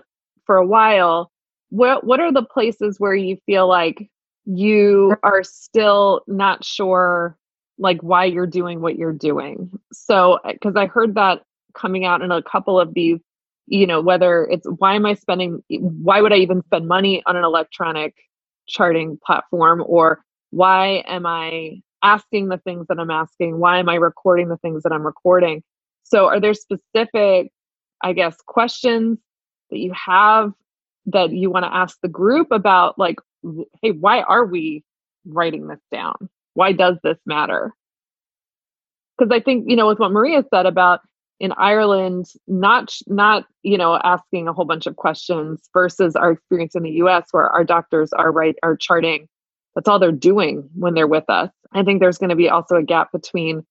for 0.46 0.58
a 0.58 0.66
while, 0.66 1.32
what 1.70 2.04
what 2.06 2.20
are 2.20 2.32
the 2.32 2.46
places 2.46 3.00
where 3.00 3.16
you 3.16 3.38
feel 3.46 3.68
like 3.68 4.10
you 4.46 5.16
are 5.24 5.44
still 5.44 6.22
not 6.28 6.64
sure 6.64 7.36
like 7.78 8.02
why 8.02 8.26
you're 8.26 8.48
doing 8.48 8.82
what 8.82 8.98
you're 8.98 9.14
doing? 9.14 9.72
So 9.92 10.40
because 10.48 10.76
I 10.76 10.88
heard 10.88 11.16
that 11.16 11.42
coming 11.74 12.06
out 12.06 12.22
in 12.22 12.32
a 12.32 12.42
couple 12.42 12.80
of 12.80 12.94
these, 12.94 13.20
you 13.68 13.86
know, 13.86 14.02
whether 14.02 14.46
it's 14.46 14.68
why 14.78 14.96
am 14.96 15.06
I 15.06 15.16
spending 15.16 15.64
why 15.70 16.22
would 16.22 16.34
I 16.34 16.38
even 16.38 16.64
spend 16.64 16.88
money 16.88 17.22
on 17.26 17.36
an 17.36 17.44
electronic 17.44 18.16
charting 18.68 19.20
platform 19.26 19.84
or 19.86 20.24
why 20.52 21.04
am 21.08 21.26
I 21.26 21.82
asking 22.06 22.48
the 22.50 22.60
things 22.60 22.86
that 22.88 23.00
I'm 23.00 23.12
asking? 23.12 23.60
Why 23.60 23.80
am 23.80 23.90
I 23.90 23.96
recording 23.96 24.48
the 24.48 24.58
things 24.58 24.84
that 24.84 24.94
I'm 24.94 25.06
recording? 25.06 25.64
So, 26.04 26.28
are 26.28 26.40
there 26.40 26.54
specific, 26.54 27.52
I 28.02 28.14
guess, 28.14 28.38
questions 28.46 29.18
that 29.72 29.80
you 29.80 29.92
have 29.94 30.54
that 31.08 31.32
you 31.32 31.50
want 31.50 31.66
to 31.66 31.76
ask 31.76 31.98
the 32.02 32.08
group 32.08 32.52
about, 32.52 32.98
like, 32.98 33.18
hey, 33.82 33.92
why 33.92 34.22
are 34.22 34.46
we 34.46 34.84
writing 35.26 35.68
this 35.68 35.80
down? 35.92 36.30
Why 36.56 36.72
does 36.72 36.98
this 37.04 37.18
matter? 37.26 37.74
Because 39.18 39.32
I 39.32 39.40
think, 39.40 39.66
you 39.70 39.76
know, 39.76 39.88
with 39.88 40.00
what 40.00 40.12
Maria 40.12 40.44
said 40.52 40.66
about 40.66 41.02
in 41.40 41.52
Ireland, 41.54 42.26
not 42.48 42.96
not 43.08 43.46
you 43.62 43.78
know 43.78 44.00
asking 44.04 44.48
a 44.48 44.54
whole 44.54 44.66
bunch 44.66 44.88
of 44.88 44.96
questions 44.96 45.62
versus 45.74 46.16
our 46.16 46.32
experience 46.32 46.76
in 46.76 46.84
the 46.84 46.92
U.S. 46.92 47.28
where 47.32 47.50
our 47.50 47.64
doctors 47.64 48.14
are 48.14 48.32
right 48.32 48.56
are 48.64 48.76
charting. 48.76 49.28
That's 49.76 49.88
all 49.88 50.00
they're 50.00 50.12
doing 50.12 50.70
when 50.74 50.94
they're 50.94 51.08
with 51.08 51.30
us. 51.30 51.50
I 51.74 51.84
think 51.84 52.00
there's 52.00 52.18
going 52.18 52.30
to 52.30 52.36
be 52.36 52.50
also 52.50 52.76
a 52.76 52.84
gap 52.84 53.12
between 53.12 53.66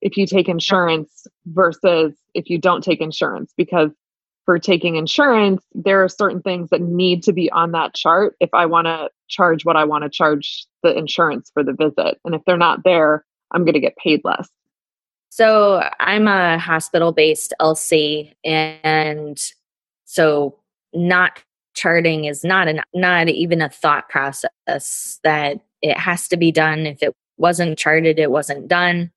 if 0.00 0.16
you 0.16 0.26
take 0.26 0.48
insurance 0.48 1.26
versus 1.46 2.12
if 2.34 2.50
you 2.50 2.58
don't 2.58 2.82
take 2.82 3.00
insurance 3.00 3.54
because 3.56 3.90
for 4.44 4.58
taking 4.58 4.96
insurance 4.96 5.62
there 5.74 6.02
are 6.02 6.08
certain 6.08 6.42
things 6.42 6.68
that 6.70 6.80
need 6.80 7.22
to 7.22 7.32
be 7.32 7.50
on 7.52 7.72
that 7.72 7.94
chart 7.94 8.36
if 8.40 8.50
i 8.52 8.66
want 8.66 8.86
to 8.86 9.08
charge 9.28 9.64
what 9.64 9.76
i 9.76 9.84
want 9.84 10.04
to 10.04 10.10
charge 10.10 10.66
the 10.82 10.96
insurance 10.96 11.50
for 11.54 11.62
the 11.62 11.72
visit 11.72 12.18
and 12.24 12.34
if 12.34 12.42
they're 12.46 12.56
not 12.56 12.84
there 12.84 13.24
i'm 13.52 13.64
going 13.64 13.74
to 13.74 13.80
get 13.80 13.96
paid 13.96 14.20
less 14.24 14.48
So 15.30 15.82
I'm 15.98 16.28
a 16.28 16.60
hospital 16.60 17.10
based 17.10 17.52
LC, 17.60 18.32
and 18.44 19.36
so 20.04 20.56
not 20.92 21.42
charting 21.74 22.26
is 22.26 22.44
not 22.44 22.68
an 22.68 22.82
not 22.94 23.28
even 23.28 23.60
a 23.60 23.68
thought 23.68 24.08
process 24.08 25.18
that 25.24 25.58
it 25.82 25.98
has 25.98 26.28
to 26.28 26.36
be 26.36 26.52
done. 26.52 26.86
If 26.86 27.02
it 27.02 27.12
wasn't 27.36 27.80
charted, 27.80 28.20
it 28.20 28.30
wasn't 28.30 28.68
done 28.68 29.10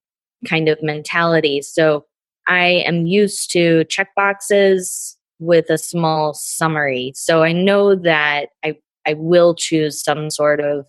kind 0.47 0.67
of 0.69 0.82
mentality. 0.82 1.61
So 1.61 2.07
I 2.47 2.65
am 2.65 3.05
used 3.05 3.51
to 3.51 3.84
check 3.84 4.09
boxes 4.15 5.16
with 5.40 5.70
a 5.70 5.78
small 5.78 6.34
summary. 6.34 7.12
So 7.16 7.44
I 7.44 7.52
know 7.52 7.96
that 7.96 8.50
I 8.64 8.78
I 9.06 9.14
will 9.14 9.56
choose 9.56 10.04
some 10.04 10.30
sort 10.30 10.60
of 10.60 10.86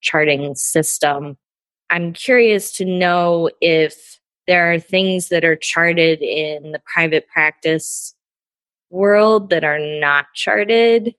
charting 0.00 0.54
system 0.54 1.36
I'm 1.90 2.12
curious 2.12 2.72
to 2.72 2.84
know 2.84 3.50
if 3.60 4.18
there 4.46 4.72
are 4.72 4.78
things 4.78 5.28
that 5.28 5.44
are 5.44 5.56
charted 5.56 6.20
in 6.22 6.72
the 6.72 6.80
private 6.92 7.26
practice 7.28 8.14
world 8.90 9.50
that 9.50 9.64
are 9.64 9.78
not 9.78 10.26
charted 10.34 11.14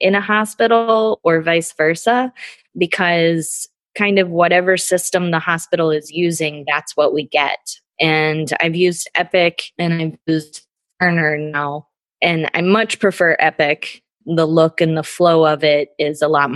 in 0.00 0.14
a 0.14 0.20
hospital 0.20 1.20
or 1.24 1.42
vice 1.42 1.72
versa, 1.72 2.32
because 2.76 3.68
kind 3.96 4.18
of 4.18 4.28
whatever 4.28 4.76
system 4.76 5.30
the 5.30 5.40
hospital 5.40 5.90
is 5.90 6.10
using, 6.12 6.64
that's 6.68 6.96
what 6.96 7.12
we 7.12 7.26
get. 7.26 7.58
And 8.00 8.52
I've 8.60 8.76
used 8.76 9.10
Epic 9.16 9.72
and 9.78 9.94
I've 9.94 10.18
used 10.26 10.64
Cerner 11.00 11.38
now, 11.50 11.86
and 12.22 12.50
I 12.54 12.60
much 12.60 12.98
prefer 12.98 13.36
Epic. 13.38 14.02
The 14.26 14.46
look 14.46 14.80
and 14.80 14.96
the 14.96 15.02
flow 15.02 15.46
of 15.46 15.64
it 15.64 15.90
is 15.98 16.20
a 16.20 16.28
lot 16.28 16.50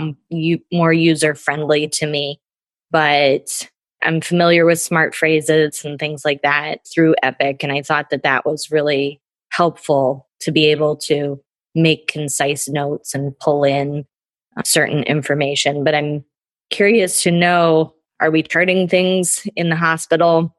more 0.71 0.93
user 0.93 1.33
friendly 1.33 1.87
to 1.89 2.05
me. 2.05 2.39
But 2.91 3.67
I'm 4.03 4.21
familiar 4.21 4.65
with 4.65 4.79
smart 4.79 5.15
phrases 5.15 5.83
and 5.83 5.97
things 5.97 6.23
like 6.23 6.41
that 6.43 6.81
through 6.93 7.15
Epic. 7.23 7.63
And 7.63 7.71
I 7.71 7.81
thought 7.81 8.09
that 8.11 8.23
that 8.23 8.45
was 8.45 8.69
really 8.69 9.21
helpful 9.49 10.29
to 10.41 10.51
be 10.51 10.65
able 10.65 10.95
to 10.97 11.41
make 11.73 12.07
concise 12.07 12.67
notes 12.67 13.15
and 13.15 13.37
pull 13.39 13.63
in 13.63 14.05
uh, 14.55 14.61
certain 14.65 15.03
information. 15.03 15.83
But 15.83 15.95
I'm 15.95 16.23
curious 16.69 17.23
to 17.23 17.31
know 17.31 17.95
are 18.19 18.29
we 18.29 18.43
charting 18.43 18.87
things 18.87 19.47
in 19.55 19.69
the 19.69 19.75
hospital 19.75 20.55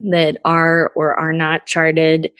that 0.00 0.38
are 0.44 0.92
or 0.94 1.14
are 1.18 1.32
not 1.32 1.66
charted 1.66 2.30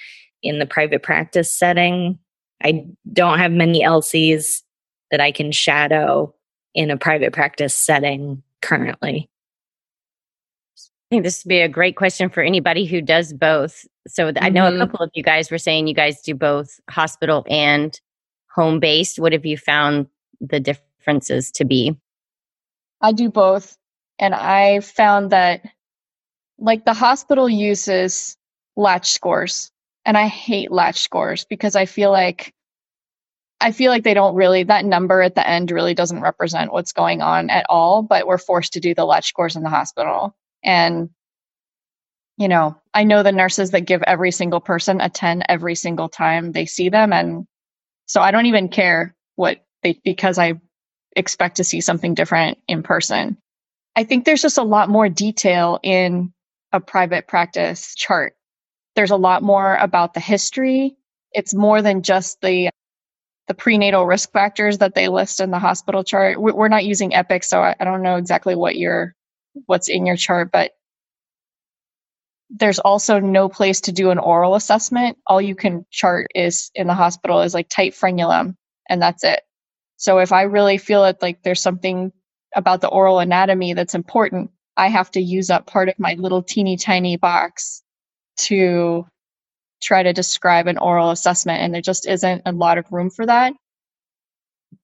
in 0.42 0.58
the 0.58 0.66
private 0.66 1.02
practice 1.02 1.52
setting? 1.52 2.18
I 2.62 2.86
don't 3.12 3.38
have 3.38 3.52
many 3.52 3.82
LCs 3.82 4.62
that 5.10 5.20
I 5.20 5.32
can 5.32 5.52
shadow 5.52 6.34
in 6.74 6.90
a 6.90 6.96
private 6.96 7.32
practice 7.32 7.74
setting 7.74 8.42
currently. 8.60 9.28
I 10.76 11.14
think 11.14 11.24
this 11.24 11.44
would 11.44 11.50
be 11.50 11.60
a 11.60 11.68
great 11.68 11.96
question 11.96 12.30
for 12.30 12.42
anybody 12.42 12.86
who 12.86 13.02
does 13.02 13.32
both. 13.32 13.84
So 14.06 14.32
mm-hmm. 14.32 14.42
I 14.42 14.48
know 14.48 14.66
a 14.66 14.70
mm-hmm. 14.70 14.80
couple 14.80 15.00
of 15.00 15.10
you 15.14 15.22
guys 15.22 15.50
were 15.50 15.58
saying 15.58 15.86
you 15.86 15.94
guys 15.94 16.22
do 16.22 16.34
both 16.34 16.80
hospital 16.88 17.44
and 17.50 18.00
home 18.54 18.80
based. 18.80 19.18
What 19.18 19.32
have 19.32 19.44
you 19.44 19.58
found 19.58 20.06
the 20.40 20.60
differences 20.60 21.50
to 21.52 21.64
be? 21.64 21.96
I 23.02 23.12
do 23.12 23.28
both. 23.28 23.76
And 24.18 24.34
I 24.34 24.80
found 24.80 25.30
that 25.30 25.62
like 26.58 26.84
the 26.84 26.94
hospital 26.94 27.48
uses 27.48 28.36
latch 28.76 29.10
scores. 29.10 29.71
And 30.04 30.18
I 30.18 30.26
hate 30.26 30.72
latch 30.72 31.00
scores 31.00 31.44
because 31.44 31.76
I 31.76 31.86
feel 31.86 32.10
like 32.10 32.52
I 33.62 33.70
feel 33.70 33.92
like 33.92 34.02
they 34.02 34.14
don't 34.14 34.34
really 34.34 34.64
that 34.64 34.84
number 34.84 35.22
at 35.22 35.36
the 35.36 35.48
end 35.48 35.70
really 35.70 35.94
doesn't 35.94 36.20
represent 36.20 36.72
what's 36.72 36.92
going 36.92 37.22
on 37.22 37.48
at 37.48 37.64
all, 37.68 38.02
but 38.02 38.26
we're 38.26 38.38
forced 38.38 38.72
to 38.72 38.80
do 38.80 38.92
the 38.92 39.04
latch 39.04 39.28
scores 39.28 39.54
in 39.54 39.62
the 39.62 39.68
hospital. 39.68 40.34
And, 40.64 41.10
you 42.36 42.48
know, 42.48 42.76
I 42.92 43.04
know 43.04 43.22
the 43.22 43.30
nurses 43.30 43.70
that 43.70 43.82
give 43.82 44.02
every 44.02 44.32
single 44.32 44.60
person 44.60 45.00
a 45.00 45.08
10 45.08 45.44
every 45.48 45.76
single 45.76 46.08
time 46.08 46.50
they 46.50 46.66
see 46.66 46.88
them. 46.88 47.12
And 47.12 47.46
so 48.06 48.20
I 48.20 48.32
don't 48.32 48.46
even 48.46 48.68
care 48.68 49.14
what 49.36 49.64
they, 49.84 50.00
because 50.04 50.38
I 50.38 50.54
expect 51.14 51.58
to 51.58 51.64
see 51.64 51.80
something 51.80 52.14
different 52.14 52.58
in 52.66 52.82
person. 52.82 53.38
I 53.94 54.02
think 54.02 54.24
there's 54.24 54.42
just 54.42 54.58
a 54.58 54.64
lot 54.64 54.88
more 54.88 55.08
detail 55.08 55.78
in 55.84 56.32
a 56.72 56.80
private 56.80 57.28
practice 57.28 57.94
chart. 57.94 58.34
There's 58.94 59.10
a 59.10 59.16
lot 59.16 59.42
more 59.42 59.76
about 59.76 60.14
the 60.14 60.20
history. 60.20 60.96
It's 61.32 61.54
more 61.54 61.82
than 61.82 62.02
just 62.02 62.40
the 62.40 62.70
the 63.48 63.54
prenatal 63.54 64.06
risk 64.06 64.32
factors 64.32 64.78
that 64.78 64.94
they 64.94 65.08
list 65.08 65.40
in 65.40 65.50
the 65.50 65.58
hospital 65.58 66.04
chart. 66.04 66.40
We're 66.40 66.68
not 66.68 66.84
using 66.84 67.14
Epic, 67.14 67.44
so 67.44 67.60
I 67.62 67.76
don't 67.84 68.02
know 68.02 68.16
exactly 68.16 68.54
what 68.54 68.76
your 68.76 69.14
what's 69.66 69.88
in 69.88 70.06
your 70.06 70.16
chart, 70.16 70.50
but 70.52 70.72
there's 72.50 72.78
also 72.78 73.18
no 73.18 73.48
place 73.48 73.82
to 73.82 73.92
do 73.92 74.10
an 74.10 74.18
oral 74.18 74.54
assessment. 74.54 75.18
All 75.26 75.40
you 75.40 75.54
can 75.54 75.86
chart 75.90 76.28
is 76.34 76.70
in 76.74 76.86
the 76.86 76.94
hospital 76.94 77.42
is 77.42 77.54
like 77.54 77.68
tight 77.68 77.94
frenulum, 77.94 78.56
and 78.88 79.02
that's 79.02 79.24
it. 79.24 79.42
So 79.96 80.18
if 80.18 80.32
I 80.32 80.42
really 80.42 80.78
feel 80.78 81.04
it 81.04 81.22
like 81.22 81.42
there's 81.42 81.62
something 81.62 82.12
about 82.54 82.80
the 82.80 82.88
oral 82.88 83.20
anatomy 83.20 83.74
that's 83.74 83.94
important, 83.94 84.50
I 84.76 84.88
have 84.88 85.10
to 85.12 85.20
use 85.20 85.50
up 85.50 85.66
part 85.66 85.88
of 85.88 85.98
my 85.98 86.14
little 86.14 86.42
teeny 86.42 86.76
tiny 86.76 87.16
box 87.16 87.82
to 88.38 89.06
try 89.82 90.02
to 90.02 90.12
describe 90.12 90.66
an 90.66 90.78
oral 90.78 91.10
assessment. 91.10 91.60
And 91.60 91.74
there 91.74 91.82
just 91.82 92.06
isn't 92.06 92.42
a 92.46 92.52
lot 92.52 92.78
of 92.78 92.90
room 92.92 93.10
for 93.10 93.26
that 93.26 93.54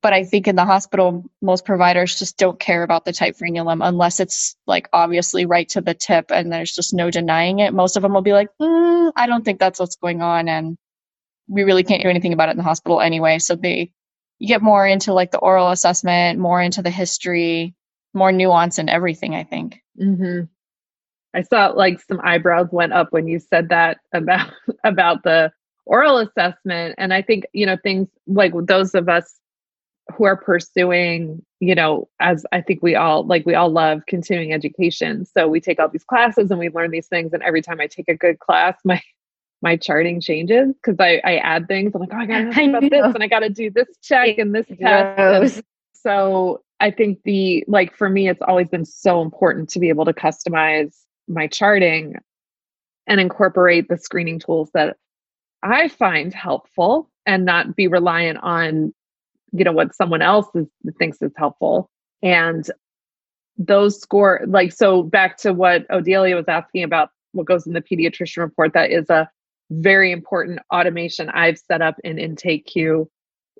but 0.03 0.13
I 0.13 0.25
think 0.25 0.47
in 0.47 0.57
the 0.57 0.65
hospital, 0.65 1.25
most 1.41 1.65
providers 1.65 2.19
just 2.19 2.37
don't 2.37 2.61
care 2.61 2.83
about 2.83 3.05
the 3.05 3.13
tight 3.13 3.37
frenulum 3.37 3.87
unless 3.87 4.21
it's 4.21 4.57
like 4.67 4.89
obviously 4.93 5.47
right 5.47 5.69
to 5.71 5.81
the 5.81 5.95
tip 5.95 6.31
and 6.31 6.53
there's 6.53 6.75
just 6.75 6.95
no 6.95 7.11
denying 7.11 7.61
it. 7.61 7.75
Most 7.75 7.97
of 7.97 8.03
them 8.03 8.13
will 8.13 8.23
be 8.23 8.33
like, 8.33 8.49
mm, 8.61 9.13
I 9.17 9.27
don't 9.27 9.45
think 9.45 9.59
that's 9.59 9.81
what's 9.81 9.97
going 9.97 10.23
on. 10.23 10.49
And 10.49 10.77
we 11.49 11.65
really 11.65 11.83
can't 11.83 12.03
do 12.03 12.09
anything 12.09 12.33
about 12.33 12.49
it 12.49 12.53
in 12.53 12.59
the 12.59 12.63
hospital 12.63 13.01
anyway. 13.01 13.39
So 13.39 13.57
they, 13.57 13.91
you 14.39 14.47
get 14.49 14.63
more 14.63 14.87
into 14.87 15.13
like 15.15 15.31
the 15.31 15.39
oral 15.39 15.71
assessment, 15.71 16.39
more 16.39 16.61
into 16.61 16.83
the 16.83 16.91
history, 16.91 17.75
more 18.15 18.31
nuance 18.31 18.79
and 18.79 18.91
everything, 18.91 19.35
I 19.35 19.45
think. 19.45 19.81
Mm-hmm. 20.01 20.45
I 21.35 21.43
saw 21.43 21.69
like 21.69 22.01
some 22.01 22.21
eyebrows 22.23 22.69
went 22.73 22.93
up 22.93 23.09
when 23.13 23.29
you 23.29 23.39
said 23.39 23.69
that 23.69 23.99
about, 24.13 24.51
about 24.85 25.23
the 25.23 25.53
oral 25.87 26.19
assessment. 26.19 26.95
And 26.99 27.13
I 27.13 27.23
think, 27.23 27.47
you 27.53 27.67
know, 27.67 27.77
things 27.83 28.09
like 28.27 28.53
those 28.67 28.95
of 28.95 29.09
us 29.09 29.39
who 30.17 30.25
are 30.25 30.37
pursuing 30.37 31.45
you 31.61 31.75
know 31.75 32.09
as 32.21 32.47
i 32.53 32.61
think 32.61 32.83
we 32.83 32.95
all 32.95 33.27
like 33.27 33.45
we 33.45 33.55
all 33.55 33.71
love 33.71 34.03
continuing 34.07 34.53
education. 34.53 35.25
So 35.25 35.49
we 35.49 35.61
take 35.61 35.79
all 35.79 35.89
these 35.89 36.05
classes 36.05 36.51
and 36.51 36.59
we 36.59 36.69
learn 36.71 36.91
these 36.91 37.09
things 37.09 37.33
and 37.33 37.43
every 37.43 37.63
time 37.63 37.81
i 37.81 37.87
take 37.87 38.09
a 38.09 38.15
good 38.15 38.39
class 38.39 38.79
my 38.85 39.01
my 39.61 39.77
charting 39.77 40.21
changes 40.21 40.73
because 40.75 41.01
I, 41.01 41.21
I 41.25 41.39
add 41.39 41.67
things. 41.67 41.93
I'm 41.95 42.01
like 42.01 42.11
oh 42.13 42.17
i 42.17 42.27
gotta 42.27 42.45
know 42.67 42.79
about 42.79 42.91
this 42.91 43.15
and 43.15 43.23
i 43.23 43.27
gotta 43.27 43.51
do 43.51 43.71
this 43.71 43.89
check 44.03 44.39
and 44.39 44.55
this 44.55 44.67
test. 44.81 45.57
And 45.57 45.65
so 45.93 46.63
i 46.81 46.91
think 46.91 47.23
the 47.25 47.65
like 47.69 47.95
for 47.95 48.09
me 48.09 48.29
it's 48.29 48.43
always 48.43 48.69
been 48.69 48.85
so 48.85 49.21
important 49.21 49.69
to 49.71 49.81
be 49.81 49.89
able 49.89 50.05
to 50.05 50.13
customize 50.13 50.95
my 51.29 51.47
charting 51.47 52.15
and 53.07 53.21
incorporate 53.21 53.89
the 53.89 53.99
screening 53.99 54.39
tools 54.39 54.71
that 54.75 54.97
i 55.63 55.89
find 55.89 56.33
helpful 56.35 57.11
and 57.27 57.45
not 57.45 57.77
be 57.77 57.87
reliant 57.87 58.39
on 58.43 58.93
you 59.53 59.65
know 59.65 59.73
what 59.73 59.95
someone 59.95 60.23
else 60.23 60.47
is, 60.55 60.67
thinks 60.99 61.21
is 61.23 61.33
helpful. 61.37 61.91
And 62.23 62.69
those 63.57 64.01
score 64.01 64.41
like 64.47 64.73
so 64.73 65.03
back 65.03 65.37
to 65.37 65.53
what 65.53 65.87
odelia 65.89 66.37
was 66.37 66.45
asking 66.47 66.85
about 66.85 67.11
what 67.33 67.47
goes 67.47 67.67
in 67.67 67.73
the 67.73 67.81
pediatrician 67.81 68.39
report 68.39 68.73
that 68.73 68.93
is 68.93 69.11
a 69.11 69.29
very 69.71 70.13
important 70.13 70.61
automation 70.73 71.29
i've 71.31 71.59
set 71.59 71.83
up 71.83 71.97
in 72.05 72.19
IntakeQ 72.19 73.09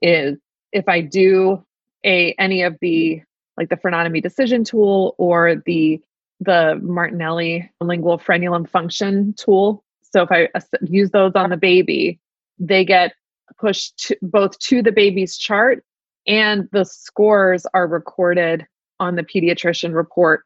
is 0.01 0.39
if 0.71 0.89
i 0.89 1.01
do 1.01 1.61
a 2.07 2.33
any 2.39 2.63
of 2.63 2.77
the 2.81 3.21
like 3.57 3.71
the 3.71 3.77
frenotomy 3.77 4.23
decision 4.23 4.63
tool 4.63 5.17
or 5.19 5.57
the 5.67 6.01
the 6.41 6.79
martinelli 6.83 7.71
lingual 7.81 8.19
frenulum 8.19 8.69
function 8.69 9.35
tool 9.37 9.85
so 10.03 10.23
if 10.23 10.31
i 10.31 10.49
use 10.83 11.11
those 11.11 11.33
on 11.35 11.51
the 11.51 11.57
baby 11.57 12.21
they 12.59 12.85
get 12.85 13.13
pushed 13.59 13.99
to, 13.99 14.17
both 14.23 14.59
to 14.59 14.83
the 14.83 14.93
baby's 14.93 15.37
chart 15.37 15.85
and 16.27 16.69
the 16.73 16.85
scores 16.85 17.67
are 17.75 17.87
recorded 17.87 18.67
on 19.01 19.17
the 19.17 19.23
pediatrician 19.23 19.95
report 19.95 20.45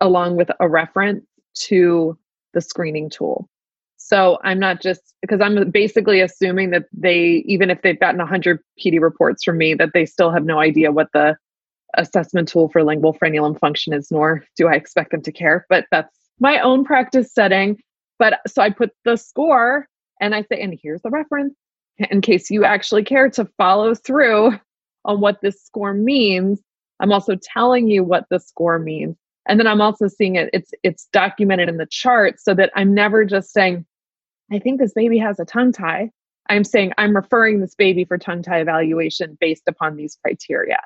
along 0.00 0.36
with 0.36 0.50
a 0.60 0.68
reference 0.68 1.24
to 1.54 2.18
the 2.52 2.60
screening 2.60 3.08
tool. 3.08 3.48
So 3.96 4.38
I'm 4.44 4.58
not 4.58 4.82
just 4.82 5.14
because 5.22 5.40
I'm 5.40 5.70
basically 5.70 6.20
assuming 6.20 6.70
that 6.70 6.84
they, 6.92 7.42
even 7.46 7.70
if 7.70 7.80
they've 7.82 7.98
gotten 7.98 8.18
100 8.18 8.60
PD 8.78 9.00
reports 9.00 9.42
from 9.42 9.56
me, 9.56 9.74
that 9.74 9.90
they 9.94 10.04
still 10.04 10.30
have 10.30 10.44
no 10.44 10.58
idea 10.58 10.92
what 10.92 11.08
the 11.14 11.36
assessment 11.98 12.48
tool 12.48 12.68
for 12.68 12.82
lingual 12.82 13.14
frenulum 13.14 13.58
function 13.58 13.92
is, 13.92 14.10
nor 14.10 14.44
do 14.56 14.68
I 14.68 14.74
expect 14.74 15.10
them 15.10 15.22
to 15.22 15.32
care. 15.32 15.66
But 15.68 15.86
that's 15.90 16.16
my 16.40 16.58
own 16.60 16.84
practice 16.84 17.32
setting. 17.32 17.78
But 18.18 18.40
so 18.46 18.62
I 18.62 18.70
put 18.70 18.90
the 19.04 19.16
score 19.16 19.86
and 20.20 20.34
I 20.34 20.42
say, 20.42 20.60
and 20.60 20.78
here's 20.80 21.02
the 21.02 21.10
reference 21.10 21.54
in 22.10 22.20
case 22.20 22.50
you 22.50 22.64
actually 22.64 23.04
care 23.04 23.30
to 23.30 23.48
follow 23.56 23.94
through 23.94 24.58
on 25.04 25.20
what 25.20 25.40
this 25.42 25.62
score 25.62 25.94
means. 25.94 26.60
I'm 27.00 27.12
also 27.12 27.36
telling 27.36 27.88
you 27.88 28.04
what 28.04 28.26
the 28.30 28.40
score 28.40 28.78
means. 28.78 29.16
And 29.46 29.60
then 29.60 29.66
I'm 29.66 29.80
also 29.80 30.08
seeing 30.08 30.36
it, 30.36 30.48
it's 30.52 30.70
it's 30.82 31.06
documented 31.12 31.68
in 31.68 31.76
the 31.76 31.86
chart 31.86 32.40
so 32.40 32.54
that 32.54 32.70
I'm 32.74 32.94
never 32.94 33.24
just 33.24 33.52
saying, 33.52 33.84
I 34.50 34.58
think 34.58 34.80
this 34.80 34.94
baby 34.94 35.18
has 35.18 35.38
a 35.38 35.44
tongue 35.44 35.72
tie. 35.72 36.10
I'm 36.48 36.64
saying 36.64 36.92
I'm 36.98 37.14
referring 37.14 37.60
this 37.60 37.74
baby 37.74 38.04
for 38.04 38.16
tongue 38.16 38.42
tie 38.42 38.60
evaluation 38.60 39.36
based 39.40 39.64
upon 39.66 39.96
these 39.96 40.16
criteria 40.22 40.78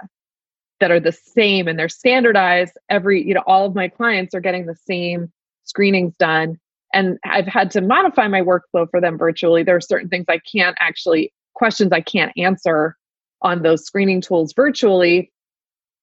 that 0.81 0.91
are 0.91 1.01
the 1.01 1.13
same 1.13 1.69
and 1.69 1.79
they're 1.79 1.89
standardized. 1.89 2.79
Every, 2.89 3.27
you 3.27 3.35
know, 3.35 3.43
all 3.47 3.67
of 3.67 3.75
my 3.75 3.89
clients 3.89 4.35
are 4.35 4.41
getting 4.41 4.67
the 4.67 4.77
same 4.77 5.33
screenings 5.65 6.15
done 6.17 6.59
and 6.93 7.19
I've 7.25 7.47
had 7.47 7.71
to 7.73 7.81
modify 7.81 8.29
my 8.29 8.41
workflow 8.41 8.91
for 8.91 9.01
them 9.01 9.19
virtually. 9.19 9.63
There 9.63 9.77
are 9.77 9.81
certain 9.81 10.09
things 10.09 10.27
I 10.29 10.39
can't 10.51 10.77
actually, 10.81 11.33
questions 11.55 11.93
I 11.93 12.01
can't 12.01 12.33
answer 12.37 12.97
on 13.43 13.63
those 13.63 13.85
screening 13.85 14.21
tools 14.21 14.53
virtually, 14.55 15.31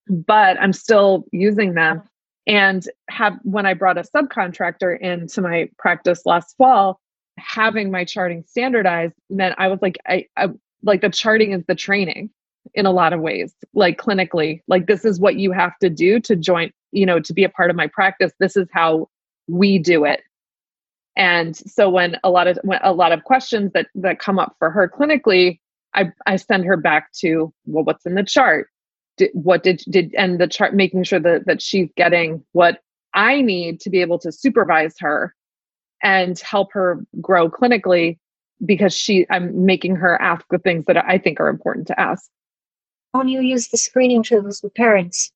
but 0.08 0.60
I'm 0.60 0.74
still 0.74 1.26
using 1.32 1.74
them. 1.74 2.04
And 2.48 2.88
have 3.10 3.40
when 3.42 3.66
I 3.66 3.74
brought 3.74 3.98
a 3.98 4.04
subcontractor 4.04 5.00
into 5.00 5.42
my 5.42 5.68
practice 5.80 6.22
last 6.26 6.56
fall, 6.58 7.00
having 7.40 7.90
my 7.90 8.06
charting 8.06 8.44
standardized 8.48 9.16
meant 9.30 9.56
I 9.58 9.68
was 9.68 9.80
like, 9.82 9.98
I, 10.08 10.28
I 10.38 10.50
like 10.84 11.02
the 11.02 11.10
charting 11.10 11.54
is 11.54 11.64
the 11.68 11.76
training 11.76 12.30
in 12.74 12.86
a 12.86 12.92
lot 12.92 13.14
of 13.14 13.22
ways, 13.22 13.54
like 13.74 14.00
clinically. 14.00 14.62
Like 14.68 14.88
this 14.88 15.06
is 15.06 15.20
what 15.20 15.36
you 15.36 15.52
have 15.52 15.78
to 15.80 15.90
do 15.90 16.20
to 16.22 16.36
join, 16.36 16.72
you 16.92 17.06
know, 17.06 17.20
to 17.20 17.34
be 17.34 17.44
a 17.44 17.50
part 17.50 17.70
of 17.70 17.76
my 17.76 17.88
practice. 17.88 18.32
This 18.40 18.58
is 18.58 18.68
how 18.74 19.10
we 19.48 19.80
do 19.80 20.06
it. 20.06 20.22
And 21.18 21.56
so 21.56 21.90
when 21.90 22.18
a 22.24 22.30
lot 22.30 22.48
of 22.48 22.60
when 22.64 22.80
a 22.84 22.92
lot 22.92 23.12
of 23.12 23.24
questions 23.24 23.72
that 23.74 23.88
that 23.96 24.20
come 24.20 24.40
up 24.40 24.56
for 24.60 24.70
her 24.70 24.90
clinically, 24.90 25.60
I 25.94 26.12
I 26.26 26.36
send 26.36 26.66
her 26.66 26.78
back 26.78 27.12
to 27.20 27.54
well, 27.66 27.84
what's 27.84 28.06
in 28.06 28.16
the 28.16 28.24
chart? 28.24 28.70
Did, 29.18 29.30
what 29.34 29.64
did 29.64 29.82
did 29.90 30.14
and 30.18 30.40
the 30.40 30.48
chart 30.48 30.74
making 30.74 31.04
sure 31.04 31.22
that 31.22 31.46
that 31.46 31.62
she's 31.62 31.90
getting 31.96 32.44
what 32.52 32.82
I 33.14 33.42
need 33.42 33.80
to 33.82 33.90
be 33.90 34.02
able 34.02 34.20
to 34.20 34.32
supervise 34.32 34.96
her 35.00 35.34
and 36.04 36.38
help 36.40 36.74
her 36.74 37.06
grow 37.22 37.50
clinically 37.50 38.18
because 38.66 38.94
she 38.94 39.26
I'm 39.30 39.66
making 39.66 39.96
her 39.96 40.22
ask 40.22 40.46
the 40.50 40.60
things 40.60 40.86
that 40.88 40.98
I 40.98 41.18
think 41.18 41.40
are 41.40 41.48
important 41.48 41.88
to 41.88 42.00
ask. 42.00 42.30
When 43.18 43.28
you 43.28 43.42
use 43.42 43.70
the 43.70 43.78
screening 43.78 44.24
tools 44.24 44.62
with 44.64 44.74
parents, 44.76 45.32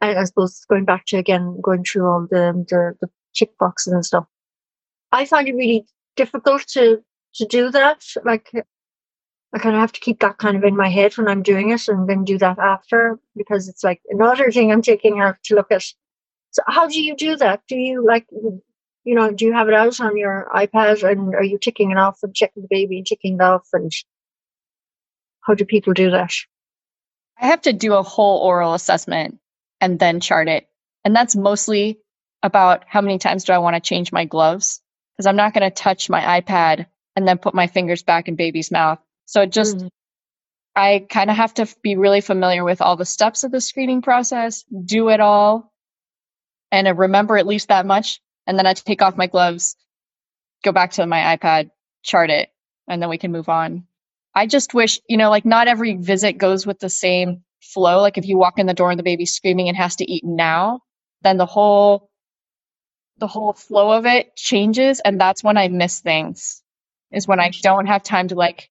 I, 0.00 0.14
I 0.14 0.24
suppose 0.24 0.64
going 0.68 0.84
back 0.84 1.06
to 1.06 1.16
again 1.16 1.60
going 1.62 1.84
through 1.84 2.06
all 2.06 2.26
the 2.30 2.64
the, 2.68 2.96
the 3.00 3.08
boxes 3.58 3.92
and 3.92 4.04
stuff. 4.04 4.26
I 5.12 5.24
find 5.24 5.48
it 5.48 5.54
really 5.54 5.86
difficult 6.16 6.66
to 6.68 7.02
to 7.34 7.44
do 7.46 7.70
that. 7.70 8.04
Like 8.24 8.50
I 9.52 9.58
kind 9.58 9.74
of 9.74 9.80
have 9.80 9.92
to 9.92 10.00
keep 10.00 10.20
that 10.20 10.38
kind 10.38 10.56
of 10.56 10.64
in 10.64 10.76
my 10.76 10.88
head 10.88 11.16
when 11.16 11.28
I'm 11.28 11.42
doing 11.42 11.70
it 11.70 11.88
and 11.88 12.08
then 12.08 12.24
do 12.24 12.38
that 12.38 12.58
after 12.58 13.18
because 13.36 13.68
it's 13.68 13.84
like 13.84 14.00
another 14.10 14.50
thing 14.50 14.70
I'm 14.70 14.82
taking 14.82 15.20
out 15.20 15.36
to 15.44 15.54
look 15.54 15.70
at. 15.70 15.84
So 16.50 16.62
how 16.66 16.88
do 16.88 17.00
you 17.00 17.16
do 17.16 17.36
that? 17.36 17.62
Do 17.68 17.76
you 17.76 18.04
like 18.04 18.26
you 19.04 19.14
know, 19.14 19.32
do 19.32 19.46
you 19.46 19.54
have 19.54 19.68
it 19.68 19.74
out 19.74 20.00
on 20.00 20.18
your 20.18 20.48
iPad 20.54 21.02
and 21.08 21.34
are 21.34 21.42
you 21.42 21.58
ticking 21.58 21.90
it 21.90 21.96
off 21.96 22.18
and 22.22 22.34
checking 22.34 22.62
the 22.62 22.68
baby 22.68 22.98
and 22.98 23.06
ticking 23.06 23.36
it 23.36 23.40
off 23.40 23.66
and 23.72 23.90
how 25.40 25.54
do 25.54 25.64
people 25.64 25.94
do 25.94 26.10
that? 26.10 26.32
I 27.40 27.46
have 27.46 27.62
to 27.62 27.72
do 27.72 27.94
a 27.94 28.02
whole 28.02 28.40
oral 28.40 28.74
assessment 28.74 29.38
and 29.80 29.98
then 29.98 30.20
chart 30.20 30.48
it. 30.48 30.68
And 31.04 31.14
that's 31.14 31.36
mostly 31.36 31.98
about 32.42 32.84
how 32.86 33.00
many 33.00 33.18
times 33.18 33.44
do 33.44 33.52
I 33.52 33.58
want 33.58 33.74
to 33.74 33.80
change 33.80 34.12
my 34.12 34.24
gloves 34.24 34.80
because 35.16 35.26
I'm 35.26 35.36
not 35.36 35.54
going 35.54 35.68
to 35.68 35.74
touch 35.74 36.10
my 36.10 36.40
iPad 36.40 36.86
and 37.16 37.26
then 37.26 37.38
put 37.38 37.54
my 37.54 37.66
fingers 37.66 38.02
back 38.02 38.28
in 38.28 38.36
baby's 38.36 38.70
mouth. 38.70 38.98
So 39.26 39.46
just, 39.46 39.76
mm-hmm. 39.76 39.88
I 40.76 41.06
kind 41.10 41.30
of 41.30 41.36
have 41.36 41.54
to 41.54 41.66
be 41.82 41.96
really 41.96 42.20
familiar 42.20 42.62
with 42.62 42.80
all 42.80 42.96
the 42.96 43.04
steps 43.04 43.42
of 43.42 43.50
the 43.50 43.60
screening 43.60 44.02
process, 44.02 44.64
do 44.84 45.08
it 45.08 45.20
all, 45.20 45.72
and 46.70 46.98
remember 46.98 47.36
at 47.36 47.46
least 47.46 47.68
that 47.68 47.86
much. 47.86 48.20
And 48.46 48.58
then 48.58 48.66
I 48.66 48.74
take 48.74 49.02
off 49.02 49.16
my 49.16 49.26
gloves, 49.26 49.76
go 50.64 50.72
back 50.72 50.92
to 50.92 51.06
my 51.06 51.36
iPad, 51.36 51.70
chart 52.02 52.30
it, 52.30 52.50
and 52.88 53.02
then 53.02 53.08
we 53.08 53.18
can 53.18 53.32
move 53.32 53.48
on. 53.48 53.86
I 54.34 54.46
just 54.46 54.74
wish, 54.74 55.00
you 55.08 55.16
know, 55.16 55.30
like 55.30 55.44
not 55.46 55.68
every 55.68 55.96
visit 55.96 56.38
goes 56.38 56.66
with 56.66 56.80
the 56.80 56.90
same 56.90 57.42
flow. 57.62 58.00
Like 58.00 58.18
if 58.18 58.26
you 58.26 58.38
walk 58.38 58.58
in 58.58 58.66
the 58.66 58.74
door 58.74 58.90
and 58.90 58.98
the 58.98 59.04
baby's 59.04 59.34
screaming 59.34 59.68
and 59.68 59.76
has 59.76 59.96
to 59.96 60.10
eat 60.10 60.24
now, 60.24 60.80
then 61.22 61.38
the 61.38 61.46
whole 61.46 62.10
the 63.18 63.28
whole 63.28 63.52
flow 63.52 63.92
of 63.92 64.06
it 64.06 64.36
changes 64.36 65.00
and 65.00 65.20
that's 65.20 65.44
when 65.44 65.56
I 65.58 65.68
miss 65.68 66.00
things. 66.00 66.62
Is 67.12 67.28
when 67.28 67.40
I 67.40 67.50
don't 67.62 67.86
have 67.86 68.02
time 68.02 68.28
to 68.28 68.34
like 68.36 68.70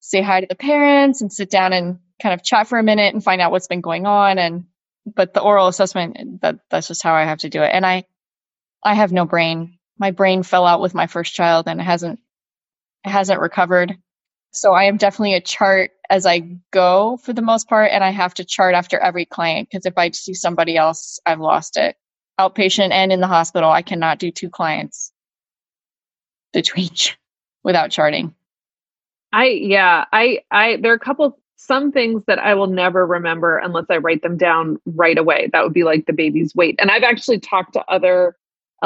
say 0.00 0.22
hi 0.22 0.40
to 0.40 0.46
the 0.48 0.54
parents 0.56 1.22
and 1.22 1.32
sit 1.32 1.50
down 1.50 1.72
and 1.72 1.98
kind 2.22 2.34
of 2.34 2.42
chat 2.44 2.68
for 2.68 2.78
a 2.78 2.82
minute 2.82 3.14
and 3.14 3.24
find 3.24 3.40
out 3.40 3.50
what's 3.52 3.68
been 3.68 3.80
going 3.80 4.06
on 4.06 4.38
and 4.38 4.66
but 5.14 5.34
the 5.34 5.40
oral 5.42 5.68
assessment 5.68 6.40
that 6.42 6.56
that's 6.70 6.88
just 6.88 7.02
how 7.02 7.14
I 7.14 7.24
have 7.24 7.38
to 7.40 7.48
do 7.50 7.62
it. 7.62 7.70
And 7.72 7.86
I 7.86 8.04
I 8.84 8.94
have 8.94 9.12
no 9.12 9.26
brain. 9.26 9.78
My 9.98 10.12
brain 10.12 10.42
fell 10.42 10.66
out 10.66 10.80
with 10.80 10.94
my 10.94 11.06
first 11.08 11.34
child 11.34 11.68
and 11.68 11.80
it 11.80 11.84
hasn't 11.84 12.20
it 13.04 13.10
hasn't 13.10 13.40
recovered. 13.40 13.96
So 14.56 14.72
I 14.72 14.84
am 14.84 14.96
definitely 14.96 15.34
a 15.34 15.40
chart 15.40 15.90
as 16.08 16.24
I 16.24 16.48
go 16.70 17.18
for 17.18 17.32
the 17.32 17.42
most 17.42 17.68
part 17.68 17.90
and 17.92 18.02
I 18.02 18.10
have 18.10 18.32
to 18.34 18.44
chart 18.44 18.74
after 18.74 18.98
every 18.98 19.26
client 19.26 19.68
because 19.70 19.84
if 19.84 19.98
I 19.98 20.10
see 20.10 20.34
somebody 20.34 20.76
else, 20.76 21.20
I've 21.26 21.40
lost 21.40 21.76
it 21.76 21.96
outpatient 22.38 22.90
and 22.90 23.12
in 23.12 23.20
the 23.20 23.26
hospital. 23.26 23.70
I 23.70 23.82
cannot 23.82 24.18
do 24.18 24.30
two 24.30 24.50
clients 24.50 25.12
between 26.52 26.90
without 27.64 27.90
charting. 27.90 28.34
I 29.32 29.46
yeah, 29.46 30.04
I 30.12 30.40
I 30.50 30.76
there 30.76 30.92
are 30.92 30.96
a 30.96 31.00
couple 31.00 31.38
some 31.56 31.90
things 31.90 32.22
that 32.26 32.38
I 32.38 32.54
will 32.54 32.66
never 32.66 33.06
remember 33.06 33.58
unless 33.58 33.86
I 33.90 33.96
write 33.96 34.22
them 34.22 34.36
down 34.36 34.78
right 34.86 35.18
away. 35.18 35.48
That 35.52 35.64
would 35.64 35.72
be 35.72 35.84
like 35.84 36.06
the 36.06 36.12
baby's 36.12 36.54
weight. 36.54 36.76
And 36.78 36.90
I've 36.90 37.02
actually 37.02 37.40
talked 37.40 37.72
to 37.72 37.84
other 37.88 38.36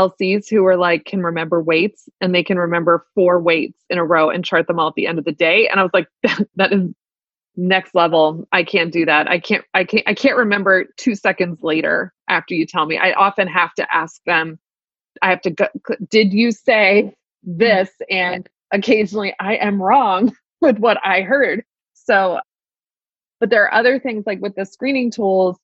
LCs 0.01 0.49
who 0.49 0.65
are 0.67 0.77
like 0.77 1.05
can 1.05 1.23
remember 1.23 1.63
weights 1.63 2.09
and 2.21 2.35
they 2.35 2.43
can 2.43 2.59
remember 2.59 3.07
four 3.15 3.41
weights 3.41 3.79
in 3.91 3.99
a 3.99 4.05
row 4.05 4.31
and 4.31 4.45
chart 4.45 4.67
them 4.67 4.79
all 4.79 4.89
at 4.89 4.95
the 4.95 5.07
end 5.07 5.19
of 5.19 5.25
the 5.25 5.33
day. 5.33 5.69
And 5.69 5.81
I 5.81 5.83
was 5.83 5.93
like, 5.93 6.09
that, 6.57 6.73
is 6.73 6.91
next 7.57 7.95
level. 7.95 8.47
I 8.53 8.63
can't 8.65 8.93
do 8.93 9.05
that. 9.07 9.29
I 9.29 9.39
can't 9.39 9.65
i 9.75 9.85
can't 9.85 10.05
i 10.07 10.15
can't 10.15 10.37
remember 10.37 10.87
two 10.97 11.15
seconds 11.15 11.59
later 11.63 12.13
after 12.29 12.55
you 12.55 12.67
tell 12.67 12.87
me. 12.87 12.99
I 12.99 13.13
often 13.13 13.49
have 13.49 13.75
to 13.75 13.95
ask 13.95 14.23
them 14.25 14.59
i 15.23 15.31
have 15.31 15.43
to 15.43 15.51
go 15.51 15.67
did 16.09 16.33
you 16.33 16.53
say 16.53 17.15
this? 17.43 17.91
And 18.09 18.49
occasionally 18.73 19.35
i 19.41 19.57
am 19.57 19.83
wrong 19.83 20.33
with 20.61 20.79
what 20.79 20.99
i 21.05 21.23
heard. 21.23 21.65
So 21.95 22.41
but 23.41 23.51
there 23.51 23.65
are 23.65 23.75
other 23.75 23.99
things 23.99 24.25
like 24.27 24.41
with 24.41 24.55
the 24.55 24.65
screening 24.65 25.11
tools 25.11 25.59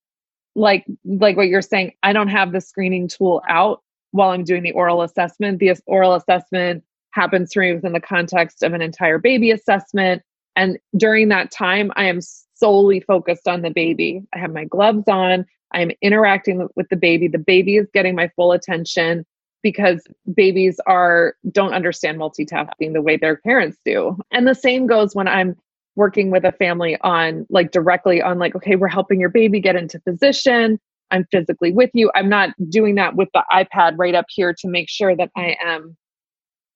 like 0.56 0.84
like 1.04 1.36
what 1.36 1.48
you're 1.48 1.62
saying 1.62 1.92
i 2.02 2.12
don't 2.12 2.28
have 2.28 2.50
the 2.52 2.60
screening 2.60 3.06
tool 3.06 3.42
out 3.48 3.82
while 4.12 4.30
i'm 4.30 4.44
doing 4.44 4.62
the 4.62 4.72
oral 4.72 5.02
assessment 5.02 5.58
the 5.58 5.74
oral 5.86 6.14
assessment 6.14 6.82
happens 7.12 7.50
to 7.50 7.60
me 7.60 7.74
within 7.74 7.92
the 7.92 8.00
context 8.00 8.62
of 8.62 8.72
an 8.74 8.82
entire 8.82 9.18
baby 9.18 9.50
assessment 9.50 10.22
and 10.56 10.78
during 10.96 11.28
that 11.28 11.50
time, 11.50 11.92
I 11.94 12.06
am 12.06 12.20
solely 12.54 13.00
focused 13.00 13.46
on 13.46 13.62
the 13.62 13.70
baby. 13.70 14.22
I 14.34 14.38
have 14.38 14.52
my 14.52 14.64
gloves 14.64 15.04
on. 15.06 15.44
I 15.72 15.82
am 15.82 15.90
interacting 16.00 16.66
with 16.74 16.88
the 16.88 16.96
baby. 16.96 17.28
The 17.28 17.38
baby 17.38 17.76
is 17.76 17.86
getting 17.92 18.14
my 18.14 18.30
full 18.34 18.52
attention 18.52 19.26
because 19.62 20.02
babies 20.34 20.80
are 20.86 21.34
don't 21.50 21.74
understand 21.74 22.18
multitasking 22.18 22.94
the 22.94 23.02
way 23.02 23.16
their 23.16 23.36
parents 23.36 23.76
do. 23.84 24.16
And 24.30 24.46
the 24.46 24.54
same 24.54 24.86
goes 24.86 25.14
when 25.14 25.28
I'm 25.28 25.56
working 25.96 26.30
with 26.30 26.44
a 26.44 26.52
family 26.52 26.96
on 27.02 27.46
like 27.50 27.72
directly 27.72 28.22
on 28.22 28.38
like 28.38 28.54
okay, 28.54 28.76
we're 28.76 28.88
helping 28.88 29.20
your 29.20 29.28
baby 29.28 29.60
get 29.60 29.76
into 29.76 30.00
position. 30.00 30.78
I'm 31.10 31.24
physically 31.30 31.72
with 31.72 31.90
you. 31.94 32.10
I'm 32.14 32.28
not 32.28 32.50
doing 32.68 32.96
that 32.96 33.14
with 33.14 33.28
the 33.32 33.44
iPad 33.52 33.94
right 33.96 34.14
up 34.14 34.26
here 34.28 34.54
to 34.58 34.68
make 34.68 34.88
sure 34.88 35.16
that 35.16 35.30
I 35.36 35.56
am 35.64 35.96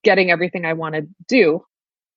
getting 0.02 0.30
everything 0.30 0.64
I 0.64 0.72
want 0.72 0.94
to 0.94 1.06
do. 1.28 1.64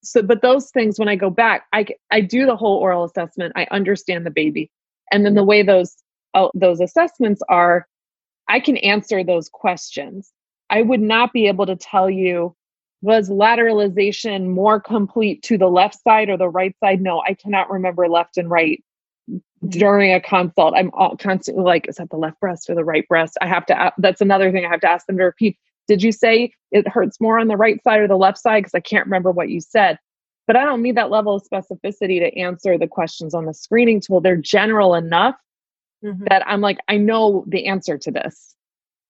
So 0.04 0.22
but 0.22 0.42
those 0.42 0.70
things 0.72 1.00
when 1.00 1.08
i 1.08 1.16
go 1.16 1.30
back 1.30 1.66
i 1.72 1.86
i 2.12 2.20
do 2.20 2.46
the 2.46 2.58
whole 2.58 2.78
oral 2.78 3.06
assessment. 3.06 3.54
I 3.56 3.68
understand 3.72 4.26
the 4.26 4.32
baby. 4.32 4.70
And 5.12 5.26
then 5.26 5.36
the 5.36 5.44
way 5.44 5.64
those 5.64 5.96
uh, 6.34 6.50
those 6.54 6.82
assessments 6.82 7.42
are 7.50 7.88
i 8.50 8.60
can 8.60 8.78
answer 8.78 9.24
those 9.24 9.50
questions. 9.50 10.32
I 10.70 10.82
would 10.82 11.02
not 11.02 11.34
be 11.34 11.48
able 11.48 11.66
to 11.66 11.76
tell 11.76 12.10
you 12.10 12.56
was 13.02 13.30
lateralization 13.30 14.48
more 14.48 14.80
complete 14.80 15.44
to 15.44 15.58
the 15.58 15.68
left 15.68 16.02
side 16.04 16.30
or 16.30 16.38
the 16.38 16.50
right 16.50 16.76
side? 16.84 17.02
No 17.02 17.22
i 17.22 17.34
cannot 17.34 17.70
remember 17.70 18.08
left 18.08 18.38
and 18.38 18.50
right 18.50 18.84
during 19.70 20.14
a 20.14 20.22
consult 20.22 20.74
i'm 20.76 20.92
all 20.94 21.16
constantly 21.18 21.64
like 21.64 21.88
is 21.88 21.96
that 21.96 22.10
the 22.10 22.18
left 22.18 22.40
breast 22.40 22.70
or 22.70 22.76
the 22.76 22.84
right 22.84 23.08
breast 23.08 23.38
i 23.42 23.48
have 23.48 23.66
to 23.66 23.94
that's 23.98 24.22
another 24.22 24.52
thing 24.52 24.66
i 24.66 24.70
have 24.70 24.82
to 24.82 24.90
ask 24.90 25.06
them 25.08 25.18
to 25.18 25.24
repeat 25.24 25.58
did 25.88 26.02
you 26.02 26.12
say 26.12 26.54
it 26.72 26.88
hurts 26.88 27.20
more 27.20 27.40
on 27.40 27.48
the 27.48 27.58
right 27.58 27.82
side 27.84 28.00
or 28.00 28.08
the 28.08 28.16
left 28.16 28.38
side? 28.38 28.62
Because 28.62 28.76
I 28.76 28.80
can't 28.80 29.06
remember 29.06 29.32
what 29.32 29.50
you 29.50 29.60
said. 29.60 29.98
But 30.48 30.56
I 30.56 30.64
don't 30.64 30.82
need 30.82 30.98
that 30.98 31.10
level 31.10 31.36
of 31.36 31.44
specificity 31.44 32.20
to 32.20 32.38
answer 32.38 32.78
the 32.78 32.88
questions 32.88 33.34
on 33.34 33.46
the 33.46 33.54
screening 33.54 34.02
tool. 34.02 34.22
They're 34.22 34.36
general 34.36 34.94
enough 34.94 35.36
mm-hmm. 36.04 36.24
that 36.30 36.46
I'm 36.48 36.62
like, 36.62 36.80
I 36.88 36.98
know 36.98 37.46
the 37.48 37.68
answer 37.68 37.98
to 37.98 38.12
this. 38.12 38.56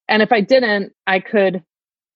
And 0.07 0.21
if 0.21 0.31
I 0.31 0.41
didn't, 0.41 0.93
I 1.07 1.19
could 1.19 1.63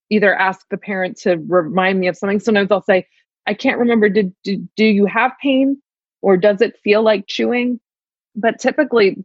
either 0.09 0.35
ask 0.35 0.65
the 0.69 0.77
parent 0.77 1.17
to 1.19 1.37
remind 1.47 1.99
me 1.99 2.07
of 2.07 2.17
something. 2.17 2.39
Sometimes 2.39 2.71
I'll 2.71 2.81
say, 2.81 3.07
I 3.47 3.53
can't 3.53 3.79
remember, 3.79 4.09
did, 4.09 4.33
did 4.43 4.67
do 4.75 4.85
you 4.85 5.05
have 5.05 5.31
pain 5.41 5.81
or 6.21 6.37
does 6.37 6.61
it 6.61 6.77
feel 6.83 7.01
like 7.01 7.27
chewing? 7.27 7.79
But 8.37 8.59
typically, 8.59 9.17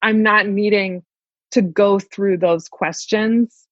I'm 0.00 0.22
not 0.22 0.46
needing 0.46 1.02
to 1.50 1.60
go 1.60 1.98
through 1.98 2.38
those 2.38 2.68
questions 2.68 3.66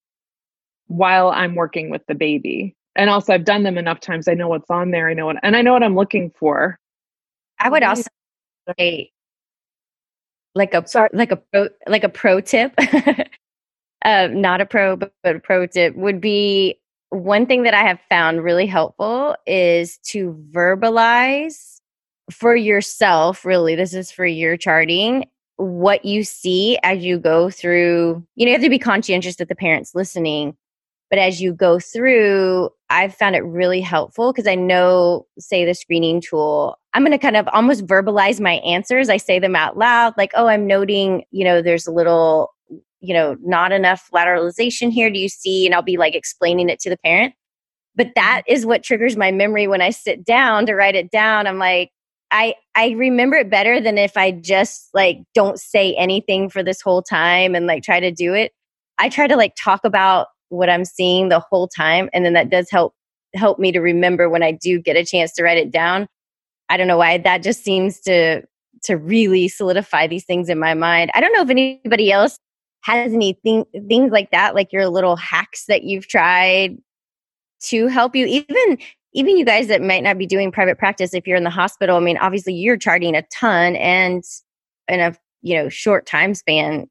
while 0.89 1.31
I'm 1.31 1.55
working 1.55 1.91
with 1.91 2.03
the 2.09 2.15
baby. 2.15 2.75
And 2.97 3.09
also 3.09 3.33
I've 3.33 3.45
done 3.45 3.63
them 3.63 3.79
enough 3.79 4.01
times. 4.01 4.27
I 4.27 4.35
know 4.35 4.49
what's 4.49 4.71
on 4.71 4.91
there. 4.91 5.09
I 5.09 5.15
know 5.15 5.27
what 5.27 5.37
and 5.43 5.57
I 5.57 5.63
know 5.63 5.73
what 5.73 5.85
I'm 5.85 5.95
looking 5.95 6.33
for. 6.39 6.79
I 7.61 7.71
would 7.71 7.83
also 7.83 8.09
say 8.79 9.13
like 10.55 10.75
a 10.75 10.87
Sorry. 10.87 11.09
like 11.13 11.31
a 11.31 11.37
pro 11.37 11.69
like 11.87 12.05
a 12.05 12.09
pro 12.09 12.41
tip. 12.41 12.75
uh, 14.05 14.29
not 14.33 14.61
a 14.61 14.67
pro, 14.67 14.97
but, 14.97 15.13
but 15.23 15.37
a 15.37 15.41
pro 15.41 15.67
tip 15.67 15.95
would 15.95 16.21
be 16.21 16.81
one 17.11 17.47
thing 17.47 17.63
that 17.63 17.75
I 17.75 17.83
have 17.83 18.01
found 18.09 18.43
really 18.43 18.67
helpful 18.67 19.37
is 19.47 19.99
to 20.09 20.45
verbalize 20.51 21.78
for 22.31 22.55
yourself, 22.55 23.45
really, 23.45 23.75
this 23.75 23.95
is 23.95 24.11
for 24.11 24.27
your 24.27 24.57
charting, 24.57 25.27
what 25.57 26.05
you 26.05 26.23
see 26.23 26.79
as 26.83 27.05
you 27.05 27.19
go 27.19 27.51
through, 27.51 28.25
you 28.37 28.47
know, 28.47 28.51
you 28.51 28.57
have 28.57 28.63
to 28.63 28.71
be 28.71 28.79
conscientious 28.79 29.37
that 29.37 29.49
the 29.49 29.57
parents 29.57 29.95
listening. 29.95 30.57
But 31.11 31.19
as 31.19 31.41
you 31.41 31.55
go 31.55 31.79
through, 31.79 32.69
I've 32.91 33.15
found 33.15 33.35
it 33.35 33.41
really 33.41 33.81
helpful 33.81 34.31
because 34.31 34.47
I 34.47 34.55
know, 34.55 35.27
say, 35.39 35.65
the 35.65 35.75
screening 35.75 36.21
tool, 36.21 36.79
I'm 36.93 37.03
going 37.03 37.13
to 37.13 37.19
kind 37.19 37.37
of 37.37 37.49
almost 37.49 37.87
verbalize 37.87 38.41
my 38.41 38.55
answers. 38.57 39.09
I 39.09 39.17
say 39.17 39.39
them 39.39 39.57
out 39.57 39.79
loud, 39.79 40.15
like, 40.19 40.33
oh, 40.35 40.49
I'm 40.49 40.67
noting, 40.67 41.25
you 41.31 41.45
know, 41.45 41.63
there's 41.63 41.87
a 41.87 41.93
little, 41.93 42.51
you 43.01 43.15
know, 43.15 43.37
not 43.41 43.73
enough 43.73 44.11
lateralization 44.13 44.91
here. 44.91 45.11
Do 45.11 45.19
you 45.19 45.31
see? 45.31 45.65
And 45.65 45.75
I'll 45.75 45.83
be 45.83 45.97
like 45.97 46.15
explaining 46.15 46.69
it 46.69 46.79
to 46.81 46.91
the 46.91 46.99
parent. 46.99 47.35
But 47.97 48.13
that 48.15 48.43
mm-hmm. 48.47 48.55
is 48.55 48.67
what 48.67 48.83
triggers 48.83 49.17
my 49.17 49.33
memory 49.33 49.67
when 49.67 49.81
I 49.81 49.91
sit 49.91 50.25
down 50.25 50.67
to 50.67 50.75
write 50.75 50.95
it 50.95 51.11
down. 51.11 51.47
I'm 51.47 51.59
like, 51.59 51.91
I 52.31 52.55
I 52.75 52.91
remember 52.91 53.37
it 53.37 53.51
better 53.51 53.81
than 53.81 53.99
if 53.99 54.17
I 54.17 54.33
just 54.33 54.89
like 54.95 55.21
don't 55.35 55.59
say 55.59 55.95
anything 55.95 56.51
for 56.51 56.63
this 56.63 56.81
whole 56.81 57.03
time 57.03 57.55
and 57.55 57.67
like 57.67 57.83
try 57.83 58.01
to 58.01 58.11
do 58.11 58.35
it. 58.35 58.53
I 58.99 59.09
try 59.09 59.27
to 59.27 59.37
like 59.37 59.55
talk 59.57 59.85
about 59.85 60.29
what 60.51 60.69
I'm 60.69 60.85
seeing 60.85 61.29
the 61.29 61.41
whole 61.41 61.69
time 61.69 62.09
and 62.13 62.25
then 62.25 62.35
that 62.35 62.51
does 62.51 62.71
help 62.71 62.95
help 63.35 63.59
me 63.59 63.73
to 63.73 63.81
remember 63.81 64.29
when 64.29 64.43
I 64.43 64.53
do 64.53 64.81
get 64.81 64.97
a 64.97 65.05
chance 65.05 65.33
to 65.35 65.43
write 65.43 65.59
it 65.59 65.71
down. 65.71 66.09
I 66.69 66.77
don't 66.77 66.89
know 66.89 66.99
why 66.99 67.19
that 67.19 67.43
just 67.43 67.65
seems 67.65 68.01
to 68.01 68.43
to 68.85 68.97
really 68.97 69.49
solidify 69.49 70.07
these 70.07 70.25
things 70.25 70.49
in 70.49 70.59
my 70.59 70.75
mind. 70.75 71.11
I 71.15 71.21
don't 71.21 71.33
know 71.33 71.43
if 71.43 71.51
anybody 71.51 72.13
else 72.13 72.39
has 72.83 73.13
anything 73.13 73.65
things 73.89 74.13
like 74.13 74.31
that 74.31 74.55
like 74.55 74.73
your 74.73 74.89
little 74.89 75.17
hacks 75.17 75.65
that 75.67 75.83
you've 75.83 76.07
tried 76.07 76.77
to 77.61 77.89
help 77.89 78.15
you 78.15 78.25
even 78.27 78.79
even 79.19 79.37
you 79.37 79.45
guys 79.45 79.67
that 79.67 79.83
might 79.83 80.03
not 80.03 80.17
be 80.17 80.27
doing 80.27 80.53
private 80.53 80.79
practice 80.79 81.13
if 81.13 81.27
you're 81.27 81.37
in 81.37 81.45
the 81.45 81.51
hospital 81.51 81.97
i 81.97 82.01
mean 82.01 82.17
obviously 82.19 82.55
you're 82.55 82.77
charting 82.77 83.15
a 83.15 83.23
ton 83.23 83.77
and 83.77 84.25
in 84.89 85.01
a 85.01 85.15
you 85.43 85.57
know 85.57 85.69
short 85.69 86.07
time 86.07 86.35
span. 86.35 86.89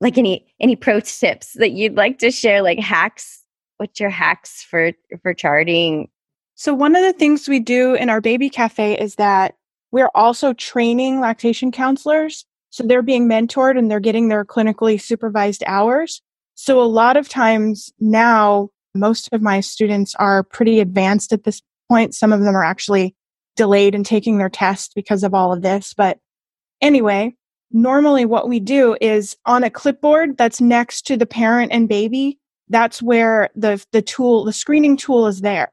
Like 0.00 0.18
any 0.18 0.46
any 0.60 0.76
pro 0.76 1.00
tips 1.04 1.54
that 1.54 1.72
you'd 1.72 1.96
like 1.96 2.18
to 2.18 2.30
share 2.30 2.62
like 2.62 2.78
hacks 2.78 3.42
what's 3.78 3.98
your 3.98 4.10
hacks 4.10 4.62
for 4.62 4.92
for 5.22 5.34
charting? 5.34 6.08
So 6.54 6.72
one 6.72 6.94
of 6.94 7.02
the 7.02 7.12
things 7.12 7.48
we 7.48 7.58
do 7.58 7.94
in 7.94 8.08
our 8.08 8.20
baby 8.20 8.48
cafe 8.48 8.96
is 8.96 9.16
that 9.16 9.54
we're 9.90 10.10
also 10.14 10.52
training 10.52 11.20
lactation 11.20 11.72
counselors. 11.72 12.44
So 12.70 12.84
they're 12.84 13.02
being 13.02 13.28
mentored 13.28 13.76
and 13.78 13.90
they're 13.90 14.00
getting 14.00 14.28
their 14.28 14.44
clinically 14.44 15.00
supervised 15.00 15.64
hours. 15.66 16.22
So 16.54 16.80
a 16.80 16.84
lot 16.84 17.16
of 17.16 17.28
times 17.28 17.92
now 17.98 18.70
most 18.94 19.28
of 19.32 19.42
my 19.42 19.60
students 19.60 20.14
are 20.16 20.42
pretty 20.42 20.80
advanced 20.80 21.32
at 21.32 21.44
this 21.44 21.62
point. 21.88 22.14
Some 22.14 22.32
of 22.32 22.40
them 22.40 22.56
are 22.56 22.64
actually 22.64 23.14
delayed 23.56 23.94
in 23.94 24.04
taking 24.04 24.38
their 24.38 24.48
test 24.48 24.92
because 24.94 25.22
of 25.22 25.34
all 25.34 25.52
of 25.52 25.62
this. 25.62 25.94
But 25.94 26.18
anyway, 26.80 27.34
normally 27.70 28.24
what 28.24 28.48
we 28.48 28.60
do 28.60 28.96
is 29.00 29.36
on 29.46 29.64
a 29.64 29.70
clipboard 29.70 30.36
that's 30.36 30.60
next 30.60 31.02
to 31.06 31.16
the 31.16 31.26
parent 31.26 31.72
and 31.72 31.88
baby, 31.88 32.38
that's 32.68 33.02
where 33.02 33.50
the, 33.54 33.84
the 33.92 34.02
tool, 34.02 34.44
the 34.44 34.52
screening 34.52 34.96
tool 34.96 35.26
is 35.26 35.40
there. 35.40 35.72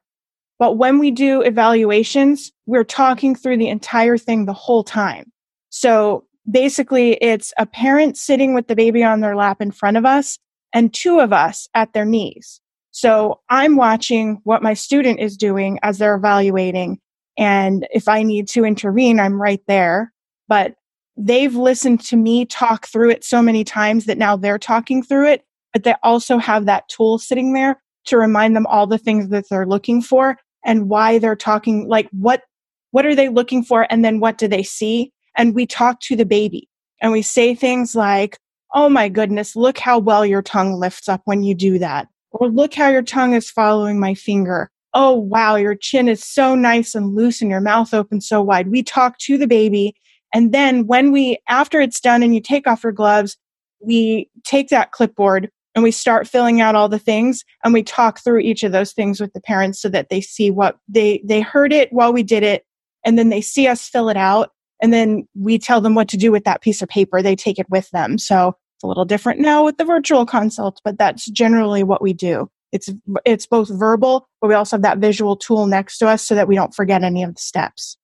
But 0.59 0.78
when 0.78 0.99
we 0.99 1.09
do 1.09 1.41
evaluations, 1.41 2.51
we're 2.67 2.84
talking 2.84 3.36
through 3.36 3.57
the 3.57 3.69
entire 3.69 4.17
thing 4.17 4.45
the 4.45 4.53
whole 4.53 4.84
time. 4.84 5.32
So 5.69 6.26
basically 6.49 7.13
it's 7.13 7.53
a 7.57 7.65
parent 7.65 8.17
sitting 8.17 8.53
with 8.53 8.67
the 8.67 8.76
baby 8.76 9.03
on 9.03 9.22
their 9.22 9.36
lap 9.36 9.61
in 9.61 9.72
front 9.72 9.97
of 9.97 10.05
us 10.05 10.38
and 10.74 10.93
two 10.93 11.19
of 11.19 11.34
us 11.34 11.67
at 11.74 11.93
their 11.93 12.05
knees. 12.05 12.61
So 12.92 13.39
I'm 13.50 13.78
watching 13.78 14.42
what 14.44 14.64
my 14.64 14.74
student 14.74 15.20
is 15.20 15.38
doing 15.38 15.80
as 15.82 15.98
they're 15.98 16.16
evaluating. 16.16 17.00
And 17.38 17.88
if 17.94 18.08
I 18.08 18.24
need 18.24 18.48
to 18.50 18.66
intervene, 18.66 19.20
I'm 19.20 19.42
right 19.42 19.62
there. 19.68 20.14
But 20.48 20.76
they've 21.18 21.56
listened 21.56 22.02
to 22.02 22.18
me 22.18 22.46
talk 22.46 22.88
through 22.88 23.12
it 23.12 23.24
so 23.24 23.42
many 23.42 23.64
times 23.64 24.06
that 24.06 24.18
now 24.18 24.36
they're 24.36 24.60
talking 24.60 25.04
through 25.04 25.28
it, 25.28 25.46
but 25.74 25.84
they 25.84 25.96
also 26.04 26.38
have 26.38 26.66
that 26.66 26.88
tool 26.89 27.18
sitting 27.18 27.54
there 27.54 27.82
to 28.06 28.18
remind 28.18 28.56
them 28.56 28.66
all 28.68 28.88
the 28.88 28.98
things 28.98 29.30
that 29.30 29.46
they're 29.50 29.66
looking 29.66 30.02
for 30.02 30.38
and 30.66 30.89
why 30.89 31.18
they're 31.18 31.36
talking, 31.36 31.88
like 31.88 32.10
what, 32.12 32.44
what 32.92 33.06
are 33.06 33.16
they 33.16 33.30
looking 33.30 33.64
for? 33.64 33.88
And 33.89 34.04
then 34.04 34.20
what 34.20 34.38
do 34.38 34.48
they 34.48 34.64
see? 34.64 35.12
And 35.38 35.56
we 35.56 35.66
talk 35.66 36.02
to 36.02 36.16
the 36.16 36.26
baby 36.26 36.68
and 37.02 37.12
we 37.12 37.22
say 37.22 37.56
things 37.56 37.96
like, 37.96 38.38
Oh 38.74 38.88
my 38.88 39.10
goodness, 39.10 39.56
look 39.56 39.78
how 39.78 40.00
well 40.00 40.26
your 40.26 40.42
tongue 40.42 40.74
lifts 40.80 41.10
up 41.10 41.22
when 41.26 41.44
you 41.44 41.54
do 41.54 41.78
that. 41.80 42.08
Or 42.32 42.49
look 42.49 42.73
how 42.73 42.89
your 42.89 43.01
tongue 43.01 43.34
is 43.34 43.49
following 43.49 43.99
my 43.99 44.13
finger. 44.13 44.69
Oh, 44.93 45.13
wow, 45.13 45.55
your 45.55 45.75
chin 45.75 46.09
is 46.09 46.23
so 46.23 46.55
nice 46.55 46.95
and 46.95 47.15
loose 47.15 47.41
and 47.41 47.49
your 47.49 47.61
mouth 47.61 47.93
open 47.93 48.21
so 48.21 48.41
wide. 48.41 48.69
We 48.69 48.84
talk 48.84 49.17
to 49.19 49.38
the 49.38 49.47
baby. 49.47 49.95
And 50.34 50.53
then 50.53 50.88
when 50.88 51.11
we, 51.11 51.39
after 51.47 51.79
it's 51.79 51.99
done 51.99 52.23
and 52.23 52.34
you 52.34 52.41
take 52.41 52.67
off 52.67 52.84
your 52.84 52.91
gloves, 52.91 53.38
we 53.79 54.29
take 54.43 54.69
that 54.69 54.91
clipboard 54.91 55.49
and 55.75 55.84
we 55.84 55.91
start 55.91 56.27
filling 56.27 56.61
out 56.61 56.75
all 56.75 56.89
the 56.89 56.99
things 56.99 57.43
and 57.63 57.73
we 57.73 57.84
talk 57.84 58.19
through 58.19 58.39
each 58.39 58.63
of 58.63 58.71
those 58.71 58.91
things 58.91 59.21
with 59.21 59.32
the 59.34 59.41
parents 59.41 59.82
so 59.82 59.89
that 59.89 60.09
they 60.09 60.21
see 60.21 60.51
what 60.51 60.77
they, 60.88 61.21
they 61.23 61.41
heard 61.41 61.71
it 61.71 61.91
while 61.93 62.11
we 62.11 62.23
did 62.23 62.43
it. 62.43 62.65
And 63.05 63.17
then 63.17 63.29
they 63.29 63.41
see 63.41 63.67
us 63.67 63.88
fill 63.88 64.09
it 64.09 64.17
out. 64.17 64.51
And 64.82 64.91
then 64.91 65.27
we 65.36 65.57
tell 65.57 65.79
them 65.79 65.95
what 65.95 66.07
to 66.09 66.17
do 66.17 66.32
with 66.32 66.43
that 66.43 66.61
piece 66.61 66.82
of 66.82 66.89
paper. 66.89 67.21
They 67.21 67.36
take 67.36 67.59
it 67.59 67.69
with 67.69 67.89
them. 67.91 68.17
So 68.17 68.55
it's 68.82 68.84
a 68.84 68.88
little 68.88 69.05
different 69.05 69.39
now 69.39 69.63
with 69.63 69.77
the 69.77 69.86
virtual 69.86 70.25
consults, 70.25 70.82
but 70.84 70.97
that's 70.97 71.25
generally 71.27 71.84
what 71.84 72.01
we 72.01 72.13
do. 72.13 72.49
It's 72.71 72.89
it's 73.25 73.45
both 73.45 73.69
verbal, 73.69 74.27
but 74.41 74.47
we 74.47 74.55
also 74.55 74.77
have 74.77 74.82
that 74.82 74.97
visual 74.97 75.36
tool 75.36 75.67
next 75.67 75.99
to 75.99 76.07
us 76.07 76.23
so 76.23 76.34
that 76.34 76.47
we 76.47 76.55
don't 76.55 76.73
forget 76.73 77.03
any 77.03 77.21
of 77.21 77.36
the 77.36 77.39
steps. 77.39 77.95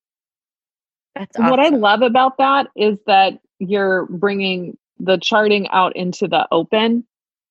That's 1.16 1.36
awesome. 1.36 1.50
What 1.50 1.60
I 1.60 1.70
love 1.70 2.04
about 2.04 2.38
that 2.38 2.68
is 2.76 3.00
that 3.08 3.40
you're 3.58 4.06
bringing 4.06 4.78
the 5.00 5.18
charting 5.18 5.68
out 5.70 5.96
into 5.96 6.28
the 6.28 6.48
open 6.52 7.04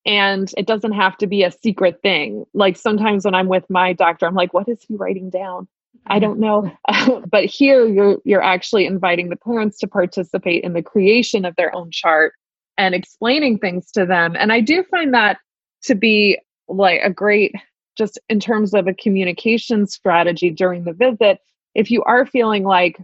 and 0.05 0.49
it 0.55 0.65
doesn't 0.65 0.93
have 0.93 1.17
to 1.17 1.27
be 1.27 1.43
a 1.43 1.51
secret 1.51 1.99
thing. 2.01 2.45
Like 2.53 2.77
sometimes 2.77 3.25
when 3.25 3.35
I'm 3.35 3.49
with 3.49 3.65
my 3.69 3.91
doctor, 3.91 4.25
I'm 4.25 4.35
like, 4.35 4.53
what 4.53 4.69
is 4.69 4.81
he 4.87 4.95
writing 4.95 5.29
down? 5.29 5.67
I 6.05 6.19
mm-hmm. 6.19 6.21
don't 6.21 6.39
know. 6.39 7.23
but 7.29 7.43
here 7.43 7.85
you're 7.85 8.19
you're 8.23 8.43
actually 8.43 8.85
inviting 8.85 9.27
the 9.27 9.35
parents 9.35 9.79
to 9.79 9.87
participate 9.87 10.63
in 10.63 10.71
the 10.71 10.83
creation 10.83 11.43
of 11.43 11.57
their 11.57 11.75
own 11.75 11.91
chart 11.91 12.31
and 12.77 12.93
explaining 12.93 13.59
things 13.59 13.91
to 13.91 14.05
them. 14.05 14.35
And 14.37 14.51
I 14.51 14.61
do 14.61 14.83
find 14.83 15.13
that 15.13 15.39
to 15.83 15.95
be 15.95 16.39
like 16.67 17.01
a 17.03 17.09
great, 17.09 17.53
just 17.97 18.19
in 18.29 18.39
terms 18.39 18.73
of 18.73 18.87
a 18.87 18.93
communication 18.93 19.87
strategy 19.87 20.49
during 20.49 20.83
the 20.83 20.93
visit. 20.93 21.39
If 21.75 21.91
you 21.91 22.03
are 22.03 22.25
feeling 22.25 22.63
like 22.63 22.99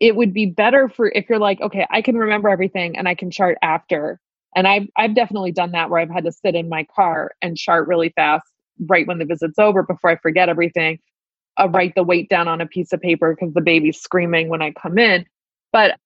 it 0.00 0.16
would 0.16 0.34
be 0.34 0.46
better 0.46 0.88
for 0.88 1.08
if 1.08 1.28
you're 1.28 1.38
like, 1.38 1.60
okay, 1.60 1.86
I 1.90 2.02
can 2.02 2.16
remember 2.16 2.48
everything 2.48 2.96
and 2.96 3.08
I 3.08 3.14
can 3.14 3.30
chart 3.30 3.58
after. 3.62 4.20
And 4.56 4.66
I've 4.66 4.88
I've 4.96 5.14
definitely 5.14 5.52
done 5.52 5.72
that 5.72 5.90
where 5.90 6.00
I've 6.00 6.10
had 6.10 6.24
to 6.24 6.32
sit 6.32 6.54
in 6.54 6.68
my 6.68 6.86
car 6.94 7.32
and 7.42 7.56
chart 7.56 7.88
really 7.88 8.10
fast 8.10 8.44
right 8.86 9.06
when 9.06 9.18
the 9.18 9.24
visit's 9.24 9.58
over 9.58 9.82
before 9.82 10.10
I 10.10 10.16
forget 10.16 10.48
everything. 10.48 10.98
I'll 11.56 11.68
write 11.68 11.94
the 11.94 12.02
weight 12.02 12.28
down 12.28 12.48
on 12.48 12.60
a 12.60 12.66
piece 12.66 12.92
of 12.92 13.00
paper 13.00 13.34
because 13.34 13.54
the 13.54 13.60
baby's 13.60 14.00
screaming 14.00 14.48
when 14.48 14.62
I 14.62 14.72
come 14.72 14.98
in. 14.98 15.24
But 15.72 15.98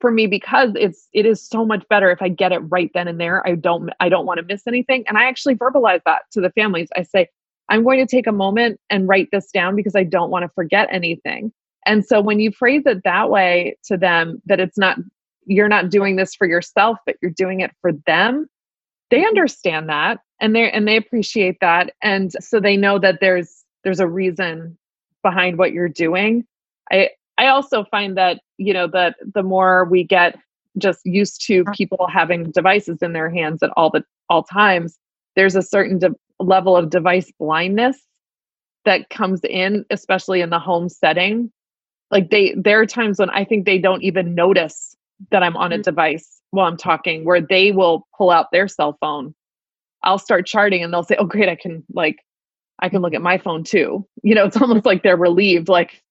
for 0.00 0.10
me 0.10 0.26
because 0.26 0.70
it's 0.76 1.08
it 1.12 1.26
is 1.26 1.46
so 1.46 1.64
much 1.64 1.84
better 1.88 2.10
if 2.10 2.20
I 2.20 2.28
get 2.28 2.52
it 2.52 2.58
right 2.58 2.90
then 2.94 3.08
and 3.08 3.20
there. 3.20 3.46
I 3.46 3.54
don't 3.54 3.90
I 4.00 4.08
don't 4.08 4.26
want 4.26 4.38
to 4.38 4.44
miss 4.44 4.66
anything. 4.66 5.04
And 5.08 5.18
I 5.18 5.26
actually 5.26 5.54
verbalize 5.54 6.00
that 6.06 6.22
to 6.32 6.40
the 6.40 6.50
families. 6.50 6.88
I 6.96 7.02
say, 7.02 7.28
I'm 7.68 7.82
going 7.82 7.98
to 7.98 8.06
take 8.06 8.26
a 8.26 8.32
moment 8.32 8.80
and 8.90 9.08
write 9.08 9.28
this 9.32 9.50
down 9.50 9.76
because 9.76 9.96
I 9.96 10.04
don't 10.04 10.30
want 10.30 10.44
to 10.44 10.48
forget 10.54 10.88
anything. 10.90 11.52
And 11.86 12.04
so 12.04 12.20
when 12.20 12.40
you 12.40 12.50
phrase 12.50 12.82
it 12.86 13.02
that 13.04 13.30
way 13.30 13.76
to 13.84 13.96
them, 13.96 14.42
that 14.46 14.60
it's 14.60 14.78
not 14.78 14.98
you're 15.46 15.68
not 15.68 15.90
doing 15.90 16.16
this 16.16 16.34
for 16.34 16.46
yourself, 16.46 16.98
but 17.06 17.16
you're 17.22 17.30
doing 17.30 17.60
it 17.60 17.70
for 17.80 17.92
them, 18.06 18.48
they 19.10 19.24
understand 19.24 19.88
that 19.88 20.18
and 20.40 20.54
they 20.54 20.70
and 20.70 20.86
they 20.86 20.96
appreciate 20.96 21.58
that. 21.60 21.94
And 22.02 22.32
so 22.40 22.60
they 22.60 22.76
know 22.76 22.98
that 22.98 23.20
there's 23.20 23.64
there's 23.84 24.00
a 24.00 24.08
reason 24.08 24.76
behind 25.22 25.58
what 25.58 25.72
you're 25.72 25.88
doing. 25.88 26.44
I 26.90 27.10
I 27.38 27.48
also 27.48 27.84
find 27.84 28.16
that, 28.16 28.40
you 28.58 28.72
know, 28.72 28.86
that 28.88 29.16
the 29.34 29.42
more 29.42 29.84
we 29.84 30.04
get 30.04 30.36
just 30.78 31.00
used 31.04 31.44
to 31.46 31.60
uh-huh. 31.60 31.72
people 31.74 32.06
having 32.06 32.50
devices 32.50 32.98
in 33.02 33.12
their 33.12 33.30
hands 33.30 33.62
at 33.62 33.70
all 33.76 33.90
the 33.90 34.04
all 34.28 34.42
times, 34.42 34.98
there's 35.34 35.56
a 35.56 35.62
certain 35.62 35.98
de- 35.98 36.14
level 36.40 36.76
of 36.76 36.90
device 36.90 37.32
blindness 37.38 37.98
that 38.84 39.10
comes 39.10 39.40
in, 39.44 39.84
especially 39.90 40.40
in 40.40 40.50
the 40.50 40.58
home 40.58 40.88
setting. 40.88 41.50
Like 42.10 42.30
they 42.30 42.54
there 42.56 42.80
are 42.80 42.86
times 42.86 43.18
when 43.18 43.30
I 43.30 43.44
think 43.44 43.66
they 43.66 43.78
don't 43.78 44.02
even 44.02 44.34
notice 44.34 44.96
that 45.30 45.42
I'm 45.42 45.56
on 45.56 45.72
a 45.72 45.76
mm-hmm. 45.76 45.82
device 45.82 46.40
while 46.50 46.66
I'm 46.66 46.76
talking, 46.76 47.24
where 47.24 47.40
they 47.40 47.72
will 47.72 48.06
pull 48.16 48.30
out 48.30 48.50
their 48.52 48.68
cell 48.68 48.96
phone. 49.00 49.34
I'll 50.02 50.18
start 50.18 50.46
charting 50.46 50.84
and 50.84 50.92
they'll 50.92 51.02
say, 51.02 51.16
Oh 51.18 51.24
great, 51.24 51.48
I 51.48 51.56
can 51.56 51.84
like 51.92 52.18
I 52.78 52.88
can 52.88 53.02
look 53.02 53.14
at 53.14 53.22
my 53.22 53.38
phone 53.38 53.64
too. 53.64 54.06
You 54.22 54.34
know, 54.34 54.44
it's 54.44 54.56
almost 54.60 54.86
like 54.86 55.02
they're 55.02 55.16
relieved, 55.16 55.68
like 55.68 56.02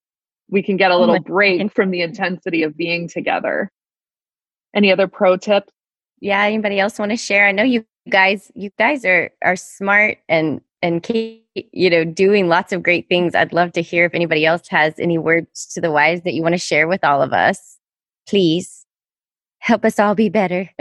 we 0.50 0.62
can 0.64 0.78
get 0.78 0.92
a 0.92 0.94
oh 0.94 1.00
little 1.00 1.20
break 1.20 1.72
from 1.74 1.92
the 1.92 2.02
intensity 2.02 2.64
of 2.64 2.78
being 2.78 3.08
together. 3.08 3.72
Any 4.74 4.92
other 4.92 5.08
pro 5.08 5.38
tips? 5.38 5.72
Yeah, 6.20 6.44
anybody 6.44 6.80
else 6.80 7.00
want 7.00 7.12
to 7.12 7.18
share? 7.18 7.48
I 7.48 7.52
know 7.52 7.64
you 7.64 7.86
guys 8.10 8.52
you 8.56 8.70
guys 8.78 9.06
are 9.06 9.32
are 9.44 9.56
smart 9.56 10.18
and 10.30 10.62
and 10.82 11.02
keep, 11.02 11.44
you 11.56 11.90
know 11.90 12.04
doing 12.04 12.48
lots 12.48 12.74
of 12.74 12.84
great 12.84 13.10
things. 13.10 13.36
I'd 13.36 13.54
love 13.54 13.72
to 13.74 13.82
hear 13.82 14.06
if 14.06 14.14
anybody 14.14 14.46
else 14.46 14.68
has 14.70 15.00
any 15.00 15.18
words 15.18 15.68
to 15.74 15.82
the 15.82 15.92
wise 15.92 16.22
that 16.24 16.34
you 16.34 16.42
want 16.42 16.54
to 16.54 16.60
share 16.60 16.88
with 16.88 17.04
all 17.04 17.22
of 17.22 17.34
us. 17.34 17.78
Please. 18.28 18.86
help 19.60 19.84
us 19.84 20.00
all 20.00 20.14
be 20.16 20.30
better. 20.30 20.70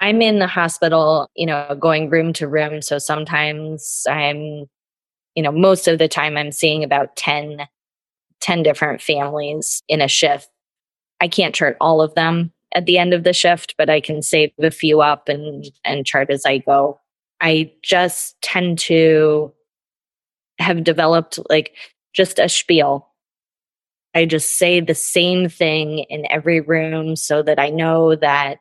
I'm 0.00 0.22
in 0.22 0.38
the 0.38 0.46
hospital, 0.46 1.30
you 1.34 1.46
know, 1.46 1.76
going 1.78 2.10
room 2.10 2.32
to 2.34 2.46
room. 2.46 2.82
So 2.82 2.98
sometimes 2.98 4.04
I'm, 4.08 4.66
you 5.34 5.42
know, 5.42 5.50
most 5.50 5.88
of 5.88 5.98
the 5.98 6.08
time 6.08 6.36
I'm 6.36 6.52
seeing 6.52 6.84
about 6.84 7.16
10, 7.16 7.66
10 8.40 8.62
different 8.62 9.00
families 9.00 9.82
in 9.88 10.00
a 10.00 10.08
shift. 10.08 10.48
I 11.20 11.28
can't 11.28 11.54
chart 11.54 11.76
all 11.80 12.00
of 12.00 12.14
them 12.14 12.52
at 12.74 12.86
the 12.86 12.98
end 12.98 13.14
of 13.14 13.24
the 13.24 13.32
shift, 13.32 13.74
but 13.78 13.90
I 13.90 14.00
can 14.00 14.22
save 14.22 14.50
a 14.60 14.70
few 14.70 15.00
up 15.00 15.28
and, 15.28 15.64
and 15.84 16.06
chart 16.06 16.30
as 16.30 16.44
I 16.44 16.58
go. 16.58 17.00
I 17.40 17.72
just 17.82 18.40
tend 18.42 18.78
to 18.80 19.52
have 20.58 20.84
developed 20.84 21.38
like 21.48 21.74
just 22.14 22.38
a 22.38 22.48
spiel. 22.48 23.08
I 24.14 24.24
just 24.24 24.58
say 24.58 24.80
the 24.80 24.94
same 24.94 25.48
thing 25.48 26.00
in 26.10 26.30
every 26.30 26.60
room 26.60 27.16
so 27.16 27.42
that 27.42 27.58
I 27.58 27.70
know 27.70 28.16
that 28.16 28.58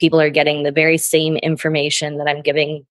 people 0.00 0.20
are 0.20 0.30
getting 0.30 0.62
the 0.62 0.72
very 0.72 0.98
same 0.98 1.36
information 1.36 2.18
that 2.18 2.28
I'm 2.28 2.42
giving, 2.42 2.86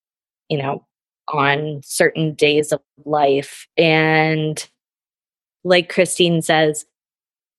you 0.49 0.57
know, 0.57 0.85
on 1.33 1.81
certain 1.83 2.33
days 2.33 2.71
of 2.71 2.81
life. 3.05 3.67
And 3.77 4.65
like 5.67 5.89
Christine 5.89 6.41
says, 6.41 6.85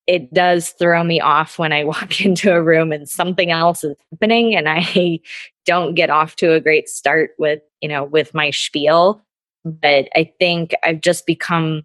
it 0.06 0.32
does 0.32 0.70
throw 0.70 1.04
me 1.04 1.20
off 1.20 1.58
when 1.58 1.72
I 1.72 1.84
walk 1.92 2.20
into 2.20 2.52
a 2.52 2.62
room 2.62 2.92
and 2.92 3.08
something 3.08 3.50
else 3.50 3.84
is 3.84 3.96
happening 4.10 4.56
and 4.56 4.68
I 4.68 5.20
don't 5.66 5.94
get 5.94 6.10
off 6.10 6.36
to 6.36 6.52
a 6.52 6.60
great 6.60 6.88
start 6.88 7.30
with, 7.38 7.60
you 7.80 7.88
know, 7.88 8.04
with 8.04 8.34
my 8.34 8.50
spiel. 8.50 9.22
But 9.64 10.08
I 10.16 10.32
think 10.38 10.72
I've 10.82 11.00
just 11.00 11.26
become 11.26 11.82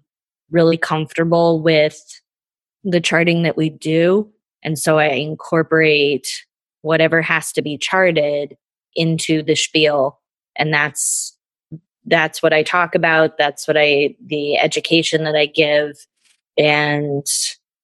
really 0.52 0.78
comfortable 0.78 1.62
with 1.62 2.00
the 2.84 3.02
charting 3.02 3.44
that 3.44 3.58
we 3.58 3.70
do. 3.70 4.32
And 4.64 4.80
so 4.80 5.00
I 5.00 5.08
incorporate 5.08 6.28
whatever 6.82 7.22
has 7.22 7.52
to 7.54 7.62
be 7.62 7.78
charted 7.78 8.56
into 8.96 9.42
the 9.42 9.56
spiel 9.56 10.20
and 10.56 10.74
that's 10.74 11.36
that's 12.06 12.44
what 12.44 12.54
i 12.54 12.62
talk 12.62 12.94
about 12.94 13.38
that's 13.38 13.68
what 13.68 13.78
i 13.78 14.16
the 14.26 14.58
education 14.58 15.24
that 15.24 15.36
i 15.36 15.46
give 15.46 16.06
and 16.58 17.26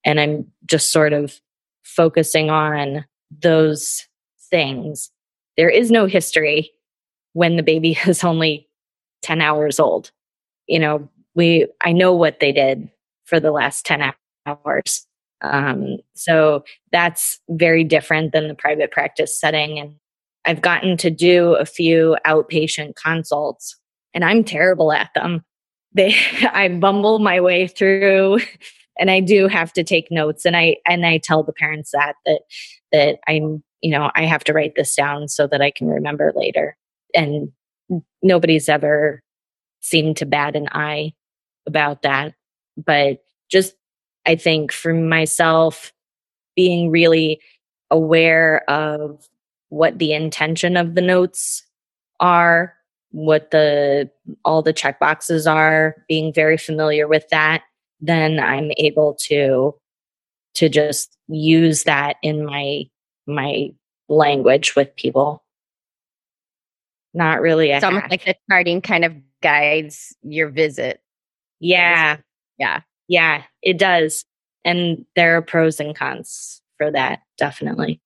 and 0.06 0.20
i'm 0.20 0.46
just 0.66 0.92
sort 0.92 1.14
of 1.14 1.40
focusing 1.84 2.50
on 2.50 3.06
those 3.42 4.08
things 4.50 5.12
there 5.58 5.70
is 5.70 5.92
no 5.92 6.06
history 6.06 6.72
when 7.34 7.56
the 7.56 7.64
baby 7.64 7.98
is 8.08 8.24
only 8.24 8.68
10 9.22 9.42
hours 9.42 9.80
old 9.80 10.12
you 10.68 10.80
know 10.80 11.08
we 11.36 11.68
i 11.82 11.92
know 11.92 12.14
what 12.14 12.40
they 12.40 12.52
did 12.52 12.90
for 13.26 13.40
the 13.40 13.52
last 13.52 13.86
10 13.86 14.14
hours 14.46 15.06
um, 15.42 15.98
so 16.16 16.64
that's 16.92 17.40
very 17.50 17.84
different 17.84 18.34
than 18.34 18.48
the 18.48 18.56
private 18.56 18.92
practice 18.92 19.40
setting. 19.40 19.80
And 19.80 19.96
I've 20.46 20.62
gotten 20.62 20.98
to 20.98 21.10
do 21.10 21.56
a 21.56 21.66
few 21.66 22.18
outpatient 22.26 22.96
consults 22.96 23.78
and 24.14 24.26
I'm 24.26 24.44
terrible 24.44 24.92
at 24.92 25.12
them. 25.16 25.44
They, 25.94 26.16
I 26.54 26.68
bumble 26.70 27.20
my 27.20 27.40
way 27.40 27.68
through 27.68 28.40
and 29.00 29.10
I 29.10 29.20
do 29.20 29.48
have 29.48 29.74
to 29.74 29.84
take 29.84 30.12
notes 30.12 30.46
and 30.46 30.56
I, 30.56 30.78
and 30.88 31.06
I 31.06 31.18
tell 31.18 31.44
the 31.44 31.54
parents 31.54 31.92
that, 31.92 32.16
that, 32.26 32.42
that 32.92 33.20
I'm, 33.28 33.64
you 33.82 33.92
know, 33.92 34.12
I 34.16 34.26
have 34.26 34.44
to 34.46 34.54
write 34.54 34.76
this 34.76 34.96
down 34.96 35.28
so 35.28 35.48
that 35.48 35.62
I 35.62 35.72
can 35.72 35.88
remember 35.88 36.34
later. 36.36 36.78
And 37.16 37.52
nobody's 38.22 38.70
ever 38.70 39.24
seemed 39.82 40.18
to 40.18 40.26
bat 40.26 40.56
an 40.56 40.68
eye 40.72 41.14
about 41.66 42.02
that. 42.02 42.34
But 42.78 43.20
just 43.50 43.76
I 44.26 44.36
think 44.36 44.72
for 44.72 44.94
myself, 44.94 45.94
being 46.56 46.92
really 46.92 47.40
aware 47.90 48.70
of 48.70 49.28
what 49.70 49.98
the 49.98 50.14
intention 50.14 50.76
of 50.76 50.96
the 50.96 51.02
notes 51.02 51.64
are, 52.20 52.76
what 53.12 53.52
the 53.52 54.10
all 54.46 54.62
the 54.62 54.74
check 54.74 55.00
boxes 55.00 55.48
are, 55.48 55.96
being 56.08 56.34
very 56.34 56.58
familiar 56.58 57.08
with 57.08 57.28
that, 57.30 57.64
then 58.00 58.40
I'm 58.40 58.72
able 58.78 59.16
to 59.28 59.76
to 60.56 60.70
just 60.70 61.18
use 61.28 61.84
that 61.84 62.18
in 62.22 62.46
my 62.46 62.84
my 63.28 63.70
language 64.08 64.76
with 64.76 64.96
people. 64.96 65.44
Not 67.14 67.42
really. 67.42 67.72
It's 67.72 67.84
almost 67.84 68.10
like 68.10 68.26
the 68.26 68.36
charting 68.50 68.82
kind 68.82 69.04
of 69.06 69.14
guides 69.42 70.16
your 70.22 70.50
visit. 70.50 71.02
Yeah. 71.60 72.18
Yeah. 72.58 72.82
Yeah, 73.10 73.44
it 73.64 73.78
does. 73.78 74.24
And 74.64 75.06
there 75.16 75.36
are 75.36 75.42
pros 75.42 75.80
and 75.80 75.96
cons 75.96 76.62
for 76.78 76.92
that, 76.92 77.22
definitely. 77.38 78.00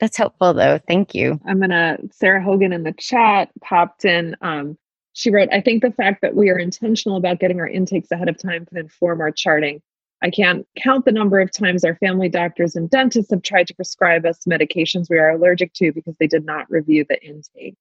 That's 0.00 0.16
helpful 0.16 0.54
though. 0.54 0.78
Thank 0.88 1.14
you. 1.14 1.38
I'm 1.46 1.60
gonna 1.60 1.98
Sarah 2.10 2.42
Hogan 2.42 2.72
in 2.72 2.82
the 2.82 2.92
chat 2.92 3.50
popped 3.62 4.04
in. 4.04 4.34
Um, 4.40 4.78
she 5.12 5.30
wrote, 5.30 5.48
I 5.52 5.60
think 5.60 5.82
the 5.82 5.90
fact 5.90 6.22
that 6.22 6.34
we 6.34 6.50
are 6.50 6.58
intentional 6.58 7.18
about 7.18 7.40
getting 7.40 7.60
our 7.60 7.68
intakes 7.68 8.10
ahead 8.10 8.28
of 8.28 8.38
time 8.38 8.64
can 8.64 8.78
inform 8.78 9.20
our 9.20 9.30
charting. 9.30 9.82
I 10.22 10.30
can't 10.30 10.66
count 10.76 11.04
the 11.04 11.12
number 11.12 11.40
of 11.40 11.50
times 11.50 11.84
our 11.84 11.96
family 11.96 12.28
doctors 12.28 12.76
and 12.76 12.88
dentists 12.88 13.30
have 13.30 13.42
tried 13.42 13.66
to 13.68 13.74
prescribe 13.74 14.24
us 14.24 14.40
medications 14.48 15.08
we 15.10 15.18
are 15.18 15.30
allergic 15.30 15.72
to 15.74 15.92
because 15.92 16.16
they 16.18 16.26
did 16.26 16.44
not 16.44 16.70
review 16.70 17.04
the 17.08 17.22
intake. 17.22 17.74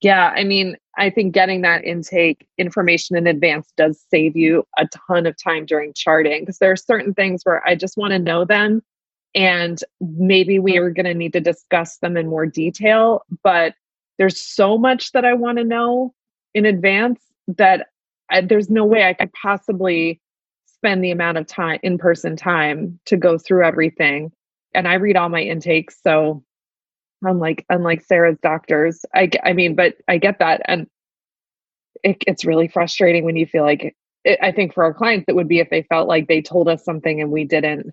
Yeah, 0.00 0.32
I 0.34 0.42
mean, 0.42 0.76
I 0.98 1.10
think 1.10 1.32
getting 1.32 1.62
that 1.62 1.84
intake 1.84 2.46
information 2.58 3.16
in 3.16 3.26
advance 3.26 3.72
does 3.76 4.04
save 4.10 4.36
you 4.36 4.66
a 4.76 4.88
ton 5.08 5.26
of 5.26 5.36
time 5.40 5.64
during 5.64 5.92
charting 5.94 6.40
because 6.40 6.58
there 6.58 6.72
are 6.72 6.76
certain 6.76 7.14
things 7.14 7.42
where 7.44 7.66
I 7.66 7.76
just 7.76 7.96
want 7.96 8.10
to 8.12 8.18
know 8.18 8.44
them 8.44 8.82
and 9.34 9.82
maybe 10.00 10.58
we 10.58 10.74
mm-hmm. 10.74 10.84
are 10.84 10.90
going 10.90 11.06
to 11.06 11.14
need 11.14 11.32
to 11.32 11.40
discuss 11.40 11.98
them 11.98 12.16
in 12.16 12.28
more 12.28 12.46
detail, 12.46 13.22
but 13.42 13.74
there's 14.18 14.40
so 14.40 14.76
much 14.78 15.12
that 15.12 15.24
I 15.24 15.34
want 15.34 15.58
to 15.58 15.64
know 15.64 16.14
in 16.54 16.66
advance 16.66 17.20
that 17.48 17.88
I, 18.30 18.40
there's 18.42 18.70
no 18.70 18.84
way 18.84 19.04
I 19.04 19.14
could 19.14 19.32
possibly 19.32 20.20
spend 20.66 21.02
the 21.02 21.10
amount 21.10 21.38
of 21.38 21.46
time 21.46 21.78
in 21.82 21.98
person 21.98 22.36
time 22.36 22.98
to 23.06 23.16
go 23.16 23.38
through 23.38 23.64
everything. 23.64 24.32
And 24.74 24.88
I 24.88 24.94
read 24.94 25.16
all 25.16 25.28
my 25.28 25.42
intakes, 25.42 25.98
so 26.02 26.42
unlike 27.22 27.64
unlike 27.68 28.02
Sarah's 28.02 28.38
doctors. 28.42 29.04
I 29.14 29.30
I 29.44 29.52
mean, 29.52 29.74
but 29.74 29.96
I 30.08 30.18
get 30.18 30.38
that, 30.38 30.62
and 30.66 30.86
it, 32.02 32.22
it's 32.26 32.44
really 32.44 32.68
frustrating 32.68 33.24
when 33.24 33.36
you 33.36 33.46
feel 33.46 33.64
like. 33.64 33.94
It, 34.24 34.38
I 34.40 34.52
think 34.52 34.72
for 34.72 34.84
our 34.84 34.94
clients, 34.94 35.24
it 35.26 35.34
would 35.34 35.48
be 35.48 35.58
if 35.58 35.68
they 35.70 35.82
felt 35.82 36.06
like 36.06 36.28
they 36.28 36.40
told 36.40 36.68
us 36.68 36.84
something 36.84 37.20
and 37.20 37.32
we 37.32 37.44
didn't. 37.44 37.92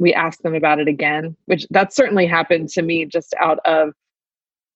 We 0.00 0.14
asked 0.14 0.42
them 0.42 0.54
about 0.54 0.80
it 0.80 0.88
again, 0.88 1.36
which 1.44 1.66
that 1.70 1.92
certainly 1.92 2.26
happened 2.26 2.70
to 2.70 2.82
me 2.82 3.04
just 3.04 3.34
out 3.38 3.60
of 3.64 3.92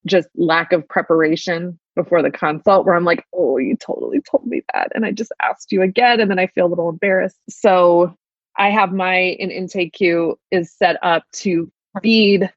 just 0.07 0.29
lack 0.37 0.73
of 0.73 0.87
preparation 0.87 1.79
before 1.97 2.23
the 2.23 2.31
consult 2.31 2.85
where 2.85 2.95
I'm 2.95 3.05
like, 3.05 3.25
oh, 3.35 3.57
you 3.57 3.77
totally 3.77 4.21
told 4.21 4.47
me 4.47 4.63
that. 4.75 4.93
And 4.95 5.07
I 5.07 5.13
just 5.13 5.33
asked 5.41 5.73
you 5.73 5.81
again. 5.81 6.21
And 6.21 6.31
then 6.31 6.39
I 6.39 6.47
feel 6.49 6.67
a 6.67 6.69
little 6.69 6.91
embarrassed. 6.91 7.39
So 7.49 8.15
I 8.59 8.71
have 8.71 8.93
my 8.93 9.37
an 9.41 9.49
IntakeQ 9.49 10.37
is 10.51 10.73
set 10.73 10.99
up 11.03 11.25
to 11.33 11.73
feed 12.03 12.53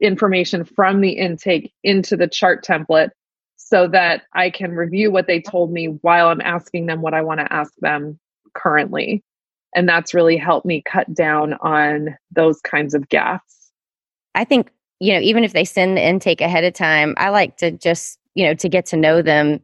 information 0.00 0.64
from 0.64 1.00
the 1.00 1.12
intake 1.12 1.72
into 1.84 2.16
the 2.16 2.28
chart 2.28 2.64
template 2.64 3.10
so 3.56 3.88
that 3.88 4.22
I 4.34 4.50
can 4.50 4.72
review 4.72 5.10
what 5.10 5.26
they 5.26 5.40
told 5.40 5.72
me 5.72 5.86
while 5.86 6.28
I'm 6.28 6.40
asking 6.40 6.86
them 6.86 7.00
what 7.00 7.14
I 7.14 7.22
want 7.22 7.40
to 7.40 7.52
ask 7.52 7.72
them 7.78 8.18
currently. 8.54 9.22
And 9.74 9.88
that's 9.88 10.14
really 10.14 10.36
helped 10.36 10.66
me 10.66 10.82
cut 10.82 11.12
down 11.14 11.54
on 11.54 12.16
those 12.30 12.60
kinds 12.60 12.94
of 12.94 13.08
gaps. 13.08 13.70
I 14.34 14.44
think, 14.44 14.70
you 15.00 15.12
know, 15.12 15.20
even 15.20 15.44
if 15.44 15.52
they 15.52 15.64
send 15.64 15.96
the 15.96 16.06
intake 16.06 16.40
ahead 16.40 16.64
of 16.64 16.74
time, 16.74 17.14
I 17.16 17.30
like 17.30 17.56
to 17.58 17.70
just, 17.70 18.18
you 18.34 18.44
know, 18.44 18.54
to 18.54 18.68
get 18.68 18.86
to 18.86 18.96
know 18.96 19.22
them, 19.22 19.60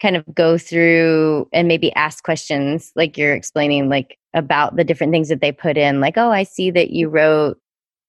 kind 0.00 0.16
of 0.16 0.24
go 0.34 0.58
through 0.58 1.48
and 1.52 1.68
maybe 1.68 1.92
ask 1.94 2.22
questions 2.22 2.92
like 2.96 3.16
you're 3.16 3.34
explaining, 3.34 3.88
like 3.88 4.18
about 4.34 4.76
the 4.76 4.84
different 4.84 5.12
things 5.12 5.28
that 5.28 5.40
they 5.40 5.52
put 5.52 5.76
in. 5.76 6.00
Like, 6.00 6.16
oh, 6.16 6.30
I 6.30 6.42
see 6.42 6.70
that 6.72 6.90
you 6.90 7.08
wrote 7.08 7.58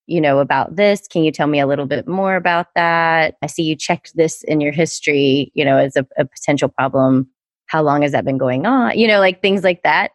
you 0.08 0.22
know, 0.22 0.40
about 0.40 0.76
this. 0.76 1.08
Can 1.08 1.24
you 1.24 1.32
tell 1.32 1.48
me 1.48 1.60
a 1.60 1.68
little 1.68 1.86
bit 1.86 2.08
more 2.08 2.36
about 2.36 2.68
that? 2.76 3.36
I 3.42 3.48
see 3.48 3.64
you 3.64 3.76
checked 3.76 4.16
this 4.16 4.42
in 4.44 4.62
your 4.62 4.72
history, 4.72 5.52
you 5.54 5.66
know, 5.66 5.78
as 5.78 5.96
a, 5.96 6.08
a 6.18 6.26
potential 6.26 6.70
problem. 6.70 7.28
How 7.68 7.84
long 7.84 8.02
has 8.02 8.14
that 8.14 8.24
been 8.24 8.38
going 8.38 8.66
on? 8.66 8.98
You 8.98 9.08
know, 9.08 9.20
like 9.20 9.42
things 9.42 9.64
like 9.64 9.84
that. 9.84 10.12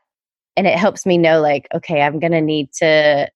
And 0.57 0.67
it 0.67 0.79
helps 0.79 1.07
me 1.07 1.19
know, 1.19 1.41
like, 1.41 1.69
okay, 1.75 2.03
I'm 2.03 2.19
going 2.19 2.33
to 2.33 2.41
need 2.41 2.73
to 2.75 3.31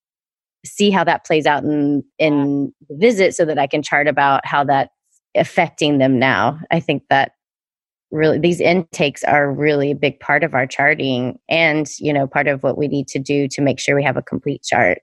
see 0.64 0.90
how 0.90 1.04
that 1.04 1.24
plays 1.24 1.46
out 1.46 1.62
in 1.64 2.04
in 2.18 2.72
the 2.88 2.96
visit 2.96 3.34
so 3.34 3.44
that 3.44 3.58
I 3.58 3.66
can 3.66 3.82
chart 3.82 4.08
about 4.08 4.44
how 4.44 4.64
that's 4.64 4.90
affecting 5.36 5.98
them 5.98 6.18
now. 6.18 6.58
I 6.70 6.80
think 6.80 7.04
that 7.08 7.32
really 8.10 8.38
these 8.38 8.60
intakes 8.60 9.24
are 9.24 9.52
really 9.52 9.90
a 9.90 9.96
big 9.96 10.20
part 10.20 10.44
of 10.44 10.54
our 10.54 10.66
charting 10.66 11.38
and 11.48 11.86
you 11.98 12.12
know 12.12 12.26
part 12.26 12.46
of 12.46 12.62
what 12.62 12.78
we 12.78 12.88
need 12.88 13.08
to 13.08 13.18
do 13.18 13.48
to 13.48 13.60
make 13.60 13.80
sure 13.80 13.96
we 13.96 14.04
have 14.04 14.16
a 14.16 14.22
complete 14.22 14.62
chart 14.62 14.98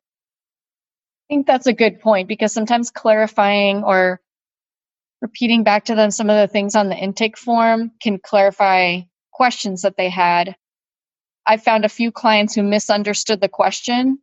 I 1.30 1.34
think 1.34 1.48
that's 1.48 1.68
a 1.68 1.74
good 1.74 2.00
point 2.00 2.28
because 2.28 2.54
sometimes 2.54 2.92
clarifying 2.92 3.84
or 3.84 4.22
repeating 5.22 5.64
back 5.64 5.86
to 5.86 5.96
them 5.96 6.12
some 6.12 6.30
of 6.30 6.36
the 6.36 6.52
things 6.52 6.76
on 6.76 6.90
the 6.90 6.98
intake 6.98 7.38
form 7.38 7.92
can 8.02 8.20
clarify 8.20 9.02
questions 9.32 9.82
that 9.82 9.98
they 9.98 10.10
had. 10.10 10.56
I 11.46 11.58
found 11.58 11.86
a 11.86 11.90
few 11.90 12.12
clients 12.12 12.56
who 12.56 12.64
misunderstood 12.64 13.42
the 13.42 13.50
question 13.50 14.20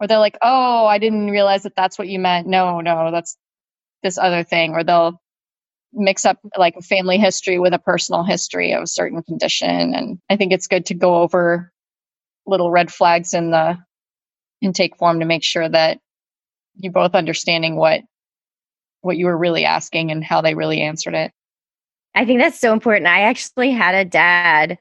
or 0.00 0.06
they're 0.06 0.18
like, 0.18 0.36
"Oh, 0.42 0.86
I 0.86 0.98
didn't 0.98 1.30
realize 1.30 1.62
that 1.62 1.76
that's 1.76 1.98
what 1.98 2.08
you 2.08 2.18
meant." 2.18 2.46
No, 2.46 2.80
no, 2.80 3.10
that's 3.10 3.36
this 4.02 4.18
other 4.18 4.42
thing, 4.44 4.72
or 4.72 4.84
they'll 4.84 5.20
mix 5.92 6.24
up 6.24 6.38
like 6.56 6.76
a 6.76 6.82
family 6.82 7.18
history 7.18 7.58
with 7.58 7.72
a 7.74 7.78
personal 7.78 8.24
history 8.24 8.72
of 8.72 8.82
a 8.82 8.86
certain 8.86 9.22
condition, 9.22 9.94
and 9.94 10.18
I 10.30 10.36
think 10.36 10.52
it's 10.52 10.66
good 10.68 10.86
to 10.86 10.94
go 10.94 11.16
over 11.22 11.72
little 12.46 12.70
red 12.70 12.92
flags 12.92 13.34
in 13.34 13.50
the 13.50 13.78
intake 14.62 14.96
form 14.96 15.20
to 15.20 15.26
make 15.26 15.44
sure 15.44 15.68
that 15.68 16.00
you 16.76 16.90
both 16.90 17.14
understanding 17.14 17.76
what 17.76 18.02
what 19.02 19.16
you 19.16 19.26
were 19.26 19.38
really 19.38 19.64
asking 19.64 20.10
and 20.10 20.24
how 20.24 20.40
they 20.40 20.54
really 20.54 20.80
answered 20.82 21.14
it. 21.14 21.32
I 22.14 22.24
think 22.24 22.40
that's 22.40 22.58
so 22.58 22.72
important. 22.72 23.06
I 23.06 23.22
actually 23.22 23.70
had 23.70 23.94
a 23.94 24.04
dad 24.04 24.78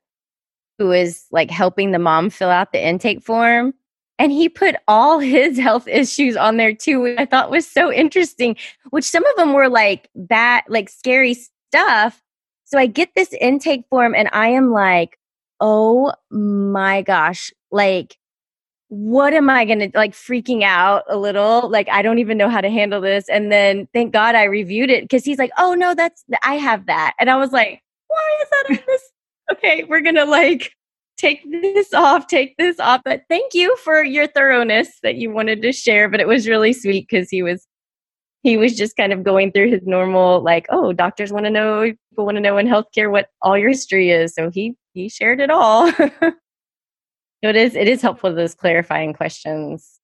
who 0.77 0.87
was 0.87 1.25
like 1.31 1.49
helping 1.49 1.91
the 1.91 1.99
mom 1.99 2.29
fill 2.29 2.49
out 2.49 2.71
the 2.71 2.85
intake 2.85 3.21
form 3.21 3.73
and 4.17 4.31
he 4.31 4.49
put 4.49 4.75
all 4.87 5.19
his 5.35 5.57
health 5.57 5.87
issues 5.87 6.35
on 6.35 6.57
there 6.57 6.73
too 6.73 7.01
which 7.01 7.19
i 7.19 7.25
thought 7.25 7.51
was 7.51 7.69
so 7.69 7.91
interesting 7.91 8.55
which 8.89 9.05
some 9.05 9.25
of 9.25 9.35
them 9.35 9.53
were 9.53 9.69
like 9.69 10.09
bad 10.15 10.63
like 10.67 10.89
scary 10.89 11.33
stuff 11.33 12.21
so 12.65 12.77
i 12.77 12.85
get 12.85 13.09
this 13.15 13.33
intake 13.33 13.85
form 13.89 14.15
and 14.15 14.29
i 14.33 14.47
am 14.47 14.71
like 14.71 15.17
oh 15.59 16.11
my 16.31 17.01
gosh 17.01 17.51
like 17.71 18.17
what 18.89 19.33
am 19.33 19.49
I 19.49 19.65
going 19.65 19.79
to 19.79 19.91
like 19.93 20.13
freaking 20.13 20.63
out 20.63 21.03
a 21.09 21.17
little? 21.17 21.69
Like, 21.69 21.89
I 21.89 22.01
don't 22.01 22.19
even 22.19 22.37
know 22.37 22.49
how 22.49 22.61
to 22.61 22.69
handle 22.69 23.01
this. 23.01 23.27
And 23.29 23.51
then 23.51 23.87
thank 23.93 24.13
God 24.13 24.35
I 24.35 24.43
reviewed 24.43 24.89
it 24.89 25.03
because 25.03 25.25
he's 25.25 25.39
like, 25.39 25.51
oh 25.57 25.73
no, 25.73 25.95
that's, 25.95 26.23
I 26.43 26.55
have 26.55 26.85
that. 26.85 27.13
And 27.19 27.29
I 27.29 27.35
was 27.35 27.51
like, 27.51 27.81
why 28.07 28.39
is 28.41 28.49
that 28.49 28.65
on 28.69 28.83
this? 28.87 29.11
Okay, 29.51 29.83
we're 29.83 30.01
going 30.01 30.15
to 30.15 30.25
like 30.25 30.71
take 31.17 31.41
this 31.49 31.93
off, 31.93 32.27
take 32.27 32.55
this 32.57 32.79
off. 32.79 33.01
But 33.05 33.23
thank 33.29 33.53
you 33.53 33.75
for 33.77 34.03
your 34.03 34.27
thoroughness 34.27 34.89
that 35.03 35.15
you 35.15 35.31
wanted 35.31 35.61
to 35.61 35.71
share. 35.71 36.09
But 36.09 36.19
it 36.19 36.27
was 36.27 36.47
really 36.47 36.73
sweet 36.73 37.07
because 37.09 37.29
he 37.29 37.43
was, 37.43 37.67
he 38.43 38.57
was 38.57 38.75
just 38.75 38.97
kind 38.97 39.13
of 39.13 39.23
going 39.23 39.51
through 39.51 39.71
his 39.71 39.85
normal, 39.85 40.41
like, 40.41 40.65
oh, 40.69 40.93
doctors 40.93 41.31
want 41.31 41.45
to 41.45 41.51
know, 41.51 41.81
people 42.09 42.25
want 42.25 42.37
to 42.37 42.41
know 42.41 42.57
in 42.57 42.67
healthcare 42.67 43.09
what 43.09 43.29
all 43.41 43.57
your 43.57 43.69
history 43.69 44.11
is. 44.11 44.33
So 44.33 44.49
he, 44.51 44.75
he 44.93 45.09
shared 45.09 45.39
it 45.39 45.49
all. 45.49 45.91
So 47.45 47.49
it 47.49 47.55
is 47.55 47.75
it 47.75 47.87
is 47.87 48.01
helpful 48.01 48.33
those 48.33 48.55
clarifying 48.55 49.13
questions. 49.13 49.99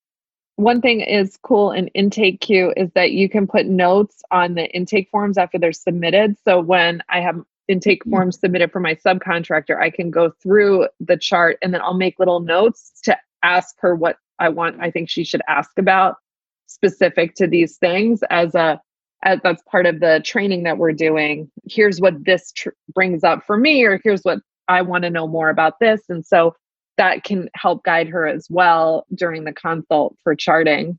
One 0.58 0.80
thing 0.80 1.02
is 1.02 1.40
cool 1.42 1.72
in 1.72 1.90
IntakeQ 1.96 2.74
is 2.78 2.92
that 2.94 3.14
you 3.14 3.28
can 3.28 3.48
put 3.48 3.66
notes 3.66 4.22
on 4.30 4.54
the 4.54 4.70
intake 4.76 5.10
forms 5.10 5.40
after 5.40 5.58
they're 5.58 5.72
submitted. 5.72 6.36
So 6.44 6.60
when 6.60 7.02
I 7.10 7.20
have 7.22 7.42
intake 7.68 8.04
mm. 8.06 8.12
forms 8.12 8.40
submitted 8.40 8.72
for 8.72 8.80
my 8.80 8.96
subcontractor, 8.96 9.80
I 9.80 9.90
can 9.90 10.12
go 10.12 10.32
through 10.42 10.88
the 11.00 11.18
chart 11.18 11.58
and 11.62 11.74
then 11.74 11.82
I'll 11.82 11.94
make 11.94 12.20
little 12.20 12.40
notes 12.40 12.94
to 13.04 13.18
ask 13.44 13.76
her 13.80 13.96
what 13.96 14.18
I 14.40 14.50
want 14.50 14.82
I 14.82 14.92
think 14.92 15.10
she 15.10 15.24
should 15.24 15.42
ask 15.48 15.72
about 15.78 16.16
specific 16.68 17.36
to 17.36 17.48
these 17.48 17.78
things 17.78 18.22
as 18.30 18.56
a 18.56 18.82
as 19.24 19.40
that's 19.44 19.62
part 19.70 19.86
of 19.86 20.00
the 20.00 20.20
training 20.26 20.64
that 20.64 20.80
we're 20.80 20.94
doing. 20.94 21.50
Here's 21.70 22.02
what 22.02 22.26
this 22.26 22.52
tr- 22.52 22.70
brings 22.92 23.24
up 23.24 23.44
for 23.46 23.56
me 23.56 23.84
or 23.84 24.00
here's 24.04 24.24
what 24.24 24.40
I 24.68 24.82
want 24.82 25.04
to 25.04 25.12
know 25.12 25.28
more 25.28 25.50
about 25.50 25.80
this 25.80 26.02
and 26.10 26.26
so 26.26 26.56
that 26.98 27.24
can 27.24 27.50
help 27.54 27.84
guide 27.84 28.08
her 28.08 28.28
as 28.28 28.48
well 28.50 29.06
during 29.14 29.44
the 29.44 29.54
consult 29.54 30.16
for 30.24 30.36
charting. 30.36 30.98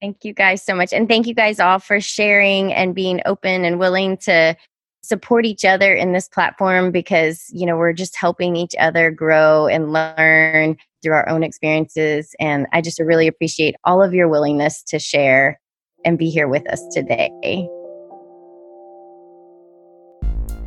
Thank 0.00 0.24
you 0.24 0.32
guys 0.32 0.64
so 0.64 0.74
much. 0.74 0.92
And 0.92 1.08
thank 1.08 1.26
you 1.26 1.34
guys 1.34 1.60
all 1.60 1.78
for 1.78 2.00
sharing 2.00 2.72
and 2.72 2.94
being 2.94 3.20
open 3.26 3.64
and 3.64 3.78
willing 3.78 4.16
to 4.18 4.56
support 5.02 5.46
each 5.46 5.64
other 5.64 5.94
in 5.94 6.12
this 6.12 6.28
platform 6.28 6.90
because, 6.90 7.46
you 7.52 7.66
know, 7.66 7.76
we're 7.76 7.92
just 7.92 8.16
helping 8.16 8.56
each 8.56 8.74
other 8.78 9.10
grow 9.10 9.66
and 9.66 9.92
learn 9.92 10.76
through 11.02 11.14
our 11.14 11.28
own 11.28 11.42
experiences. 11.42 12.34
And 12.38 12.66
I 12.72 12.80
just 12.80 13.00
really 13.00 13.26
appreciate 13.26 13.74
all 13.84 14.02
of 14.02 14.14
your 14.14 14.28
willingness 14.28 14.82
to 14.84 14.98
share 14.98 15.60
and 16.04 16.18
be 16.18 16.30
here 16.30 16.48
with 16.48 16.68
us 16.70 16.82
today. 16.92 17.30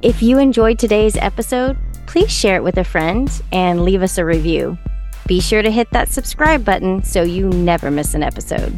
If 0.02 0.22
you 0.22 0.38
enjoyed 0.38 0.80
today's 0.80 1.16
episode, 1.16 1.78
please 2.08 2.32
share 2.32 2.58
it 2.58 2.64
with 2.64 2.78
a 2.78 2.84
friend 2.84 3.30
and 3.52 3.84
leave 3.84 4.02
us 4.02 4.18
a 4.18 4.26
review. 4.26 4.78
Be 5.28 5.40
sure 5.40 5.62
to 5.62 5.72
hit 5.72 5.90
that 5.92 6.10
subscribe 6.10 6.66
button 6.66 7.04
so 7.04 7.22
you 7.24 7.48
never 7.50 7.90
miss 7.90 8.14
an 8.14 8.24
episode. 8.24 8.78